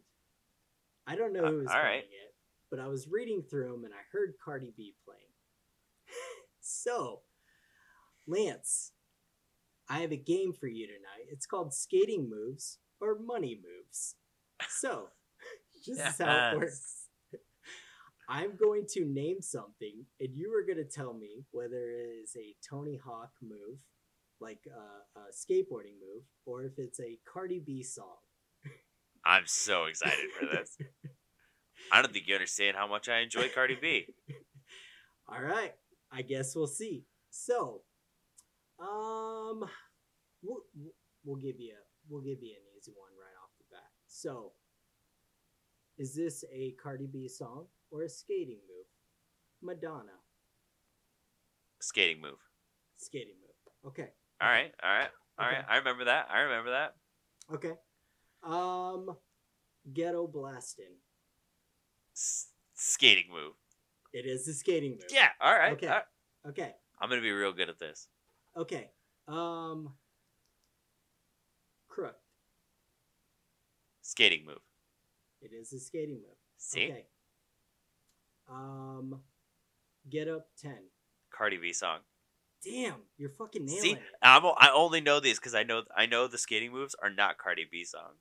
I 1.05 1.15
don't 1.15 1.33
know 1.33 1.45
Uh, 1.45 1.51
who 1.51 1.57
was 1.59 1.67
all 1.67 1.73
playing 1.73 1.85
right. 1.85 2.03
it, 2.03 2.35
but 2.69 2.79
I 2.79 2.87
was 2.87 3.07
reading 3.07 3.41
through 3.43 3.71
them 3.71 3.85
and 3.85 3.93
I 3.93 4.01
heard 4.11 4.33
Cardi 4.43 4.73
B 4.75 4.95
playing. 5.05 5.21
so, 6.59 7.21
Lance, 8.25 8.91
I 9.89 9.99
have 9.99 10.11
a 10.11 10.17
game 10.17 10.53
for 10.53 10.67
you 10.67 10.87
tonight. 10.87 11.27
It's 11.31 11.45
called 11.45 11.73
Skating 11.73 12.29
Moves 12.29 12.79
or 12.99 13.17
Money 13.19 13.61
Moves. 13.63 14.15
So, 14.67 15.09
this 15.87 15.97
is 15.99 16.17
how 16.17 16.51
it 16.51 16.57
works. 16.57 17.06
I'm 18.29 18.57
going 18.57 18.85
to 18.89 19.05
name 19.05 19.41
something, 19.41 20.05
and 20.19 20.35
you 20.35 20.53
are 20.53 20.63
going 20.63 20.83
to 20.83 20.83
tell 20.83 21.13
me 21.13 21.45
whether 21.51 21.91
it 21.91 22.23
is 22.23 22.35
a 22.35 22.55
Tony 22.67 22.99
Hawk 23.01 23.31
move, 23.41 23.79
like 24.41 24.59
uh, 24.67 25.21
a 25.21 25.31
skateboarding 25.31 25.95
move, 26.01 26.23
or 26.45 26.65
if 26.65 26.73
it's 26.77 26.99
a 26.99 27.17
Cardi 27.31 27.59
B 27.65 27.83
song. 27.83 28.17
I'm 29.25 29.43
so 29.45 29.85
excited 29.85 30.29
for 30.37 30.45
this. 30.45 30.77
I 31.91 32.01
don't 32.01 32.13
think 32.13 32.27
you 32.27 32.35
understand 32.35 32.75
how 32.75 32.87
much 32.87 33.07
I 33.07 33.19
enjoy 33.19 33.47
Cardi 33.47 33.77
B. 33.81 34.07
All 35.29 35.41
right, 35.41 35.73
I 36.11 36.21
guess 36.21 36.53
we'll 36.53 36.67
see. 36.67 37.05
So, 37.29 37.81
um, 38.79 39.63
we'll 40.41 40.63
we'll 41.23 41.37
give 41.37 41.59
you 41.59 41.73
a, 41.73 41.81
we'll 42.09 42.21
give 42.21 42.41
you 42.41 42.51
an 42.55 42.77
easy 42.77 42.91
one 42.95 43.11
right 43.11 43.35
off 43.41 43.51
the 43.57 43.65
bat. 43.71 43.89
So, 44.07 44.51
is 45.97 46.13
this 46.13 46.43
a 46.53 46.75
Cardi 46.81 47.07
B 47.07 47.29
song 47.29 47.67
or 47.91 48.03
a 48.03 48.09
skating 48.09 48.59
move? 48.67 48.85
Madonna 49.61 50.11
Skating 51.79 52.21
move. 52.21 52.39
skating 52.97 53.35
move. 53.41 53.91
Okay. 53.91 54.09
All 54.41 54.49
right. 54.49 54.73
All 54.83 54.89
right. 54.89 55.09
All 55.39 55.45
right. 55.45 55.57
Okay. 55.59 55.65
I 55.69 55.77
remember 55.77 56.05
that. 56.05 56.27
I 56.29 56.39
remember 56.41 56.71
that. 56.71 56.95
Okay. 57.53 57.73
Um, 58.43 59.15
ghetto 59.93 60.27
blasting. 60.27 60.95
S- 62.15 62.49
skating 62.73 63.31
move. 63.31 63.53
It 64.13 64.25
is 64.25 64.47
a 64.47 64.53
skating 64.53 64.91
move. 64.91 65.09
Yeah. 65.11 65.29
All 65.39 65.53
right. 65.53 65.73
Okay. 65.73 65.87
all 65.87 65.93
right. 65.93 66.03
Okay. 66.49 66.71
I'm 66.99 67.09
gonna 67.09 67.21
be 67.21 67.31
real 67.31 67.53
good 67.53 67.69
at 67.69 67.79
this. 67.79 68.07
Okay. 68.55 68.89
Um, 69.27 69.93
crook. 71.87 72.15
Skating 74.01 74.45
move. 74.45 74.61
It 75.41 75.51
is 75.53 75.73
a 75.73 75.79
skating 75.79 76.15
move. 76.15 76.37
See? 76.57 76.85
Okay. 76.85 77.05
Um, 78.49 79.21
Get 80.09 80.27
Up 80.27 80.47
Ten. 80.61 80.79
Cardi 81.31 81.57
B 81.57 81.73
song. 81.73 81.99
Damn, 82.63 82.95
you're 83.17 83.29
fucking 83.29 83.65
nailing 83.65 83.81
See, 83.81 83.91
it. 83.93 84.01
I'm, 84.21 84.43
I 84.45 84.71
only 84.73 84.99
know 84.99 85.19
these 85.19 85.39
because 85.39 85.53
I 85.53 85.63
know 85.63 85.83
I 85.95 86.05
know 86.05 86.27
the 86.27 86.37
skating 86.37 86.71
moves 86.71 86.95
are 87.01 87.09
not 87.09 87.37
Cardi 87.37 87.65
B 87.69 87.85
songs. 87.85 88.17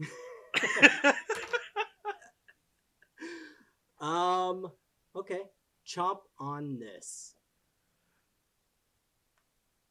um, 4.00 4.70
okay. 5.16 5.40
Chomp 5.86 6.18
on 6.38 6.78
this. 6.78 7.34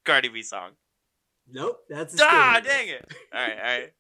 Cardi 0.05 0.29
B 0.29 0.41
song. 0.41 0.71
Nope, 1.51 1.79
that's 1.89 2.13
a 2.13 2.23
Ah, 2.23 2.61
dang 2.63 2.89
it! 2.89 3.05
All 3.33 3.41
right, 3.41 3.57
all 3.57 3.63
right. 3.63 3.93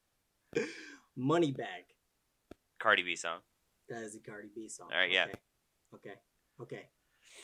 Money 1.15 1.51
bag. 1.51 1.83
Cardi 2.79 3.03
B 3.03 3.15
song. 3.15 3.39
That 3.89 4.03
is 4.03 4.15
a 4.15 4.19
Cardi 4.19 4.49
B 4.55 4.69
song. 4.69 4.87
All 4.93 4.97
right, 4.97 5.11
yeah. 5.11 5.25
Okay. 5.25 5.33
Okay. 5.95 6.15
Okay. 6.61 6.89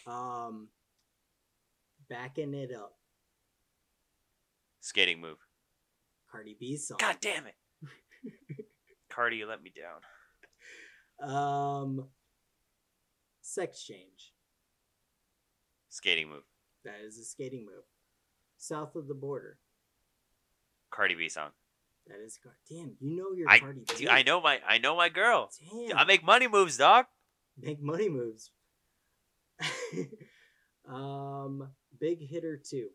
Um, 0.07 0.69
backing 2.09 2.53
it 2.53 2.71
up. 2.73 2.93
Skating 4.81 5.19
move. 5.19 5.37
Cardi 6.31 6.55
B 6.59 6.77
song. 6.77 6.97
God 6.99 7.17
damn 7.21 7.45
it. 7.47 7.55
Cardi, 9.09 9.37
you 9.37 9.47
let 9.47 9.63
me 9.63 9.71
down. 9.75 10.01
Um, 11.33 12.07
sex 13.41 13.83
change. 13.83 14.33
Skating 15.89 16.29
move. 16.29 16.43
That 16.83 16.99
is 17.05 17.17
a 17.17 17.23
skating 17.23 17.65
move. 17.65 17.85
South 18.57 18.95
of 18.95 19.07
the 19.07 19.13
border. 19.13 19.57
Cardi 20.91 21.15
B 21.15 21.29
song. 21.29 21.49
That 22.07 22.23
is 22.23 22.37
damn. 22.69 22.95
You 22.99 23.15
know 23.15 23.31
your 23.35 23.49
I 23.49 23.59
Cardi 23.59 23.81
dude, 23.85 23.97
B. 23.97 24.07
I 24.07 24.21
know 24.23 24.39
my 24.39 24.59
I 24.67 24.77
know 24.77 24.95
my 24.95 25.09
girl. 25.09 25.49
Damn. 25.87 25.97
I 25.97 26.03
make 26.05 26.23
money 26.23 26.47
moves, 26.47 26.77
dog. 26.77 27.05
Make 27.57 27.81
money 27.81 28.09
moves. 28.09 28.51
um, 30.87 31.69
big 31.99 32.19
hitter 32.27 32.57
two. 32.57 32.89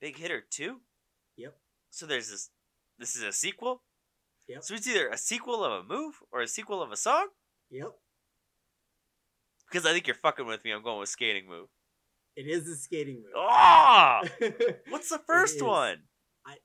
Big 0.00 0.16
hitter 0.16 0.42
two. 0.48 0.80
Yep. 1.36 1.56
So 1.90 2.06
there's 2.06 2.30
this. 2.30 2.50
This 2.98 3.16
is 3.16 3.22
a 3.22 3.32
sequel. 3.32 3.82
Yep. 4.48 4.62
So 4.62 4.74
it's 4.74 4.86
either 4.86 5.08
a 5.08 5.16
sequel 5.16 5.64
of 5.64 5.72
a 5.72 5.88
move 5.88 6.14
or 6.32 6.42
a 6.42 6.48
sequel 6.48 6.82
of 6.82 6.92
a 6.92 6.96
song. 6.96 7.28
Yep. 7.70 7.92
Because 9.70 9.86
I 9.86 9.92
think 9.92 10.06
you're 10.06 10.16
fucking 10.16 10.46
with 10.46 10.64
me. 10.64 10.72
I'm 10.72 10.82
going 10.82 10.98
with 10.98 11.08
skating 11.08 11.48
move. 11.48 11.68
It 12.36 12.46
is 12.46 12.68
a 12.68 12.76
skating 12.76 13.16
move. 13.16 13.32
Ah, 13.36 14.22
what's 14.88 15.08
the 15.08 15.20
first 15.26 15.62
one? 15.62 15.98
I, 16.46 16.56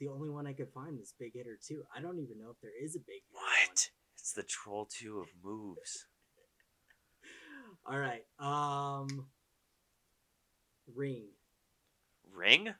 the 0.00 0.08
only 0.08 0.28
one 0.28 0.46
I 0.46 0.52
could 0.52 0.72
find 0.74 1.00
is 1.00 1.14
Big 1.18 1.32
Hitter 1.34 1.58
2. 1.66 1.82
I 1.96 2.00
don't 2.00 2.18
even 2.18 2.38
know 2.38 2.50
if 2.50 2.60
there 2.60 2.72
is 2.82 2.96
a 2.96 3.00
Big 3.00 3.22
Hitter 3.28 3.40
What? 3.40 3.90
It's 4.26 4.32
the 4.32 4.42
Troll 4.42 4.88
Two 4.90 5.20
of 5.20 5.28
moves. 5.40 6.08
All 7.86 7.96
right. 7.96 8.24
Um, 8.40 9.28
Ring. 10.92 11.26
Ring. 12.34 12.74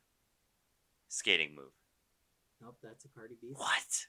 Skating 1.06 1.54
move. 1.54 1.70
Nope, 2.60 2.78
that's 2.82 3.04
a 3.04 3.08
Cardi 3.10 3.36
B. 3.40 3.52
What? 3.54 4.06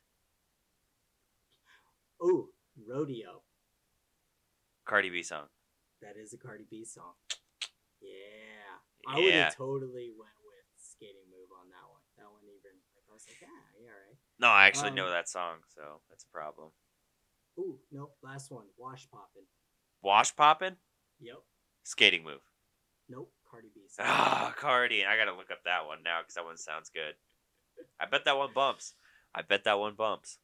Oh, 2.20 2.48
Rodeo. 2.90 3.44
Cardi 4.86 5.12
B 5.12 5.22
song. 5.22 5.46
That 6.02 6.18
is 6.20 6.34
a 6.34 6.38
Cardi 6.38 6.66
B 6.68 6.86
song. 6.86 7.14
Yeah. 8.02 8.82
I 9.08 9.20
would 9.20 9.32
have 9.32 9.56
totally 9.56 10.10
went 10.18 10.34
with 10.42 10.66
skating 10.76 11.30
move 11.30 11.54
on 11.54 11.70
that 11.70 11.86
one. 11.88 12.02
That 12.18 12.32
one 12.34 12.42
even 12.46 12.82
like 12.96 13.06
I 13.08 13.14
was 13.14 13.28
like, 13.30 13.38
ah, 13.46 13.70
yeah, 13.80 13.90
all 13.90 13.94
right. 13.94 14.18
No, 14.40 14.48
I 14.48 14.66
actually 14.66 14.90
Um, 14.90 14.96
know 14.96 15.12
that 15.12 15.30
song, 15.30 15.58
so 15.76 16.02
that's 16.10 16.24
a 16.24 16.30
problem. 16.34 16.72
Ooh, 17.60 17.80
nope. 17.92 18.16
Last 18.24 18.52
one, 18.52 18.66
Wash 18.78 19.08
Poppin'. 19.10 19.44
Wash 20.04 20.36
poppin'. 20.36 20.76
Yep. 21.20 21.38
Skating 21.84 22.24
move. 22.24 22.42
Nope. 23.10 23.32
Cardi 23.50 23.70
B. 23.74 23.82
Ah, 24.00 24.54
Cardi. 24.58 25.06
I 25.06 25.18
gotta 25.18 25.36
look 25.36 25.50
up 25.52 25.64
that 25.66 25.86
one 25.88 26.04
now 26.04 26.20
because 26.22 26.36
that 26.36 26.46
one 26.46 26.58
sounds 26.58 26.90
good. 26.90 27.16
I 28.00 28.06
bet 28.06 28.26
that 28.26 28.38
one 28.38 28.50
bumps. 28.54 28.94
I 29.34 29.42
bet 29.42 29.64
that 29.64 29.80
one 29.80 29.96
bumps. 29.96 30.38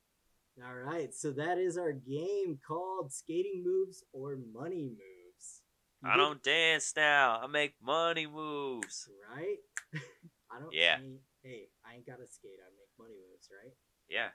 All 0.64 0.74
right, 0.76 1.14
so 1.14 1.32
that 1.32 1.57
is 1.57 1.78
our 1.78 1.91
game 1.91 2.59
called 2.66 3.11
Skating 3.11 3.64
Moves 3.66 4.03
or 4.14 4.38
Money 4.53 4.84
Moves. 4.89 5.61
I 6.05 6.16
don't 6.18 6.43
dance 6.43 6.93
now. 6.95 7.39
I 7.41 7.47
make 7.47 7.76
money 7.82 8.28
moves. 8.28 9.07
right. 9.36 9.57
I 10.51 10.59
don't. 10.59 10.74
Yeah. 10.74 10.97
I 10.99 11.03
ain't- 11.03 11.20
hey, 11.43 11.70
I 11.86 11.95
ain't 11.95 12.05
got 12.05 12.18
to 12.20 12.28
skate. 12.28 12.59
I 12.61 12.70
make 12.76 12.89
money 12.99 13.16
moves, 13.30 13.49
right? 13.51 13.74
Yeah. 14.09 14.30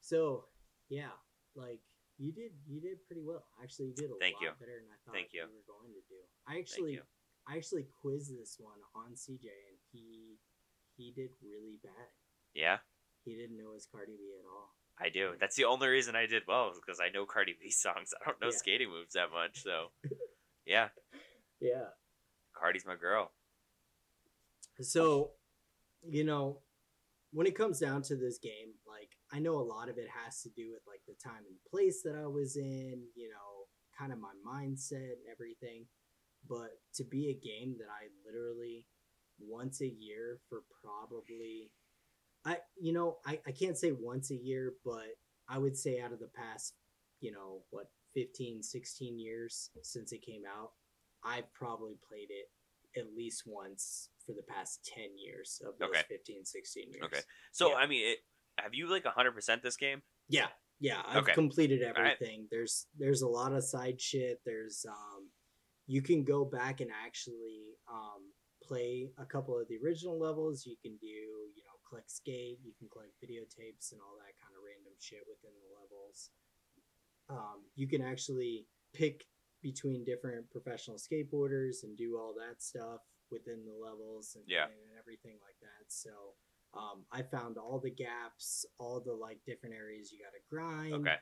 So, 0.00 0.44
yeah, 0.88 1.10
like 1.56 1.80
you 2.18 2.32
did, 2.32 2.52
you 2.66 2.80
did 2.80 3.04
pretty 3.06 3.22
well. 3.24 3.44
Actually, 3.62 3.88
you 3.88 3.94
did 3.94 4.10
a 4.10 4.18
Thank 4.20 4.36
lot 4.36 4.42
you. 4.42 4.50
better 4.60 4.78
than 4.78 4.90
I 4.90 4.98
thought 5.04 5.14
Thank 5.14 5.32
you. 5.32 5.42
were 5.50 5.66
going 5.66 5.90
to 5.94 6.02
do. 6.08 6.20
I 6.46 6.58
actually, 6.58 6.92
you. 6.94 7.02
I 7.48 7.56
actually 7.56 7.86
quizzed 8.00 8.30
this 8.32 8.56
one 8.58 8.78
on 8.94 9.14
CJ, 9.14 9.46
and 9.50 9.78
he 9.92 10.38
he 10.96 11.12
did 11.14 11.30
really 11.42 11.78
bad. 11.82 12.08
Yeah, 12.54 12.78
He 13.24 13.34
didn't 13.34 13.58
know 13.58 13.74
his 13.74 13.86
Cardi 13.90 14.12
B 14.16 14.30
at 14.38 14.46
all. 14.46 14.70
I 15.00 15.08
do. 15.08 15.32
That's 15.40 15.56
the 15.56 15.64
only 15.64 15.88
reason 15.88 16.14
I 16.14 16.26
did 16.26 16.44
well 16.46 16.70
because 16.74 17.00
I 17.00 17.08
know 17.08 17.26
Cardi 17.26 17.56
B 17.60 17.68
songs. 17.70 18.14
I 18.22 18.24
don't 18.30 18.40
know 18.40 18.46
Yeah. 18.50 18.56
skating 18.56 18.90
moves 18.90 19.14
that 19.14 19.32
much, 19.32 19.62
so 19.64 19.90
yeah. 20.66 20.88
Yeah. 21.60 21.90
Cardi's 22.56 22.86
my 22.86 22.94
girl. 22.94 23.32
So, 24.80 25.32
you 26.08 26.22
know, 26.24 26.60
when 27.32 27.46
it 27.48 27.56
comes 27.56 27.80
down 27.80 28.02
to 28.02 28.16
this 28.16 28.38
game, 28.38 28.74
like 28.86 29.10
I 29.34 29.40
know 29.40 29.56
a 29.56 29.66
lot 29.66 29.88
of 29.88 29.98
it 29.98 30.06
has 30.24 30.42
to 30.42 30.48
do 30.50 30.70
with 30.70 30.82
like 30.86 31.00
the 31.08 31.14
time 31.22 31.42
and 31.48 31.56
place 31.68 32.02
that 32.04 32.14
I 32.14 32.26
was 32.26 32.56
in, 32.56 33.02
you 33.16 33.28
know, 33.28 33.66
kind 33.98 34.12
of 34.12 34.18
my 34.20 34.32
mindset 34.46 35.18
and 35.18 35.26
everything. 35.30 35.86
But 36.48 36.70
to 36.94 37.04
be 37.04 37.30
a 37.30 37.46
game 37.46 37.74
that 37.78 37.88
I 37.88 38.06
literally 38.24 38.86
once 39.40 39.80
a 39.80 39.88
year 39.88 40.38
for 40.48 40.62
probably 40.82 41.72
I 42.44 42.58
you 42.80 42.92
know, 42.92 43.16
I, 43.26 43.40
I 43.46 43.50
can't 43.50 43.78
say 43.78 43.90
once 43.90 44.30
a 44.30 44.36
year, 44.36 44.74
but 44.84 45.16
I 45.48 45.58
would 45.58 45.76
say 45.76 46.00
out 46.00 46.12
of 46.12 46.20
the 46.20 46.30
past, 46.36 46.74
you 47.20 47.32
know, 47.32 47.62
what 47.70 47.86
15, 48.14 48.62
16 48.62 49.18
years 49.18 49.70
since 49.82 50.12
it 50.12 50.22
came 50.22 50.42
out, 50.46 50.70
I've 51.24 51.52
probably 51.54 51.96
played 52.08 52.28
it 52.30 53.00
at 53.00 53.16
least 53.16 53.42
once 53.46 54.10
for 54.24 54.32
the 54.32 54.42
past 54.42 54.88
10 54.94 55.18
years 55.18 55.60
of 55.66 55.76
those 55.78 55.88
Okay. 55.88 56.02
15 56.08 56.44
16 56.44 56.92
years 56.92 57.04
Okay. 57.04 57.20
So 57.50 57.70
Yeah. 57.70 57.76
I 57.76 57.86
mean, 57.86 58.06
it, 58.06 58.18
have 58.58 58.74
you 58.74 58.88
like 58.88 59.04
hundred 59.06 59.32
percent 59.32 59.62
this 59.62 59.76
game? 59.76 60.02
yeah 60.28 60.46
yeah 60.80 61.02
i've 61.08 61.18
Okay. 61.22 61.32
completed 61.34 61.82
right. 61.82 61.96
everything 61.96 62.46
there's 62.50 62.86
there's 62.98 63.22
a 63.22 63.28
lot 63.28 63.52
of 63.52 63.62
side 63.62 64.00
shit 64.00 64.40
there's 64.44 64.84
um 64.88 65.28
you 65.86 66.00
can 66.02 66.24
go 66.24 66.44
back 66.44 66.80
and 66.80 66.90
actually 67.04 67.76
um 67.92 68.22
play 68.62 69.10
a 69.18 69.24
couple 69.26 69.58
of 69.60 69.68
the 69.68 69.76
original 69.84 70.18
levels 70.18 70.64
you 70.66 70.76
can 70.82 70.96
do 71.00 71.06
you 71.54 71.62
know 71.66 71.76
collect 71.88 72.10
skate 72.10 72.58
you 72.64 72.72
can 72.78 72.88
collect 72.88 73.12
videotapes 73.22 73.92
and 73.92 74.00
all 74.00 74.16
that 74.16 74.32
kind 74.40 74.54
of 74.56 74.64
random 74.64 74.94
shit 74.98 75.20
within 75.28 75.52
the 75.60 75.70
levels 75.78 76.30
um 77.28 77.62
you 77.76 77.86
can 77.86 78.00
actually 78.02 78.66
pick 78.94 79.26
between 79.62 80.04
different 80.04 80.48
professional 80.50 80.96
skateboarders 80.96 81.84
and 81.84 81.96
do 81.96 82.16
all 82.18 82.34
that 82.34 82.62
stuff 82.62 83.00
within 83.30 83.64
the 83.64 83.72
levels 83.72 84.32
and, 84.36 84.44
Yeah. 84.48 84.64
and 84.64 84.98
everything 84.98 85.36
like 85.44 85.56
that 85.60 85.84
so 85.88 86.10
um, 86.76 87.04
I 87.12 87.22
found 87.22 87.56
all 87.56 87.80
the 87.82 87.90
gaps, 87.90 88.64
all 88.78 89.02
the 89.04 89.14
like 89.14 89.38
different 89.46 89.74
areas 89.74 90.10
you 90.12 90.18
got 90.18 90.32
to 90.32 90.42
grind. 90.50 90.94
Okay. 90.94 91.16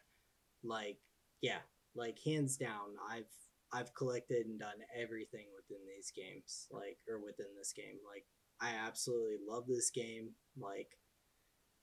Like, 0.64 0.98
yeah, 1.40 1.58
like 1.94 2.18
hands 2.24 2.56
down, 2.56 2.96
I've 3.10 3.30
I've 3.72 3.94
collected 3.94 4.46
and 4.46 4.58
done 4.58 4.80
everything 4.96 5.46
within 5.56 5.82
these 5.86 6.12
games, 6.14 6.66
like 6.70 6.98
or 7.08 7.18
within 7.18 7.46
this 7.56 7.72
game. 7.74 7.98
Like, 8.06 8.24
I 8.60 8.74
absolutely 8.86 9.38
love 9.46 9.64
this 9.66 9.90
game. 9.90 10.30
Like, 10.58 10.88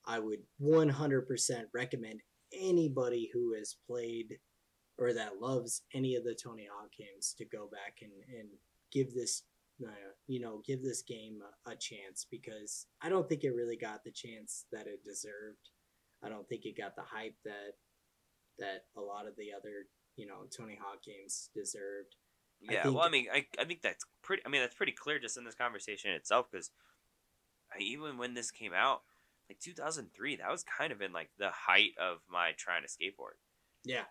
I 0.06 0.20
would 0.20 0.40
100% 0.62 1.26
recommend 1.74 2.22
anybody 2.54 3.30
who 3.34 3.54
has 3.58 3.76
played 3.88 4.38
or 4.98 5.14
that 5.14 5.40
loves 5.42 5.84
any 5.94 6.16
of 6.16 6.24
the 6.24 6.36
Tony 6.42 6.68
Hawk 6.72 6.90
games 6.98 7.34
to 7.38 7.46
go 7.46 7.70
back 7.72 7.98
and, 8.02 8.12
and 8.38 8.50
give 8.92 9.14
this 9.14 9.44
uh, 9.86 9.92
you 10.28 10.40
know, 10.40 10.62
give 10.66 10.84
this 10.84 11.02
game 11.02 11.40
a, 11.66 11.72
a 11.72 11.76
chance 11.76 12.26
because 12.30 12.88
I 13.02 13.10
don't 13.10 13.28
think 13.28 13.44
it 13.44 13.52
really 13.56 13.78
got 13.78 14.04
the 14.04 14.12
chance 14.12 14.66
that 14.72 14.88
it 14.88 15.04
deserved. 15.04 15.70
I 16.24 16.30
don't 16.30 16.48
think 16.50 16.66
it 16.66 16.78
got 16.78 16.96
the 16.96 17.04
hype 17.04 17.36
that 17.46 17.74
that 18.60 18.84
a 18.98 19.02
lot 19.02 19.26
of 19.28 19.36
the 19.38 19.54
other, 19.58 19.86
you 20.18 20.26
know, 20.28 20.42
Tony 20.56 20.78
Hawk 20.82 21.02
games 21.04 21.50
deserved. 21.56 22.16
I 22.70 22.74
Yeah. 22.74 22.84
think- 22.84 22.96
well, 22.96 23.06
I 23.06 23.10
mean, 23.10 23.28
I, 23.34 23.46
I 23.58 23.64
think 23.64 23.82
that's 23.82 24.04
pretty. 24.22 24.44
I 24.46 24.50
mean, 24.50 24.62
that's 24.62 24.76
pretty 24.76 24.92
clear 24.92 25.18
just 25.20 25.38
in 25.38 25.46
this 25.46 25.56
conversation 25.56 26.12
itself 26.12 26.48
because 26.52 26.72
even 27.80 28.18
when 28.18 28.34
this 28.34 28.52
came 28.52 28.74
out, 28.74 29.04
like 29.50 29.60
2003, 29.60 30.36
that 30.38 30.52
was 30.52 30.64
kind 30.64 30.92
of 30.92 31.02
in 31.02 31.14
like 31.14 31.30
the 31.38 31.52
height 31.52 31.92
of 32.00 32.18
my 32.30 32.52
trying 32.58 32.82
to 32.84 32.88
skateboard, 32.90 33.38
Yeah. 33.86 34.04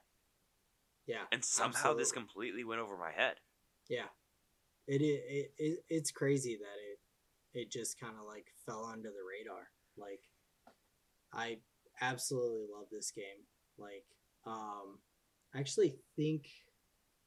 Yeah. 1.06 1.24
and 1.32 1.44
somehow 1.44 1.92
this 1.94 2.10
completely 2.12 2.64
went 2.64 2.80
over 2.80 2.96
my 2.96 3.12
head. 3.12 3.36
Yeah. 3.88 4.06
It, 4.88 5.02
it, 5.02 5.22
it, 5.28 5.50
it 5.58 5.78
it's 5.90 6.10
crazy 6.10 6.58
that 6.60 6.78
it 6.90 6.98
it 7.60 7.70
just 7.70 8.00
kind 8.00 8.14
of 8.18 8.26
like 8.26 8.46
fell 8.66 8.88
under 8.90 9.10
the 9.10 9.24
radar. 9.28 9.68
Like 9.98 10.22
I 11.32 11.58
absolutely 12.00 12.64
love 12.74 12.86
this 12.90 13.10
game. 13.10 13.44
Like 13.78 14.04
um 14.46 14.98
I 15.54 15.60
actually 15.60 15.96
think 16.16 16.46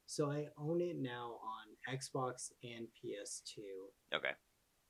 so. 0.06 0.30
I 0.30 0.46
own 0.58 0.80
it 0.80 0.96
now 1.00 1.38
on 1.42 1.94
Xbox 1.96 2.50
and 2.64 2.86
PS2. 2.98 3.62
Okay. 4.16 4.32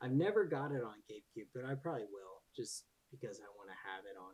I've 0.01 0.13
never 0.13 0.45
got 0.47 0.73
it 0.73 0.83
on 0.83 0.97
GameCube, 1.11 1.49
but 1.55 1.65
I 1.65 1.75
probably 1.75 2.03
will 2.11 2.43
just 2.57 2.85
because 3.11 3.39
I 3.39 3.49
want 3.57 3.69
to 3.69 3.77
have 3.89 4.05
it 4.05 4.17
on 4.19 4.33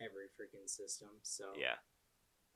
every 0.00 0.26
freaking 0.36 0.68
system. 0.68 1.08
So 1.22 1.44
Yeah. 1.58 1.76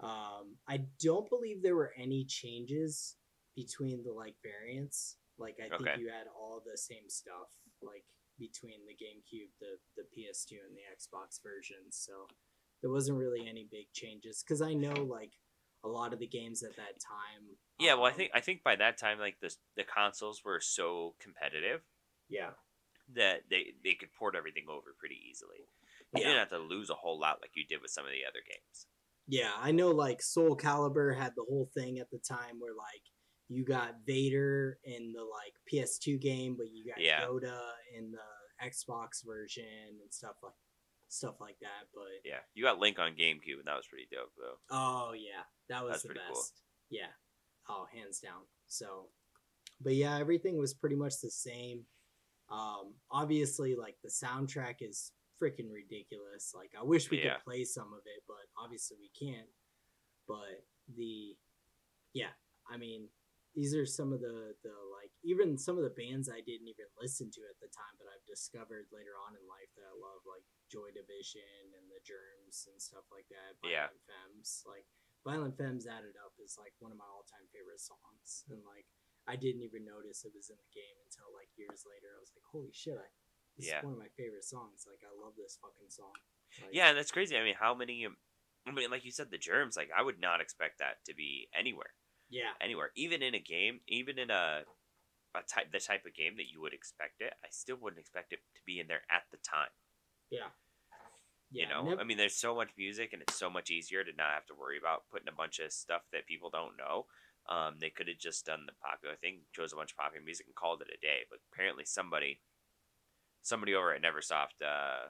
um, 0.00 0.56
I 0.68 0.84
don't 1.02 1.28
believe 1.28 1.62
there 1.62 1.74
were 1.74 1.92
any 1.98 2.24
changes 2.26 3.16
between 3.56 4.04
the 4.04 4.12
like 4.12 4.36
variants. 4.42 5.16
Like 5.42 5.58
I 5.58 5.68
think 5.68 5.80
Okay. 5.80 5.96
you 5.98 6.08
had 6.08 6.26
all 6.38 6.62
the 6.64 6.78
same 6.78 7.08
stuff 7.08 7.50
like 7.82 8.04
between 8.38 8.86
the 8.86 8.94
GameCube, 8.94 9.50
the 9.60 9.76
the 9.96 10.06
PS2, 10.14 10.56
and 10.66 10.76
the 10.76 10.86
Xbox 10.94 11.42
versions. 11.42 11.98
So 11.98 12.28
there 12.80 12.90
wasn't 12.90 13.18
really 13.18 13.48
any 13.48 13.66
big 13.70 13.92
changes 13.92 14.42
because 14.42 14.62
I 14.62 14.74
know 14.74 15.02
like 15.02 15.32
a 15.84 15.88
lot 15.88 16.12
of 16.12 16.20
the 16.20 16.26
games 16.26 16.62
at 16.62 16.76
that 16.76 17.00
time. 17.00 17.56
Yeah, 17.78 17.94
well, 17.94 18.04
I 18.04 18.10
um, 18.10 18.16
think 18.16 18.30
I 18.34 18.40
think 18.40 18.62
by 18.62 18.76
that 18.76 18.96
time, 18.98 19.18
like 19.18 19.40
the 19.40 19.54
the 19.76 19.84
consoles 19.84 20.44
were 20.44 20.60
so 20.60 21.14
competitive 21.20 21.82
yeah, 22.28 22.50
that 23.14 23.42
they 23.50 23.74
they 23.84 23.94
could 23.94 24.12
port 24.12 24.34
everything 24.36 24.66
over 24.68 24.94
pretty 24.98 25.18
easily. 25.28 25.66
You 26.12 26.22
Yeah. 26.22 26.28
didn't 26.28 26.38
have 26.38 26.48
to 26.50 26.58
lose 26.58 26.90
a 26.90 26.94
whole 26.94 27.18
lot 27.18 27.40
like 27.40 27.52
you 27.54 27.64
did 27.66 27.82
with 27.82 27.90
some 27.90 28.04
of 28.04 28.12
the 28.12 28.24
other 28.24 28.40
games. 28.46 28.86
Yeah, 29.28 29.52
I 29.56 29.70
know 29.72 29.90
like 29.90 30.20
Soul 30.20 30.56
Calibur 30.56 31.16
had 31.16 31.32
the 31.36 31.44
whole 31.48 31.70
thing 31.74 31.98
at 31.98 32.10
the 32.10 32.18
time 32.18 32.58
where 32.58 32.74
like 32.74 33.02
you 33.48 33.64
got 33.64 33.96
Vader 34.06 34.78
in 34.84 35.12
the 35.12 35.22
like 35.22 35.54
PS2 35.70 36.20
game, 36.20 36.56
but 36.56 36.70
you 36.72 36.84
got 36.86 37.00
Yeah. 37.00 37.24
Yoda 37.26 37.58
in 37.96 38.10
the 38.12 38.66
Xbox 38.66 39.24
version 39.26 39.64
and 40.02 40.12
stuff 40.12 40.36
like 40.42 40.52
stuff 41.08 41.40
like 41.40 41.58
that. 41.60 41.88
But 41.94 42.04
Yeah, 42.24 42.40
you 42.54 42.64
got 42.64 42.78
Link 42.78 42.98
on 42.98 43.12
GameCube, 43.14 43.58
and 43.58 43.66
that 43.66 43.76
was 43.76 43.86
pretty 43.86 44.08
dope 44.10 44.32
though. 44.38 44.58
oh 44.70 45.12
yeah, 45.12 45.42
that 45.68 45.82
was 45.84 45.92
That's 45.94 46.02
the 46.04 46.14
best. 46.14 46.28
cool. 46.32 46.42
Yeah. 46.90 47.12
Oh, 47.68 47.86
hands 47.92 48.18
down. 48.20 48.42
So 48.68 49.08
but 49.80 49.94
yeah, 49.94 50.18
everything 50.18 50.56
was 50.58 50.74
pretty 50.74 50.96
much 50.96 51.20
the 51.20 51.30
same. 51.30 51.84
Um 52.50 52.94
obviously 53.10 53.74
like 53.74 53.96
the 54.02 54.08
soundtrack 54.10 54.76
is 54.80 55.12
freaking 55.42 55.70
ridiculous. 55.72 56.52
Like 56.54 56.70
I 56.78 56.82
wish 56.82 57.10
we 57.10 57.18
Yeah. 57.22 57.34
could 57.34 57.44
play 57.44 57.64
some 57.64 57.92
of 57.92 58.00
it, 58.06 58.22
but 58.26 58.46
obviously 58.56 58.96
we 59.00 59.10
can't. 59.10 59.48
But 60.28 60.64
the 60.96 61.36
yeah, 62.14 62.30
I 62.70 62.76
mean, 62.76 63.08
these 63.52 63.76
are 63.76 63.84
some 63.84 64.12
of 64.12 64.20
the 64.24 64.56
the 64.64 64.72
like 64.96 65.12
even 65.22 65.56
some 65.60 65.76
of 65.76 65.84
the 65.84 65.92
bands 65.94 66.32
I 66.32 66.40
didn't 66.40 66.68
even 66.72 66.88
listen 66.96 67.28
to 67.36 67.42
at 67.52 67.58
the 67.60 67.68
time, 67.68 67.94
but 68.00 68.08
I've 68.08 68.24
discovered 68.24 68.88
later 68.90 69.12
on 69.20 69.36
in 69.36 69.44
life 69.44 69.68
that 69.76 69.84
I 69.86 69.94
love, 69.94 70.24
like 70.24 70.44
Joy 70.72 70.88
Division 70.94 71.76
and 71.76 71.86
the 71.92 72.00
Germs 72.02 72.66
and 72.72 72.80
stuff 72.80 73.04
like 73.12 73.28
that. 73.28 73.60
Yeah. 73.60 73.92
Violent 73.92 74.04
Femmes, 74.08 74.50
like 74.64 74.86
Violent 75.22 75.54
Femmes 75.60 75.84
Add 75.86 76.08
It 76.08 76.16
Up 76.18 76.32
is 76.40 76.56
like 76.56 76.72
one 76.80 76.90
of 76.90 76.98
my 76.98 77.06
all 77.06 77.28
time 77.28 77.44
favorite 77.52 77.82
songs, 77.82 78.48
and 78.48 78.64
like 78.64 78.88
I 79.28 79.36
didn't 79.38 79.62
even 79.62 79.86
notice 79.86 80.24
it 80.26 80.34
was 80.34 80.50
in 80.50 80.58
the 80.58 80.72
game 80.74 80.96
until 81.06 81.30
like 81.36 81.52
years 81.54 81.84
later. 81.86 82.10
I 82.16 82.20
was 82.24 82.32
like, 82.34 82.46
holy 82.50 82.72
shit, 82.74 82.98
I, 82.98 83.06
this 83.54 83.68
Yeah. 83.70 83.78
is 83.78 83.86
one 83.86 83.94
of 83.94 84.02
my 84.02 84.10
favorite 84.18 84.48
songs. 84.48 84.88
Like 84.88 85.04
I 85.06 85.12
love 85.14 85.36
this 85.38 85.60
fucking 85.62 85.92
song. 85.92 86.16
Like, 86.58 86.74
Yeah, 86.74 86.90
and 86.90 86.98
that's 86.98 87.12
crazy. 87.14 87.36
I 87.36 87.44
mean, 87.44 87.54
how 87.58 87.76
many? 87.76 88.08
I 88.66 88.70
mean, 88.70 88.90
like 88.90 89.04
you 89.04 89.10
said, 89.10 89.30
the 89.30 89.38
germs. 89.38 89.76
Like, 89.76 89.90
I 89.90 90.02
would 90.02 90.20
not 90.20 90.40
expect 90.40 90.78
that 90.78 91.02
to 91.06 91.14
be 91.14 91.48
anywhere, 91.54 91.90
yeah, 92.32 92.56
anywhere, 92.60 92.90
even 92.96 93.22
in 93.22 93.34
a 93.34 93.38
game, 93.38 93.80
even 93.86 94.18
in 94.18 94.30
a 94.30 94.64
a 95.34 95.40
type 95.48 95.72
the 95.72 95.80
type 95.80 96.04
of 96.04 96.14
game 96.14 96.36
that 96.36 96.50
you 96.52 96.60
would 96.60 96.74
expect 96.74 97.20
it. 97.20 97.32
I 97.44 97.48
still 97.50 97.76
wouldn't 97.80 98.00
expect 98.00 98.32
it 98.32 98.40
to 98.56 98.60
be 98.66 98.80
in 98.80 98.86
there 98.88 99.02
at 99.10 99.24
the 99.30 99.38
time. 99.38 99.72
yeah. 100.30 100.48
you 101.52 101.68
know, 101.68 101.96
I 102.00 102.04
mean, 102.04 102.16
there's 102.16 102.36
so 102.36 102.54
much 102.54 102.70
music, 102.78 103.12
and 103.12 103.22
it's 103.22 103.38
so 103.38 103.50
much 103.50 103.70
easier 103.70 104.02
to 104.04 104.12
not 104.16 104.32
have 104.32 104.46
to 104.46 104.54
worry 104.54 104.78
about 104.78 105.04
putting 105.10 105.28
a 105.28 105.36
bunch 105.36 105.58
of 105.58 105.72
stuff 105.72 106.02
that 106.12 106.26
people 106.26 106.48
don't 106.50 106.76
know. 106.78 107.06
Um, 107.48 107.76
they 107.80 107.90
could 107.90 108.08
have 108.08 108.18
just 108.18 108.46
done 108.46 108.64
the 108.66 108.72
popular 108.80 109.16
thing, 109.16 109.40
chose 109.52 109.72
a 109.72 109.76
bunch 109.76 109.92
of 109.92 109.98
popular 109.98 110.24
music, 110.24 110.46
and 110.46 110.54
called 110.54 110.80
it 110.80 110.88
a 110.94 111.00
day. 111.04 111.26
But 111.28 111.40
apparently, 111.52 111.84
somebody, 111.84 112.40
somebody 113.42 113.74
over 113.74 113.92
at 113.92 114.02
NeverSoft, 114.02 114.64
uh, 114.64 115.08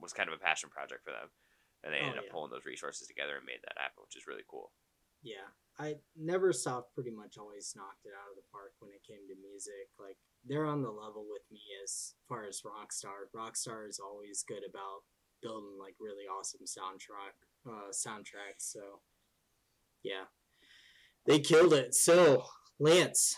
was 0.00 0.12
kind 0.12 0.28
of 0.28 0.34
a 0.34 0.44
passion 0.44 0.70
project 0.70 1.02
for 1.04 1.10
them, 1.10 1.30
and 1.82 1.92
they 1.94 1.98
Oh, 2.02 2.06
ended 2.06 2.18
up 2.18 2.28
pulling 2.30 2.50
those 2.50 2.66
resources 2.66 3.08
together 3.08 3.36
and 3.36 3.46
made 3.46 3.62
that 3.64 3.78
happen, 3.78 4.02
which 4.04 4.16
is 4.16 4.26
really 4.26 4.44
cool. 4.46 4.70
yeah 5.22 5.48
i 5.78 5.94
Neversoft 6.18 6.94
pretty 6.94 7.10
much 7.10 7.36
always 7.38 7.74
knocked 7.76 8.04
it 8.04 8.16
out 8.16 8.30
of 8.30 8.36
the 8.36 8.48
park 8.50 8.72
when 8.80 8.90
it 8.90 9.06
came 9.06 9.28
to 9.28 9.36
music. 9.36 9.92
Like 9.98 10.16
they're 10.44 10.66
on 10.66 10.82
the 10.82 10.90
level 10.90 11.26
with 11.28 11.42
me 11.50 11.60
as 11.84 12.14
far 12.28 12.46
as 12.46 12.62
rockstar 12.62 13.28
rockstar 13.34 13.88
is 13.88 14.00
always 14.00 14.44
good 14.46 14.62
about 14.68 15.04
building 15.42 15.76
like 15.78 15.94
really 16.00 16.24
awesome 16.24 16.64
soundtrack 16.64 17.36
uh 17.68 17.92
soundtracks 17.92 18.72
so 18.72 19.00
yeah. 20.02 20.24
They 21.26 21.40
killed 21.40 21.72
it. 21.72 21.94
So 21.94 22.44
lance 22.78 23.36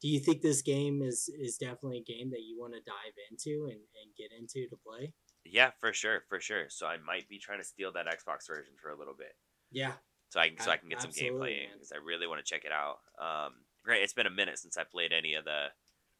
do 0.00 0.08
you 0.08 0.20
think 0.20 0.42
this 0.42 0.62
game 0.62 1.02
is 1.02 1.30
is 1.40 1.56
definitely 1.56 1.98
a 1.98 2.12
game 2.12 2.30
that 2.30 2.42
you 2.42 2.58
want 2.58 2.74
to 2.74 2.80
dive 2.80 3.16
into 3.30 3.64
and, 3.64 3.80
and 3.80 4.14
get 4.16 4.30
into 4.38 4.68
to 4.68 4.76
play? 4.86 5.12
Yeah, 5.44 5.70
for 5.80 5.92
sure, 5.92 6.22
for 6.28 6.40
sure. 6.40 6.66
So 6.68 6.86
I 6.86 6.96
might 6.98 7.28
be 7.28 7.38
trying 7.38 7.58
to 7.58 7.64
steal 7.64 7.92
that 7.92 8.06
Xbox 8.06 8.46
version 8.48 8.74
for 8.80 8.90
a 8.90 8.98
little 8.98 9.14
bit. 9.16 9.34
yeah 9.70 9.92
so 10.34 10.40
I 10.40 10.48
can 10.48 10.58
so 10.58 10.72
I 10.72 10.78
can 10.78 10.88
get 10.88 11.00
some 11.00 11.12
gameplay 11.12 11.62
in 11.62 11.70
because 11.74 11.92
I 11.92 12.02
really 12.04 12.26
want 12.26 12.44
to 12.44 12.50
check 12.50 12.64
it 12.64 12.72
out. 12.72 12.98
Um, 13.22 13.52
great, 13.84 14.02
it's 14.02 14.12
been 14.12 14.26
a 14.26 14.34
minute 14.34 14.58
since 14.58 14.76
I 14.76 14.82
played 14.82 15.12
any 15.12 15.34
of 15.34 15.44
the 15.44 15.70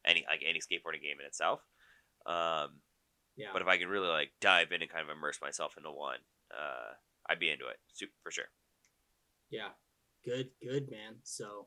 any 0.06 0.24
like 0.30 0.44
any 0.46 0.60
skateboarding 0.60 1.02
game 1.02 1.18
in 1.18 1.26
itself. 1.26 1.58
Um, 2.24 2.78
yeah 3.34 3.48
but 3.52 3.60
if 3.60 3.66
I 3.66 3.76
can 3.76 3.88
really 3.88 4.06
like 4.06 4.30
dive 4.40 4.70
in 4.70 4.82
and 4.82 4.90
kind 4.90 5.02
of 5.02 5.10
immerse 5.10 5.40
myself 5.42 5.74
into 5.76 5.90
one, 5.90 6.22
uh, 6.54 6.94
I'd 7.28 7.40
be 7.40 7.50
into 7.50 7.66
it, 7.66 7.78
super 7.92 8.12
for 8.22 8.30
sure. 8.30 8.54
Yeah. 9.50 9.74
Good, 10.24 10.50
good, 10.62 10.92
man. 10.92 11.16
So, 11.24 11.66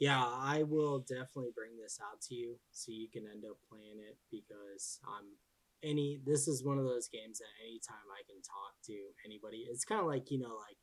yeah, 0.00 0.18
I 0.20 0.64
will 0.64 0.98
definitely 0.98 1.52
bring 1.54 1.78
this 1.80 2.00
out 2.02 2.20
to 2.22 2.34
you 2.34 2.56
so 2.72 2.90
you 2.90 3.08
can 3.08 3.22
end 3.32 3.44
up 3.48 3.56
playing 3.70 4.02
it 4.02 4.18
because 4.32 4.98
I'm 5.06 5.38
any 5.84 6.18
this 6.26 6.48
is 6.48 6.64
one 6.64 6.78
of 6.78 6.84
those 6.84 7.08
games 7.08 7.38
that 7.38 7.54
anytime 7.62 8.08
I 8.10 8.26
can 8.26 8.42
talk 8.42 8.74
to 8.86 8.96
anybody, 9.24 9.68
it's 9.70 9.84
kind 9.84 10.00
of 10.00 10.08
like, 10.08 10.32
you 10.32 10.40
know, 10.40 10.58
like 10.58 10.76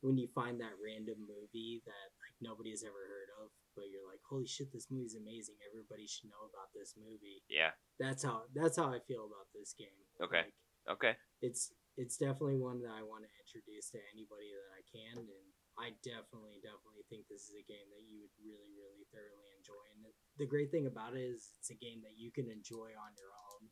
when 0.00 0.16
you 0.16 0.28
find 0.34 0.60
that 0.60 0.78
random 0.78 1.18
movie 1.26 1.82
that 1.86 2.06
like 2.22 2.36
nobody 2.40 2.70
has 2.70 2.86
ever 2.86 3.02
heard 3.10 3.30
of, 3.42 3.50
but 3.74 3.90
you're 3.90 4.06
like, 4.06 4.22
"Holy 4.22 4.46
shit, 4.46 4.70
this 4.72 4.86
movie's 4.90 5.18
amazing. 5.18 5.58
Everybody 5.66 6.06
should 6.06 6.30
know 6.30 6.46
about 6.46 6.70
this 6.74 6.94
movie." 6.94 7.42
Yeah. 7.50 7.74
That's 7.98 8.22
how 8.22 8.46
that's 8.54 8.78
how 8.78 8.94
I 8.94 9.00
feel 9.10 9.26
about 9.26 9.50
this 9.54 9.74
game. 9.74 9.98
Okay. 10.22 10.46
Like, 10.46 10.54
Okay. 10.88 11.14
it's 11.42 11.72
it's 11.98 12.16
definitely 12.16 12.56
one 12.62 12.80
that 12.86 12.94
I 12.94 13.02
want 13.02 13.26
to 13.26 13.32
introduce 13.42 13.90
to 13.90 13.98
anybody 14.14 14.54
that 14.54 14.70
I 14.78 14.82
can, 14.86 15.18
and 15.26 15.46
I 15.76 15.90
definitely 16.06 16.62
definitely 16.62 17.02
think 17.10 17.26
this 17.26 17.50
is 17.50 17.58
a 17.58 17.66
game 17.66 17.90
that 17.90 18.06
you 18.06 18.22
would 18.22 18.34
really 18.38 18.70
really 18.78 19.02
thoroughly 19.10 19.50
enjoy. 19.58 19.82
And 19.98 20.06
the, 20.06 20.12
the 20.38 20.46
great 20.46 20.70
thing 20.70 20.86
about 20.86 21.18
it 21.18 21.26
is 21.26 21.50
it's 21.58 21.74
a 21.74 21.78
game 21.78 22.00
that 22.06 22.14
you 22.16 22.30
can 22.30 22.46
enjoy 22.48 22.94
on 22.94 23.10
your 23.18 23.34
own, 23.34 23.62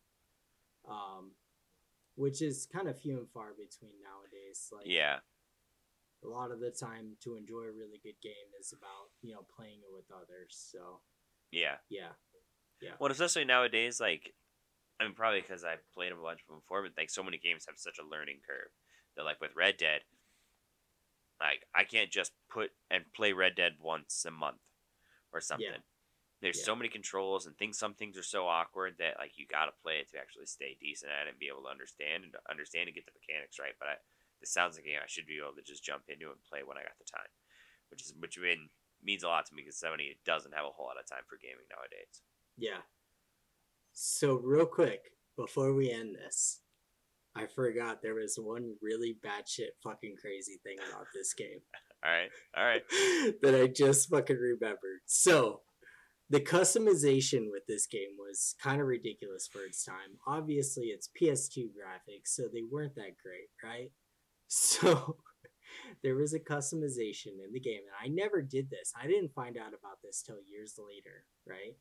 um, 0.91 1.25
which 2.19 2.43
is 2.43 2.67
kind 2.67 2.89
of 2.91 2.99
few 2.99 3.19
and 3.19 3.31
far 3.31 3.55
between 3.55 3.95
nowadays. 4.03 4.69
Like 4.75 4.87
Yeah. 4.91 5.23
A 6.27 6.29
lot 6.29 6.51
of 6.51 6.61
the 6.61 6.71
time 6.71 7.17
to 7.23 7.37
enjoy 7.37 7.63
a 7.63 7.73
really 7.73 8.01
good 8.03 8.21
game 8.23 8.51
is 8.61 8.73
about 8.73 9.11
you 9.23 9.33
know 9.35 9.47
playing 9.55 9.79
it 9.81 9.93
with 9.95 10.11
others. 10.11 10.51
So 10.73 11.01
Yeah. 11.51 11.77
yeah, 11.89 12.13
Yeah. 12.81 12.97
Well, 13.01 13.13
especially 13.13 13.45
nowadays, 13.45 14.01
like, 14.01 14.35
I 15.01 15.05
mean, 15.05 15.15
probably 15.15 15.41
because 15.41 15.65
I've 15.65 15.89
played 15.95 16.13
a 16.13 16.17
bunch 16.17 16.41
before, 16.49 16.83
but 16.83 16.93
like 16.97 17.11
so 17.11 17.23
many 17.23 17.39
games 17.39 17.67
have 17.67 17.79
such 17.79 17.99
a 17.99 18.05
learning 18.07 18.41
curve 18.47 18.71
that, 19.17 19.25
like, 19.25 19.41
with 19.41 19.57
Red 19.57 19.77
Dead, 19.79 20.03
like 21.41 21.65
I 21.75 21.85
can't 21.85 22.11
just 22.11 22.33
put 22.49 22.71
and 22.91 23.05
play 23.15 23.33
Red 23.33 23.55
Dead 23.57 23.75
once 23.81 24.25
a 24.25 24.31
month 24.31 24.61
or 25.33 25.41
something. 25.41 25.83
There's 26.43 26.59
Yeah. 26.59 26.65
so 26.65 26.77
many 26.77 26.89
controls 26.89 27.47
and 27.47 27.57
things. 27.57 27.79
Some 27.79 27.95
things 27.95 28.17
are 28.19 28.23
so 28.23 28.47
awkward 28.47 28.97
that 28.99 29.19
like 29.19 29.39
you 29.39 29.47
gotta 29.47 29.73
play 29.83 29.99
it 30.01 30.11
to 30.11 30.19
actually 30.19 30.47
stay 30.47 30.77
decent 30.81 31.13
at 31.13 31.27
it 31.27 31.31
and 31.31 31.39
be 31.39 31.49
able 31.49 31.63
to 31.65 31.69
understand 31.71 32.25
and 32.25 32.35
understand 32.51 32.89
and 32.89 32.95
get 32.95 33.07
the 33.07 33.13
mechanics 33.13 33.59
right. 33.59 33.75
But 33.79 33.89
I, 33.89 33.97
this 34.41 34.53
sounds 34.53 34.77
like 34.77 34.85
a 34.85 34.93
game 34.95 35.03
I 35.03 35.09
should 35.09 35.27
be 35.27 35.41
able 35.41 35.57
to 35.57 35.65
just 35.65 35.85
jump 35.85 36.05
into 36.09 36.31
and 36.31 36.43
play 36.49 36.61
when 36.65 36.77
I 36.77 36.85
got 36.85 36.99
the 36.99 37.09
time, 37.09 37.31
which 37.91 38.03
is 38.03 38.15
which 38.19 38.39
mean, 38.39 38.69
means 39.03 39.23
a 39.23 39.29
lot 39.29 39.47
to 39.47 39.55
me 39.55 39.63
because 39.63 39.79
somebody 39.79 40.19
doesn't 40.25 40.55
have 40.55 40.67
a 40.67 40.75
whole 40.75 40.87
lot 40.87 41.01
of 41.01 41.09
time 41.09 41.25
for 41.29 41.39
gaming 41.41 41.67
nowadays. 41.71 42.23
Yeah. 42.57 42.85
So 43.93 44.37
real 44.37 44.67
quick 44.67 45.17
before 45.37 45.75
we 45.75 45.91
end 45.91 46.17
this, 46.17 46.61
I 47.35 47.47
forgot 47.47 48.01
there 48.01 48.15
was 48.17 48.39
one 48.41 48.77
really 48.81 49.17
batshit 49.25 49.77
fucking 49.85 50.17
crazy 50.21 50.59
thing 50.65 50.77
about 50.89 51.07
this 51.15 51.35
game 51.35 51.61
All 52.05 52.11
right, 52.13 52.31
all 52.57 52.65
right. 52.65 52.83
that 53.43 53.61
I 53.61 53.67
just 53.67 54.11
fucking 54.11 54.37
remembered. 54.37 55.01
So 55.07 55.63
the 56.31 56.41
customization 56.41 57.47
with 57.51 57.67
this 57.67 57.87
game 57.87 58.17
was 58.19 58.55
kind 58.63 58.81
of 58.81 58.87
ridiculous 58.87 59.49
for 59.51 59.65
its 59.65 59.85
time. 59.85 60.19
Obviously, 60.27 60.87
it's 60.87 61.09
PS2 61.21 61.69
graphics, 61.69 62.29
so 62.29 62.45
they 62.45 62.63
weren't 62.71 62.95
that 62.97 63.17
great, 63.23 63.49
right? 63.65 63.91
So 64.49 65.17
there 66.03 66.15
was 66.15 66.33
a 66.35 66.39
customization 66.41 67.43
in 67.45 67.53
the 67.53 67.61
game, 67.61 67.81
and 67.87 67.97
I 68.01 68.09
never 68.15 68.43
did 68.43 68.71
this. 68.71 68.93
I 69.01 69.07
didn't 69.07 69.35
find 69.35 69.57
out 69.57 69.69
about 69.69 69.99
this 70.05 70.23
till 70.23 70.37
years 70.47 70.79
later, 70.79 71.25
right? 71.47 71.75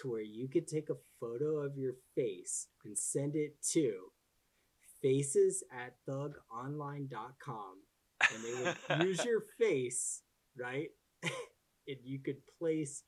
To 0.00 0.10
where 0.10 0.22
you 0.22 0.48
could 0.48 0.66
take 0.66 0.88
a 0.90 0.96
photo 1.20 1.58
of 1.58 1.76
your 1.76 1.94
face 2.14 2.68
and 2.84 2.96
send 2.96 3.36
it 3.36 3.60
to 3.72 3.92
faces 5.02 5.62
at 5.72 5.94
thugonline.com 6.08 7.74
and 8.32 8.44
they 8.44 8.62
would 8.98 9.06
use 9.08 9.24
your 9.24 9.40
face, 9.58 10.22
right? 10.58 10.88
and 11.22 11.96
you 12.04 12.18
could 12.18 12.36
place 12.58 13.02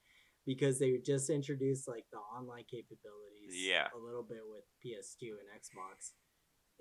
because 0.46 0.78
they 0.78 0.96
just 1.04 1.30
introduced 1.30 1.86
like 1.86 2.04
the 2.12 2.18
online 2.18 2.64
capabilities 2.70 3.52
Yeah. 3.54 3.86
a 3.94 3.98
little 3.98 4.22
bit 4.24 4.40
with 4.50 4.64
PS2 4.84 5.28
and 5.38 5.48
Xbox. 5.60 6.12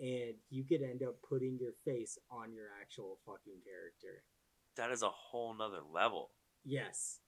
And 0.01 0.33
you 0.49 0.63
could 0.63 0.81
end 0.81 1.03
up 1.03 1.15
putting 1.21 1.57
your 1.61 1.73
face 1.85 2.17
on 2.31 2.51
your 2.53 2.65
actual 2.81 3.19
fucking 3.25 3.61
character. 3.63 4.23
That 4.75 4.89
is 4.91 5.03
a 5.03 5.09
whole 5.09 5.53
nother 5.53 5.81
level. 5.93 6.31
Yes. 6.65 7.19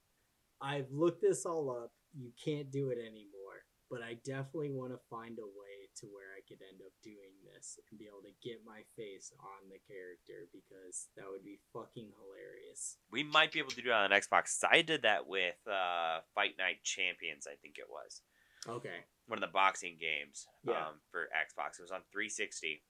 I've 0.60 0.90
looked 0.90 1.22
this 1.22 1.46
all 1.46 1.70
up. 1.70 1.92
You 2.18 2.32
can't 2.44 2.70
do 2.72 2.90
it 2.90 2.98
anymore. 2.98 3.62
But 3.90 4.02
I 4.02 4.14
definitely 4.24 4.72
want 4.72 4.90
to 4.92 4.98
find 5.08 5.38
a 5.38 5.46
way 5.46 5.86
to 6.00 6.06
where 6.06 6.34
I 6.34 6.42
could 6.48 6.58
end 6.66 6.80
up 6.84 6.90
doing 7.04 7.30
this 7.46 7.78
and 7.90 7.98
be 7.98 8.06
able 8.06 8.22
to 8.26 8.34
get 8.42 8.58
my 8.66 8.80
face 8.96 9.30
on 9.38 9.68
the 9.70 9.78
character 9.86 10.48
because 10.50 11.06
that 11.16 11.26
would 11.30 11.44
be 11.44 11.60
fucking 11.72 12.10
hilarious. 12.18 12.96
We 13.12 13.22
might 13.22 13.52
be 13.52 13.60
able 13.60 13.70
to 13.70 13.82
do 13.82 13.90
it 13.90 13.92
on 13.94 14.10
Xbox. 14.10 14.50
'cause 14.58 14.64
I 14.68 14.82
did 14.82 15.02
that 15.02 15.28
with 15.28 15.54
uh, 15.68 16.22
Fight 16.34 16.56
Night 16.58 16.82
Champions, 16.82 17.46
I 17.46 17.54
think 17.54 17.78
it 17.78 17.86
was. 17.88 18.22
Okay. 18.66 19.04
One 19.26 19.38
of 19.42 19.46
the 19.48 19.52
boxing 19.52 19.96
games 19.98 20.46
Yeah. 20.64 20.88
um, 20.88 21.00
for 21.10 21.28
Xbox. 21.32 21.78
It 21.78 21.82
was 21.82 21.90
on 21.90 22.02
360. 22.12 22.82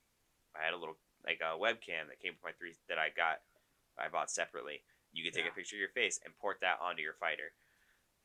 I 0.56 0.64
had 0.64 0.74
a 0.74 0.76
little 0.76 0.98
like 1.24 1.40
a 1.40 1.56
webcam 1.56 2.08
that 2.10 2.20
came 2.20 2.34
with 2.34 2.42
my 2.44 2.52
three 2.58 2.74
that 2.88 2.98
I 2.98 3.08
got 3.14 3.38
I 3.98 4.08
bought 4.08 4.30
separately. 4.30 4.82
You 5.12 5.22
could 5.24 5.32
take 5.32 5.44
Yeah. 5.44 5.52
a 5.52 5.54
picture 5.54 5.76
of 5.76 5.80
your 5.80 5.88
face 5.94 6.18
and 6.24 6.36
port 6.36 6.58
that 6.60 6.80
onto 6.82 7.02
your 7.02 7.14
fighter, 7.14 7.54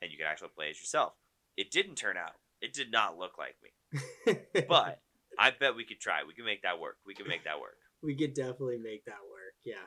and 0.02 0.12
you 0.12 0.18
could 0.18 0.26
actually 0.26 0.50
play 0.50 0.70
as 0.72 0.80
yourself. 0.80 1.14
It 1.56 1.70
didn't 1.72 1.96
turn 1.96 2.18
out. 2.18 2.34
It 2.62 2.74
did 2.74 2.92
not 2.92 3.18
look 3.18 3.38
like 3.38 3.56
me, 3.62 3.72
but 4.68 5.02
I 5.38 5.52
bet 5.52 5.76
we 5.76 5.86
could 5.86 6.00
try. 6.02 6.24
We 6.24 6.34
can 6.34 6.46
make 6.46 6.64
that 6.64 6.80
work. 6.80 6.98
We 7.06 7.14
can 7.14 7.28
make 7.28 7.44
that 7.46 7.60
work. 7.62 7.78
we 8.02 8.16
could 8.16 8.34
definitely 8.34 8.80
make 8.80 9.06
that 9.06 9.22
work. 9.30 9.54
Yeah. 9.64 9.86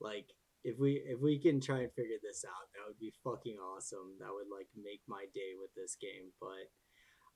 Like 0.00 0.26
if 0.62 0.78
we 0.78 1.02
if 1.04 1.18
we 1.20 1.38
can 1.38 1.60
try 1.60 1.80
and 1.80 1.92
figure 1.92 2.16
this 2.22 2.44
out, 2.48 2.70
that 2.74 2.86
would 2.86 2.98
be 2.98 3.12
fucking 3.24 3.58
awesome. 3.58 4.16
That 4.20 4.32
would 4.32 4.48
like 4.48 4.68
make 4.76 5.02
my 5.06 5.26
day 5.34 5.52
with 5.60 5.74
this 5.74 5.96
game. 6.00 6.32
But 6.40 6.70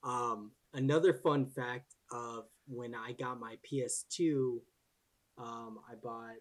um 0.09 0.53
another 0.75 1.13
fun 1.13 1.47
fact 1.47 1.95
of 2.11 2.45
when 2.67 2.95
I 2.95 3.13
got 3.13 3.39
my 3.39 3.57
PS2, 3.71 4.59
um 5.39 5.79
I 5.91 5.95
bought 6.03 6.41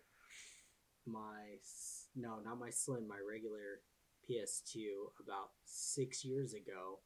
my 1.06 1.58
no, 2.16 2.40
not 2.44 2.60
my 2.60 2.70
slim, 2.70 3.08
my 3.08 3.20
regular 3.28 3.82
PS2 4.28 4.88
about 5.24 5.50
6 5.66 6.26
years 6.26 6.54
ago. 6.54 7.00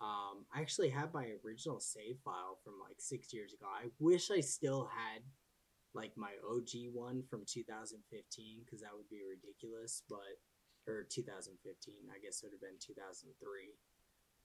Um, 0.00 0.44
I 0.52 0.60
actually 0.60 0.90
have 0.90 1.14
my 1.14 1.28
original 1.44 1.80
save 1.80 2.18
file 2.24 2.58
from 2.64 2.74
like 2.82 2.98
six 2.98 3.32
years 3.32 3.54
ago. 3.54 3.66
I 3.70 3.88
wish 3.98 4.30
I 4.30 4.40
still 4.40 4.90
had 4.90 5.22
like 5.94 6.12
my 6.16 6.34
OG 6.44 6.92
one 6.92 7.22
from 7.30 7.44
2015 7.46 8.02
because 8.64 8.80
that 8.82 8.92
would 8.92 9.08
be 9.08 9.22
ridiculous. 9.22 10.02
But 10.10 10.42
or 10.86 11.06
2015, 11.08 11.56
I 12.12 12.20
guess 12.20 12.42
it 12.42 12.46
would 12.46 12.52
have 12.52 12.60
been 12.60 12.76
2003. 12.82 13.32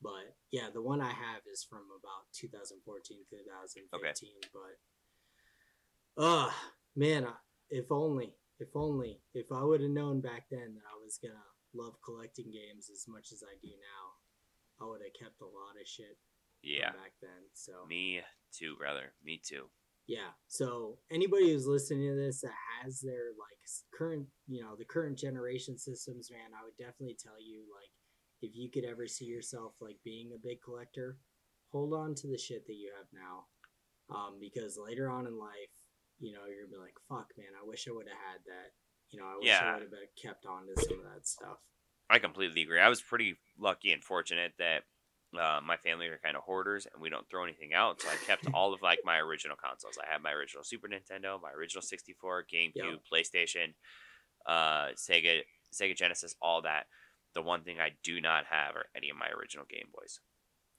But 0.02 0.36
yeah, 0.52 0.70
the 0.74 0.82
one 0.82 1.02
I 1.02 1.10
have 1.12 1.42
is 1.52 1.64
from 1.70 1.84
about 1.92 2.32
2014, 2.34 3.18
2015. 3.30 4.30
But 4.54 6.24
uh 6.24 6.50
man, 6.96 7.28
if 7.70 7.92
only, 7.92 8.34
if 8.60 8.70
only, 8.76 9.22
if 9.34 9.48
I 9.52 9.64
would 9.64 9.82
have 9.82 9.92
known 9.92 10.22
back 10.22 10.46
then 10.50 10.76
that 10.76 10.88
I 10.90 10.98
was 11.04 11.20
gonna 11.22 11.36
love 11.74 11.96
collecting 12.04 12.52
games 12.52 12.90
as 12.92 13.06
much 13.08 13.32
as 13.32 13.44
I 13.44 13.56
do 13.62 13.70
now, 13.70 14.86
I 14.86 14.90
would 14.90 15.02
have 15.04 15.14
kept 15.20 15.42
a 15.42 15.46
lot 15.46 15.80
of 15.80 15.88
shit 15.88 16.18
Yeah, 16.64 16.92
back 16.92 17.14
then. 17.22 17.44
So 17.54 17.86
me 17.88 18.22
too, 18.58 18.76
brother. 18.78 19.14
Me 19.24 19.40
too. 19.44 19.70
yeah. 20.08 20.32
So 20.48 20.98
anybody 21.12 21.52
who's 21.52 21.68
listening 21.68 22.10
to 22.10 22.16
this 22.16 22.42
that 22.42 22.56
has 22.82 23.00
their 23.02 23.36
like 23.38 23.58
current, 23.94 24.26
you 24.48 24.64
know, 24.64 24.76
the 24.76 24.86
current 24.86 25.18
generation 25.18 25.78
systems, 25.78 26.32
man, 26.32 26.52
I 26.60 26.64
would 26.64 26.78
definitely 26.78 27.18
tell 27.22 27.40
you 27.40 27.64
like 27.76 27.92
if 28.42 28.52
you 28.56 28.70
could 28.72 28.86
ever 28.86 29.08
see 29.08 29.26
yourself 29.26 29.74
like 29.82 29.98
being 30.04 30.32
a 30.34 30.40
big 30.48 30.62
collector, 30.62 31.18
hold 31.72 31.94
on 31.94 32.16
to 32.16 32.28
the 32.28 32.38
shit 32.38 32.66
that 32.68 32.74
you 32.76 32.92
have 32.98 33.08
now. 33.14 33.46
Um, 34.16 34.38
because 34.40 34.78
later 34.78 35.10
on 35.10 35.28
in 35.28 35.38
life, 35.38 35.76
you 36.20 36.34
know, 36.34 36.40
you're 36.48 36.66
gonna 36.66 36.78
be 36.78 36.82
like, 36.84 36.96
fuck 37.08 37.30
man, 37.38 37.48
I 37.62 37.66
wish 37.68 37.88
I 37.88 37.92
would 37.92 38.08
have 38.08 38.18
had 38.18 38.40
that. 38.48 38.72
You 39.12 39.20
know, 39.20 39.26
I 39.26 39.36
wish 39.38 39.48
Yeah. 39.48 39.70
I 39.70 39.74
would 39.74 39.84
have 39.84 39.92
kept 40.22 40.46
on 40.46 40.68
to 40.68 40.82
some 40.84 41.00
of 41.00 41.06
that 41.14 41.28
stuff. 41.28 41.58
I 42.10 42.20
completely 42.20 42.62
agree. 42.64 42.80
I 42.80 42.90
was 42.90 43.02
pretty 43.02 43.38
lucky 43.58 43.92
and 43.92 44.04
fortunate 44.04 44.54
that 44.58 44.84
uh, 45.40 45.62
my 45.64 45.78
family 45.78 46.08
are 46.08 46.18
kind 46.24 46.36
of 46.36 46.42
hoarders 46.44 46.88
and 46.92 47.00
we 47.02 47.10
don't 47.10 47.30
throw 47.30 47.44
anything 47.44 47.72
out. 47.74 48.02
So 48.02 48.10
I 48.10 48.16
kept 48.26 48.48
all 48.54 48.74
of 48.74 48.82
like 48.82 49.00
my 49.06 49.18
original 49.18 49.56
consoles. 49.64 49.98
I 50.02 50.12
had 50.12 50.24
my 50.24 50.32
original 50.32 50.64
Super 50.64 50.88
Nintendo, 50.88 51.40
my 51.40 51.52
original 51.52 51.84
64, 51.84 52.46
GameCube, 52.52 52.72
Yeah. 52.76 52.96
PlayStation, 53.14 53.76
uh, 54.48 54.90
Sega, 54.96 55.42
Sega 55.72 55.96
Genesis, 55.96 56.36
all 56.42 56.64
that. 56.64 56.88
The 57.36 57.42
one 57.42 57.64
thing 57.64 57.80
I 57.80 57.92
do 58.04 58.20
not 58.22 58.46
have 58.50 58.76
are 58.76 58.86
any 58.96 59.10
of 59.10 59.18
my 59.18 59.28
original 59.30 59.66
Game 59.70 59.88
Boys. 59.94 60.20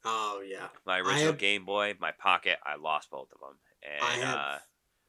Oh 0.05 0.43
yeah. 0.47 0.69
My 0.87 0.99
original 0.99 1.33
have- 1.33 1.39
Game 1.39 1.65
Boy, 1.65 1.95
my 2.01 2.13
pocket, 2.13 2.59
I 2.65 2.77
lost 2.77 3.11
both 3.11 3.29
of 3.33 3.41
them. 3.41 3.59
And 3.83 4.03
I 4.03 4.27
have 4.27 4.37
uh, 4.37 4.59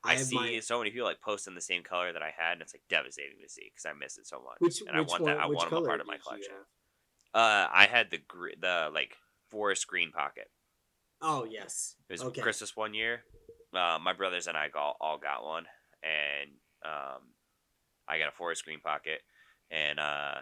I 0.03 0.13
I, 0.13 0.15
see 0.17 0.35
my- 0.35 0.59
so 0.59 0.77
many 0.79 0.91
people 0.91 1.07
like 1.07 1.21
posting 1.21 1.55
the 1.55 1.61
same 1.61 1.83
color 1.83 2.13
that 2.13 2.21
I 2.21 2.33
had, 2.37 2.53
and 2.53 2.61
it's 2.61 2.73
like 2.73 2.83
devastating 2.89 3.37
to 3.41 3.49
see 3.49 3.71
because 3.73 3.85
I 3.85 3.97
miss 3.97 4.17
it 4.17 4.27
so 4.27 4.37
much. 4.37 4.57
which 4.59 4.81
and 4.81 4.95
I 4.95 5.01
want 5.01 5.21
one, 5.21 5.31
that. 5.31 5.41
I 5.41 5.47
want 5.47 5.69
them 5.69 5.83
a 5.83 5.87
part 5.87 6.01
of 6.01 6.07
my 6.07 6.17
collection. 6.17 6.53
Uh, 7.33 7.67
I 7.71 7.87
had 7.89 8.11
the 8.11 8.19
gr- 8.27 8.57
the 8.59 8.89
like 8.93 9.15
forest 9.49 9.87
green 9.87 10.11
pocket. 10.11 10.49
Oh 11.21 11.45
yes. 11.49 11.95
It 12.09 12.13
was 12.13 12.23
okay. 12.23 12.41
Christmas 12.41 12.75
one 12.75 12.93
year. 12.93 13.23
Uh, 13.73 13.97
my 14.01 14.11
brothers 14.13 14.47
and 14.47 14.57
I 14.57 14.69
all, 14.75 14.97
all 14.99 15.17
got 15.17 15.45
one, 15.45 15.65
and 16.03 16.51
um, 16.83 17.21
I 18.07 18.17
got 18.17 18.27
a 18.27 18.35
forest 18.35 18.65
green 18.65 18.81
pocket, 18.81 19.21
and 19.69 19.97
uh, 19.97 20.35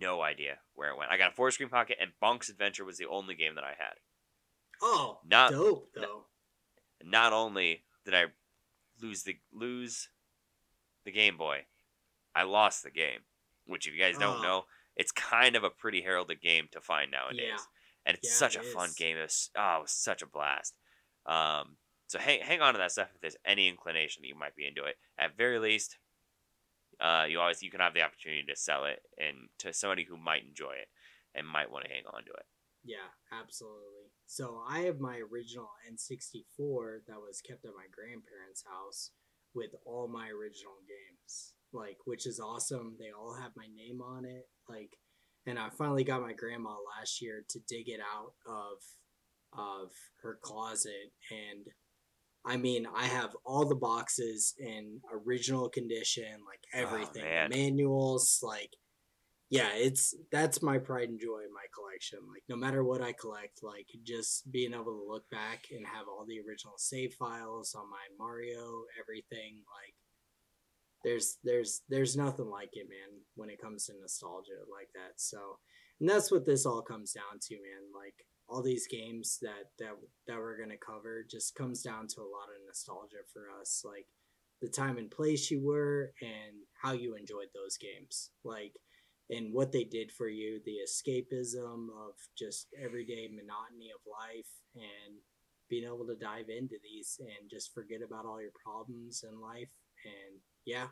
no 0.00 0.20
idea 0.22 0.58
where 0.74 0.90
it 0.90 0.96
went. 0.96 1.10
I 1.10 1.16
got 1.18 1.32
a 1.32 1.34
forest 1.34 1.58
green 1.58 1.70
pocket, 1.70 1.98
and 2.00 2.12
Bonk's 2.22 2.48
Adventure 2.48 2.84
was 2.84 2.98
the 2.98 3.06
only 3.08 3.34
game 3.34 3.54
that 3.56 3.64
I 3.64 3.74
had. 3.78 3.94
Oh, 4.80 5.20
Not- 5.24 5.52
dope 5.52 5.92
though. 5.94 6.24
Not 7.04 7.32
only 7.32 7.84
did 8.04 8.14
I 8.14 8.26
lose 9.00 9.22
the 9.24 9.36
lose 9.52 10.08
the 11.04 11.10
Game 11.12 11.36
Boy, 11.36 11.66
I 12.34 12.44
lost 12.44 12.82
the 12.84 12.90
game. 12.90 13.20
Which, 13.64 13.86
if 13.86 13.92
you 13.94 14.00
guys 14.00 14.18
don't 14.18 14.38
Oh. 14.38 14.42
know, 14.42 14.66
it's 14.96 15.12
kind 15.12 15.54
of 15.56 15.64
a 15.64 15.70
pretty 15.70 16.02
heralded 16.02 16.40
game 16.40 16.68
to 16.72 16.80
find 16.80 17.10
nowadays. 17.10 17.40
Yeah. 17.48 17.58
and 18.04 18.16
it's 18.16 18.28
Yeah, 18.28 18.34
such 18.34 18.56
a 18.56 18.60
it 18.60 18.66
fun 18.66 18.90
game. 18.96 19.16
It 19.16 19.22
was, 19.22 19.50
oh, 19.56 19.76
it 19.78 19.82
was 19.82 19.92
such 19.92 20.22
a 20.22 20.26
blast. 20.26 20.74
Um, 21.26 21.76
so 22.08 22.18
hang 22.18 22.40
hang 22.40 22.60
on 22.60 22.74
to 22.74 22.78
that 22.78 22.90
stuff 22.90 23.10
if 23.14 23.20
there's 23.20 23.36
any 23.44 23.68
inclination 23.68 24.22
that 24.22 24.28
you 24.28 24.34
might 24.34 24.56
be 24.56 24.66
into 24.66 24.84
it. 24.84 24.98
At 25.16 25.36
very 25.36 25.60
least, 25.60 25.98
uh, 27.02 27.24
you 27.28 27.40
always 27.40 27.62
you 27.62 27.70
can 27.70 27.80
have 27.80 27.94
the 27.94 28.02
opportunity 28.02 28.44
to 28.48 28.56
sell 28.56 28.84
it 28.84 29.00
and 29.18 29.48
to 29.58 29.72
somebody 29.72 30.04
who 30.04 30.16
might 30.16 30.44
enjoy 30.46 30.72
it 30.72 30.88
and 31.34 31.46
might 31.46 31.70
want 31.70 31.84
to 31.84 31.90
hang 31.90 32.04
on 32.06 32.24
to 32.24 32.30
it. 32.30 32.46
Yeah, 32.84 33.10
absolutely. 33.32 34.14
So 34.26 34.62
I 34.68 34.80
have 34.80 34.98
my 34.98 35.18
original 35.18 35.70
N64 35.86 37.06
that 37.06 37.18
was 37.18 37.40
kept 37.40 37.64
at 37.64 37.74
my 37.76 37.86
grandparents' 37.90 38.64
house 38.66 39.10
with 39.54 39.70
all 39.84 40.08
my 40.08 40.28
original 40.28 40.78
games. 40.86 41.54
Like, 41.72 41.98
which 42.04 42.26
is 42.26 42.40
awesome. 42.40 42.96
They 42.98 43.10
all 43.10 43.36
have 43.40 43.52
my 43.56 43.66
name 43.66 44.00
on 44.00 44.24
it. 44.24 44.48
Like, 44.68 44.98
and 45.46 45.58
I 45.58 45.70
finally 45.70 46.04
got 46.04 46.22
my 46.22 46.32
grandma 46.32 46.76
last 46.98 47.22
year 47.22 47.44
to 47.48 47.58
dig 47.68 47.88
it 47.88 48.00
out 48.00 48.34
of 48.46 48.78
of 49.52 49.90
her 50.22 50.38
closet 50.40 51.12
and 51.30 51.66
I 52.44 52.56
mean, 52.56 52.86
I 52.94 53.06
have 53.06 53.36
all 53.44 53.64
the 53.64 53.76
boxes 53.76 54.54
in 54.58 55.00
original 55.12 55.68
condition, 55.68 56.24
like 56.46 56.60
oh, 56.74 56.78
everything. 56.78 57.22
man. 57.22 57.50
the 57.50 57.56
manuals, 57.56 58.40
like 58.42 58.70
yeah, 59.52 59.68
it's 59.74 60.14
that's 60.32 60.62
my 60.62 60.78
pride 60.78 61.10
and 61.10 61.20
joy 61.20 61.40
in 61.46 61.52
my 61.52 61.68
collection. 61.74 62.20
Like 62.26 62.42
no 62.48 62.56
matter 62.56 62.82
what 62.82 63.02
I 63.02 63.12
collect, 63.12 63.60
like 63.62 63.86
just 64.02 64.50
being 64.50 64.72
able 64.72 64.96
to 64.96 65.06
look 65.06 65.28
back 65.30 65.66
and 65.70 65.86
have 65.86 66.06
all 66.08 66.24
the 66.26 66.40
original 66.40 66.78
save 66.78 67.12
files 67.14 67.74
on 67.78 67.84
my 67.90 68.06
Mario, 68.18 68.84
everything, 68.98 69.60
like 69.68 69.94
there's 71.04 71.36
there's 71.44 71.82
there's 71.90 72.16
nothing 72.16 72.48
like 72.48 72.70
it, 72.72 72.88
man, 72.88 73.20
when 73.36 73.50
it 73.50 73.60
comes 73.60 73.86
to 73.86 73.92
nostalgia 74.00 74.64
like 74.72 74.88
that. 74.94 75.20
So 75.20 75.58
and 76.00 76.08
that's 76.08 76.32
what 76.32 76.46
this 76.46 76.64
all 76.64 76.80
comes 76.80 77.12
down 77.12 77.38
to, 77.40 77.54
man. 77.54 77.92
Like 77.94 78.24
all 78.52 78.62
these 78.62 78.86
games 78.86 79.38
that 79.40 79.70
that 79.78 79.92
that 80.26 80.36
we're 80.36 80.58
gonna 80.58 80.76
cover 80.76 81.24
just 81.28 81.54
comes 81.54 81.82
down 81.82 82.06
to 82.08 82.20
a 82.20 82.32
lot 82.32 82.48
of 82.54 82.66
nostalgia 82.66 83.24
for 83.32 83.44
us. 83.60 83.82
Like 83.84 84.06
the 84.60 84.68
time 84.68 84.98
and 84.98 85.10
place 85.10 85.50
you 85.50 85.64
were 85.64 86.12
and 86.20 86.54
how 86.82 86.92
you 86.92 87.14
enjoyed 87.14 87.48
those 87.54 87.78
games. 87.78 88.30
Like 88.44 88.74
and 89.30 89.54
what 89.54 89.72
they 89.72 89.84
did 89.84 90.12
for 90.12 90.28
you, 90.28 90.60
the 90.64 90.78
escapism 90.86 91.88
of 91.88 92.14
just 92.36 92.68
everyday 92.82 93.28
monotony 93.28 93.90
of 93.94 94.00
life 94.06 94.50
and 94.74 95.16
being 95.70 95.84
able 95.84 96.06
to 96.06 96.16
dive 96.16 96.50
into 96.50 96.76
these 96.82 97.18
and 97.20 97.50
just 97.50 97.72
forget 97.72 98.00
about 98.06 98.26
all 98.26 98.40
your 98.42 98.50
problems 98.62 99.24
in 99.26 99.40
life 99.40 99.70
and 100.04 100.40
yeah, 100.66 100.88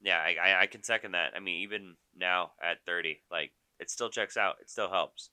Yeah, 0.00 0.18
I, 0.18 0.62
I 0.62 0.66
can 0.66 0.82
second 0.82 1.12
that. 1.12 1.32
I 1.34 1.40
mean, 1.40 1.62
even 1.62 1.96
now 2.16 2.52
at 2.62 2.84
30, 2.86 3.20
like, 3.30 3.52
it 3.80 3.90
still 3.90 4.10
checks 4.10 4.36
out. 4.36 4.56
It 4.60 4.70
still 4.70 4.88
helps. 4.90 5.30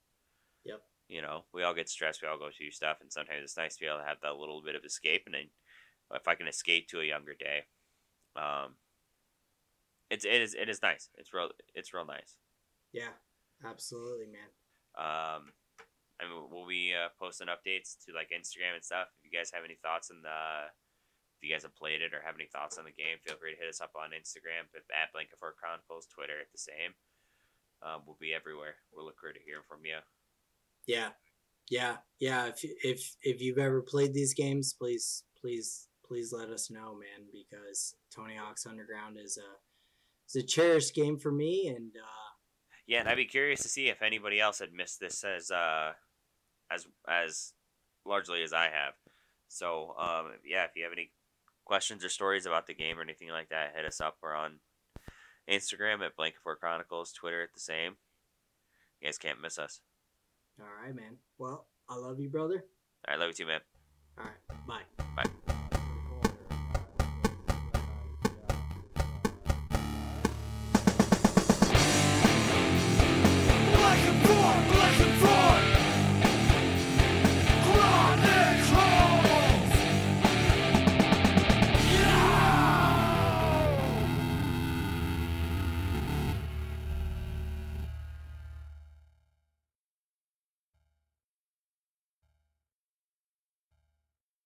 You 1.14 1.22
know, 1.22 1.45
we 1.53 1.61
all 1.61 1.76
get 1.76 1.89
stressed. 1.89 2.22
We 2.22 2.28
all 2.28 2.39
go 2.39 2.49
through 2.49 2.72
stuff. 2.72 2.97
And 3.01 3.14
sometimes 3.14 3.43
it's 3.43 3.57
nice 3.57 3.76
to 3.76 3.82
be 3.82 3.86
able 3.86 3.99
to 3.99 4.09
have 4.09 4.22
that 4.24 4.38
little 4.41 4.64
bit 4.66 4.76
of 4.76 4.84
escape. 4.84 5.24
And 5.28 5.36
then 5.36 5.49
if 6.14 6.28
I 6.28 6.34
can 6.34 6.47
escape 6.47 6.88
to 6.89 7.01
a 7.01 7.05
younger 7.05 7.36
day, 7.38 7.70
um, 8.36 8.76
It's 10.09 10.26
it 10.26 10.41
is 10.45 10.53
it 10.53 10.70
is 10.70 10.82
nice. 10.82 11.09
It's 11.18 11.34
real 11.34 11.49
it's 11.74 11.93
real 11.93 12.05
nice. 12.05 12.38
Yeah, 12.93 13.18
absolutely, 13.66 14.30
man. 14.30 14.49
Um, 14.93 15.53
I 16.22 16.30
mean, 16.30 16.45
we'll 16.53 16.70
be 16.70 16.93
uh, 16.93 17.09
posting 17.18 17.49
updates 17.49 17.97
to 18.05 18.14
like 18.14 18.30
Instagram 18.30 18.78
and 18.78 18.86
stuff. 18.86 19.09
If 19.18 19.26
you 19.26 19.34
guys 19.34 19.49
have 19.49 19.66
any 19.66 19.74
thoughts 19.82 20.14
on 20.14 20.22
the, 20.22 20.70
if 21.34 21.41
you 21.41 21.49
guys 21.49 21.66
have 21.66 21.74
played 21.74 22.05
it 22.05 22.14
or 22.14 22.22
have 22.22 22.38
any 22.38 22.45
thoughts 22.45 22.78
on 22.78 22.86
the 22.86 22.93
game, 22.93 23.18
feel 23.26 23.41
free 23.41 23.57
to 23.57 23.59
hit 23.59 23.74
us 23.74 23.82
up 23.82 23.97
on 23.97 24.14
Instagram 24.14 24.70
at 24.93 25.11
Blanket 25.11 25.41
Fort 25.41 25.57
Chronicles, 25.57 26.05
Twitter 26.05 26.38
at 26.38 26.53
the 26.53 26.61
same. 26.61 26.93
Um, 27.82 28.05
we'll 28.05 28.22
be 28.22 28.38
everywhere. 28.38 28.78
We'll 28.93 29.09
look 29.09 29.18
forward 29.18 29.41
to 29.41 29.43
hearing 29.43 29.66
from 29.68 29.82
you. 29.84 29.97
Yeah, 30.88 31.10
yeah, 31.70 31.98
yeah. 32.20 32.48
If 32.48 32.64
if 32.84 33.16
if 33.22 33.42
you've 33.42 33.58
ever 33.58 33.82
played 33.82 34.14
these 34.14 34.34
games, 34.34 34.74
please 34.74 35.24
please 35.40 35.88
please 36.06 36.34
let 36.34 36.50
us 36.50 36.70
know, 36.70 36.94
man, 36.94 37.28
because 37.32 37.96
Tony 38.14 38.36
Hawk's 38.36 38.66
Underground 38.66 39.18
is 39.18 39.38
a 39.38 39.50
is 40.28 40.44
a 40.44 40.46
cherished 40.46 40.94
game 40.94 41.18
for 41.18 41.32
me, 41.32 41.68
and 41.68 41.92
uh, 41.96 42.24
yeah, 42.86 43.00
and 43.00 43.10
I'd 43.10 43.16
be 43.16 43.26
curious 43.26 43.62
to 43.62 43.70
see 43.70 43.88
if 43.88 44.02
anybody 44.02 44.40
else 44.40 44.60
had 44.60 44.74
missed 44.74 45.00
this 45.00 45.24
as 45.24 45.52
uh 45.52 45.94
as 46.72 46.88
as 47.08 47.54
largely 48.06 48.44
as 48.44 48.54
I 48.54 48.66
have. 48.66 48.94
So 49.48 49.96
um, 50.00 50.34
yeah, 50.46 50.66
if 50.66 50.72
you 50.76 50.84
have 50.84 50.94
any 50.94 51.12
questions 51.66 52.04
or 52.04 52.10
stories 52.10 52.46
about 52.46 52.68
the 52.68 52.74
game 52.74 53.00
or 53.00 53.02
anything 53.02 53.30
like 53.30 53.50
that, 53.50 53.74
hit 53.76 53.86
us 53.86 54.02
up. 54.02 54.18
We're 54.22 54.36
on 54.36 54.60
Instagram 55.50 56.06
at 56.06 56.16
Blanket 56.16 56.40
Fort 56.44 56.60
Chronicles, 56.60 57.14
Twitter 57.14 57.42
at 57.42 57.54
the 57.54 57.60
same. 57.60 57.96
You 59.00 59.08
guys 59.08 59.18
can't 59.18 59.42
miss 59.42 59.58
us. 59.58 59.82
All 60.60 60.68
right, 60.84 60.95
man. 60.95 61.18
Well, 61.38 61.68
I 61.89 61.95
love 61.95 62.20
you, 62.20 62.30
brother. 62.30 62.64
I 63.08 63.16
love 63.16 63.30
you 63.30 63.34
too, 63.34 63.45
man. 63.45 63.62
All 64.18 64.26
right. 64.26 64.68
Bye. 64.68 65.24
Bye. 65.24 65.80